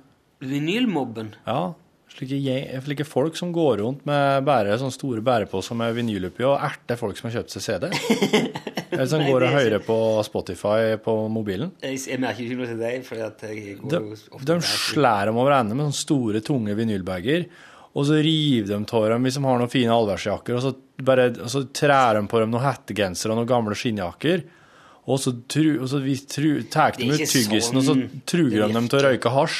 Vinylmobben. 0.45 1.31
Ja. 1.47 1.73
Slike, 2.13 2.81
slike 2.85 3.03
folk 3.07 3.35
som 3.35 3.49
går 3.51 3.81
rundt 3.81 4.05
med 4.07 4.45
bære, 4.47 4.77
sånne 4.79 4.93
store 4.93 5.23
bæreposer 5.25 5.75
med 5.75 5.95
vinyl 5.97 6.29
oppi 6.29 6.45
og 6.47 6.61
erter 6.63 6.99
folk 6.99 7.17
som 7.17 7.27
har 7.27 7.39
kjøpt 7.39 7.55
seg 7.55 7.65
CD. 7.65 7.87
Eller 8.95 9.07
som 9.11 9.23
Nei, 9.23 9.31
går 9.31 9.43
og 9.43 9.47
er 9.49 9.55
hører 9.57 9.83
på 9.83 9.97
Spotify 10.23 10.95
på 11.03 11.15
mobilen. 11.33 11.73
Jeg, 11.83 11.99
jeg 12.13 12.21
merker 12.23 12.45
ikke 12.45 12.59
noe 12.61 12.69
til 12.69 12.79
deg, 12.79 12.99
for 13.07 13.19
jeg 13.19 13.77
går 13.81 13.95
De, 13.95 14.01
ofte 14.37 14.47
de 14.53 14.57
slår 14.69 15.31
dem 15.31 15.39
over 15.41 15.57
ende 15.57 15.75
med 15.75 15.89
sånne 15.89 15.99
store, 15.99 16.43
tunge 16.45 16.77
vinylbager, 16.77 17.47
og 17.95 18.07
så 18.07 18.19
river 18.19 18.69
de 18.69 18.77
av 18.79 19.09
dem 19.11 19.27
hvis 19.27 19.39
de 19.39 19.45
har 19.47 19.59
noen 19.61 19.71
fine 19.71 19.97
allværsjakker, 19.97 20.55
og 20.55 20.63
så, 20.63 20.73
bare, 21.09 21.29
og 21.41 21.51
så 21.51 21.65
trær 21.75 22.19
de 22.19 22.25
på 22.31 22.43
dem 22.43 22.53
noen 22.53 22.67
hettegensere 22.69 23.33
og 23.33 23.41
noen 23.41 23.51
gamle 23.51 23.75
skinnjakker, 23.79 24.45
og 25.05 25.19
så, 25.21 25.35
tru, 25.51 25.75
og 25.81 25.89
så 25.91 25.99
tar 26.71 26.95
de 26.97 27.11
ut 27.11 27.21
tyggisen, 27.21 27.77
og 27.77 27.83
så 27.83 27.91
sånn 27.91 28.21
truger 28.25 28.63
de 28.63 28.73
dem 28.73 28.87
til 28.89 29.01
å 29.01 29.09
røyke 29.09 29.31
hasj, 29.35 29.59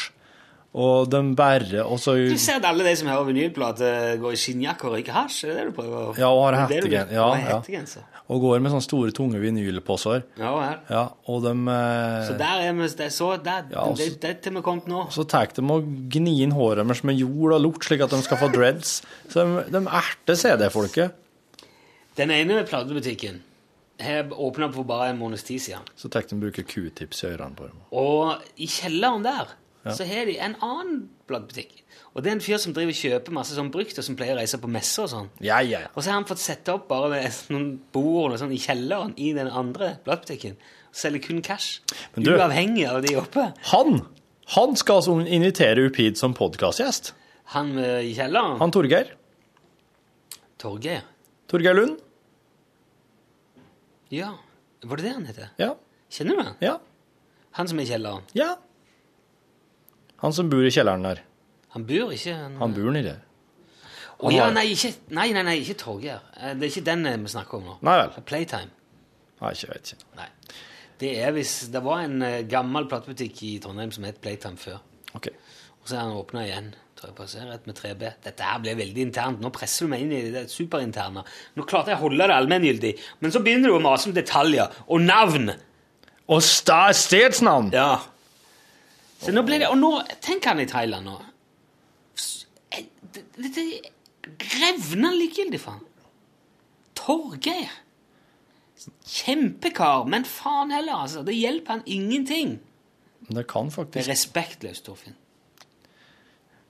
og 0.75 1.05
de 1.07 1.19
bærer, 1.39 1.85
og 1.87 1.99
så... 2.03 2.13
Du 2.27 2.35
ser 2.41 2.57
at 2.59 2.65
alle 2.67 2.83
de 2.83 2.91
som 2.99 3.07
hører 3.07 3.29
vinylplate, 3.29 3.91
går 4.19 4.33
i 4.35 4.39
skinnjakke 4.41 4.89
og 4.89 4.97
røyker 4.97 5.15
hasj? 5.15 5.45
Er 5.45 5.53
det 5.53 5.55
det 5.61 5.65
du 5.69 5.75
prøver? 5.77 6.01
å- 6.09 6.17
Ja, 6.19 6.27
og 6.35 6.41
har 6.43 6.57
Det 6.67 6.77
er 6.81 6.89
det 6.89 6.91
hettegenser. 6.99 8.03
Ja, 8.03 8.11
ja. 8.11 8.21
Og 8.27 8.41
går 8.41 8.59
med 8.65 8.71
sånne 8.73 8.83
store, 8.83 9.11
tunge 9.15 9.39
vinylposer. 9.39 10.23
Ja 10.41 10.51
vel. 10.57 10.77
Ja, 10.89 11.03
og 11.29 11.43
de... 11.45 11.51
eh, 11.71 12.27
Så 12.27 12.37
der 12.41 12.63
er 12.65 12.73
vi 12.73 12.87
det 12.89 13.05
er 13.07 13.13
så 13.13 13.29
der, 13.37 13.63
Ja, 13.69 13.69
det, 13.69 13.77
altså- 13.85 14.19
det 14.19 14.29
er 14.29 14.37
til 14.41 14.53
vi 14.57 14.61
kommet 14.65 14.87
nå. 14.91 15.03
Så 15.13 15.27
tar 15.29 15.47
de 15.55 15.61
og 15.71 15.83
gnir 16.11 16.43
inn 16.43 16.51
håret 16.57 16.81
deres 16.83 17.03
med 17.07 17.15
jord 17.21 17.53
og 17.53 17.61
lort, 17.61 17.85
slik 17.85 18.01
at 18.01 18.09
de 18.09 18.21
skal 18.25 18.37
få 18.41 18.51
dreads. 18.51 18.97
Så 19.29 19.45
de, 19.45 19.63
de 19.71 19.83
erter 19.87 20.35
CD-folket. 20.35 21.11
Den 22.17 22.31
ene 22.31 22.63
platebutikken 22.67 23.39
har 24.01 24.23
åpna 24.33 24.67
for 24.73 24.83
bare 24.83 25.09
en 25.13 25.19
måneds 25.19 25.43
tid 25.47 25.59
siden. 25.61 25.85
Så 25.95 26.09
tar 26.11 26.25
de 26.27 26.35
bruker 26.39 26.63
q-tips 26.67 27.23
i 27.23 27.27
ørene 27.31 27.55
på 27.55 27.69
dem. 27.69 27.77
Og 27.95 28.41
i 28.57 28.67
kjelleren 28.67 29.23
der 29.23 29.53
så 29.93 30.05
har 30.09 30.25
de 30.25 30.37
en 30.41 30.55
annen 30.65 31.09
platebutikk. 31.29 31.83
Og 32.15 32.23
det 32.23 32.31
er 32.31 32.35
en 32.37 32.41
fyr 32.41 32.57
som 32.63 32.73
driver 32.73 32.93
og 32.95 32.97
kjøper 32.97 33.33
masse 33.35 33.53
sånn 33.57 33.69
brukt, 33.73 33.97
og 33.99 34.05
som 34.07 34.15
pleier 34.15 34.33
å 34.37 34.39
reise 34.39 34.57
på 34.61 34.69
messer 34.71 35.03
og 35.03 35.09
sånn. 35.11 35.29
Ja, 35.43 35.59
ja, 35.61 35.81
ja. 35.83 35.89
Og 35.93 36.01
så 36.01 36.09
har 36.13 36.15
han 36.21 36.25
fått 36.29 36.39
sette 36.41 36.71
opp 36.73 36.87
bare 36.87 37.09
med 37.11 37.39
noen 37.53 37.67
bord 37.93 38.31
og 38.33 38.39
sånn 38.41 38.53
i 38.55 38.59
kjelleren 38.63 39.13
i 39.19 39.33
den 39.35 39.49
andre 39.51 39.97
platebutikken. 40.05 40.55
Og 40.89 40.95
selger 41.01 41.21
kun 41.27 41.41
cash. 41.45 41.81
Du- 42.15 42.31
Uavhengig 42.37 42.87
av 42.89 43.01
de 43.05 43.15
oppe. 43.19 43.49
Han 43.73 44.01
han 44.55 44.75
skal 44.77 44.99
altså 45.01 45.15
invitere 45.25 45.87
opp 45.89 45.95
hit 45.97 46.19
som 46.21 46.33
podkastgjest. 46.37 47.13
Han 47.57 47.71
eh, 47.81 48.03
i 48.05 48.11
kjelleren. 48.13 48.59
Han 48.61 48.71
Torgeir. 48.71 49.11
Torgeir. 50.61 51.01
Torgeir 51.49 51.73
Lund. 51.75 51.97
Ja. 54.13 54.35
Var 54.85 54.97
det 55.01 55.03
det 55.07 55.13
han 55.15 55.25
heter? 55.25 55.49
Ja. 55.59 55.71
Kjenner 56.13 56.37
du 56.37 56.43
han? 56.45 56.55
ja. 56.61 56.75
Han 57.57 57.67
som 57.71 57.79
er 57.79 57.85
i 57.87 57.89
kjelleren. 57.89 58.23
Ja. 58.37 58.51
Han 60.25 60.33
som 60.33 60.49
bor 60.49 60.65
i 60.65 60.73
kjelleren 60.73 61.05
der. 61.05 61.21
Han 61.75 61.85
bor 61.85 62.13
ikke 62.15 62.33
Han, 62.33 62.55
Han 62.61 62.73
bor 62.73 62.91
nedi 62.95 63.11
der. 63.11 63.21
Å 64.15 64.31
ja, 64.31 64.45
nei, 64.55 64.69
ikke, 64.71 64.93
nei, 65.13 65.27
nei, 65.35 65.41
nei, 65.43 65.57
ikke 65.61 65.75
Torgeir. 65.81 66.21
Eh, 66.39 66.53
Det 66.55 66.65
er 66.65 66.71
ikke 66.71 66.85
den 66.87 67.05
eh, 67.09 67.17
vi 67.19 67.31
snakker 67.33 67.59
om 67.59 67.65
nå. 67.67 67.75
Nei 67.85 67.95
vel. 67.99 68.13
Playtime. 68.25 68.71
Nei, 69.41 69.51
ikke 69.51 69.73
vet 69.73 69.91
ikke. 69.91 70.07
Nei. 70.15 70.29
Det 71.03 71.09
er 71.19 71.33
hvis 71.35 71.51
Det 71.73 71.81
var 71.83 72.05
en 72.05 72.21
eh, 72.23 72.37
gammel 72.49 72.87
platebutikk 72.91 73.41
i 73.43 73.51
Trondheim 73.63 73.91
som 73.91 74.07
het 74.07 74.21
Playtime 74.23 74.57
før. 74.57 74.79
Ok. 75.19 75.27
Og 75.83 75.91
så 75.91 75.97
er 75.97 76.05
han 76.05 76.15
åpna 76.15 76.45
igjen. 76.47 76.71
Tror 76.95 77.09
jeg 77.11 77.17
passer 77.19 77.43
rett 77.51 77.67
med 77.67 77.75
3B. 77.75 78.07
Dette 78.23 78.47
her 78.47 78.63
ble 78.63 78.77
veldig 78.79 79.03
internt. 79.03 79.43
Nå 79.43 79.51
presser 79.53 79.83
du 79.85 79.91
meg 79.91 80.05
inn 80.05 80.15
i 80.15 80.23
det 80.31 80.45
superinterne. 80.53 81.25
Nå 81.59 81.67
klarte 81.67 81.91
jeg 81.91 81.99
å 81.99 82.05
holde 82.07 82.23
det 82.31 82.37
allmenngyldig, 82.39 82.93
men 83.19 83.35
så 83.35 83.41
begynner 83.43 83.67
du 83.73 83.75
å 83.75 83.83
mase 83.83 84.07
om 84.09 84.15
detaljer 84.15 84.71
og 84.87 85.03
navn. 85.03 85.51
Og 86.31 86.39
stedsnavn! 86.41 87.73
Ja. 87.75 87.97
Så 89.25 89.33
nå 89.33 89.41
ble 89.45 89.57
det 89.61 89.67
Og 89.71 89.77
nå 89.79 89.89
Tenk 90.21 90.45
han 90.45 90.59
i 90.61 90.67
Thailand 90.69 91.07
nå. 91.09 91.15
Eh, 92.71 92.85
det- 93.13 93.25
Dette 93.35 93.65
revner 94.59 95.13
likegyldig 95.17 95.59
for 95.59 95.71
han. 95.71 95.85
Torgeir. 96.95 97.69
Kjempekar, 99.05 100.05
men 100.09 100.23
faen 100.25 100.71
heller, 100.71 100.93
altså. 101.05 101.23
Det 101.25 101.35
hjelper 101.35 101.67
han 101.77 101.83
ingenting. 101.85 102.59
Det 103.29 103.47
kan 103.47 103.67
Det 103.69 103.73
er 103.77 103.83
faktisk 103.83 104.09
respektløst, 104.09 104.85
Torfinn. 104.85 105.15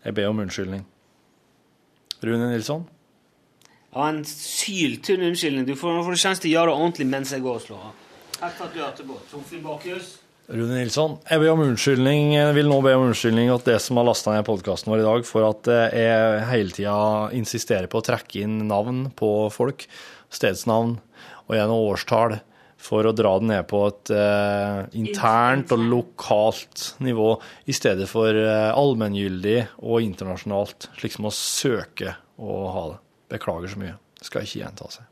Jeg 0.05 0.13
ber 0.15 0.27
om 0.27 0.39
unnskyldning. 0.39 0.85
Rune 2.23 2.51
Nilsson? 2.51 2.87
Ja, 3.95 4.07
en 4.09 4.23
syltynn 4.25 5.21
unnskyldning. 5.21 5.65
Du 5.65 5.75
får, 5.75 5.95
nå 5.95 6.03
får 6.03 6.11
du 6.11 6.17
sjanse 6.17 6.41
til 6.41 6.51
å 6.51 6.55
gjøre 6.59 6.71
det 6.71 6.77
ordentlig 6.79 7.07
mens 7.07 7.31
jeg 7.31 7.41
går 7.41 7.55
og 7.55 7.61
slår 7.61 7.85
av. 7.89 7.93
Takk 8.39 8.53
for 8.57 8.65
at 8.65 8.73
du 8.73 8.79
hørte 8.79 9.03
på. 9.07 9.19
Torfinn 9.31 9.63
Bakhus. 9.63 10.17
Rune 10.45 10.75
Nilsson, 10.77 11.15
jeg 11.25 11.41
vil, 11.41 11.49
vil 12.53 12.67
nå 12.69 12.75
be 12.85 12.91
om 12.93 13.07
unnskyldning 13.07 13.47
at 13.49 13.65
det 13.65 13.79
som 13.81 13.97
har 13.97 14.05
lasta 14.05 14.35
ned 14.35 14.45
podkasten 14.45 14.91
vår 14.93 15.01
i 15.01 15.05
dag, 15.07 15.23
for 15.25 15.47
at 15.47 15.69
jeg 15.97 16.43
hele 16.51 16.75
tida 16.75 16.97
insisterer 17.33 17.89
på 17.89 17.97
å 17.97 18.05
trekke 18.05 18.43
inn 18.43 18.59
navn 18.69 19.07
på 19.17 19.29
folk, 19.53 19.87
stedsnavn 20.29 20.99
og 21.47 21.57
gjennom 21.57 21.87
årstall, 21.87 22.37
for 22.85 23.09
å 23.09 23.15
dra 23.17 23.31
det 23.41 23.49
ned 23.49 23.65
på 23.71 23.79
et 23.87 24.11
eh, 24.13 24.83
internt 24.99 25.73
og 25.73 25.87
lokalt 25.89 26.91
nivå, 27.01 27.31
i 27.65 27.73
stedet 27.73 28.05
for 28.11 28.29
eh, 28.37 28.69
allmenngyldig 28.69 29.57
og 29.81 30.05
internasjonalt, 30.05 30.91
slik 30.99 31.17
som 31.17 31.25
å 31.25 31.33
søke 31.33 32.13
å 32.37 32.61
ha 32.75 32.87
det. 32.91 33.01
Beklager 33.33 33.73
så 33.73 33.81
mye. 33.81 33.97
Det 34.19 34.29
skal 34.29 34.45
ikke 34.45 34.61
gjenta 34.61 34.93
seg. 34.93 35.11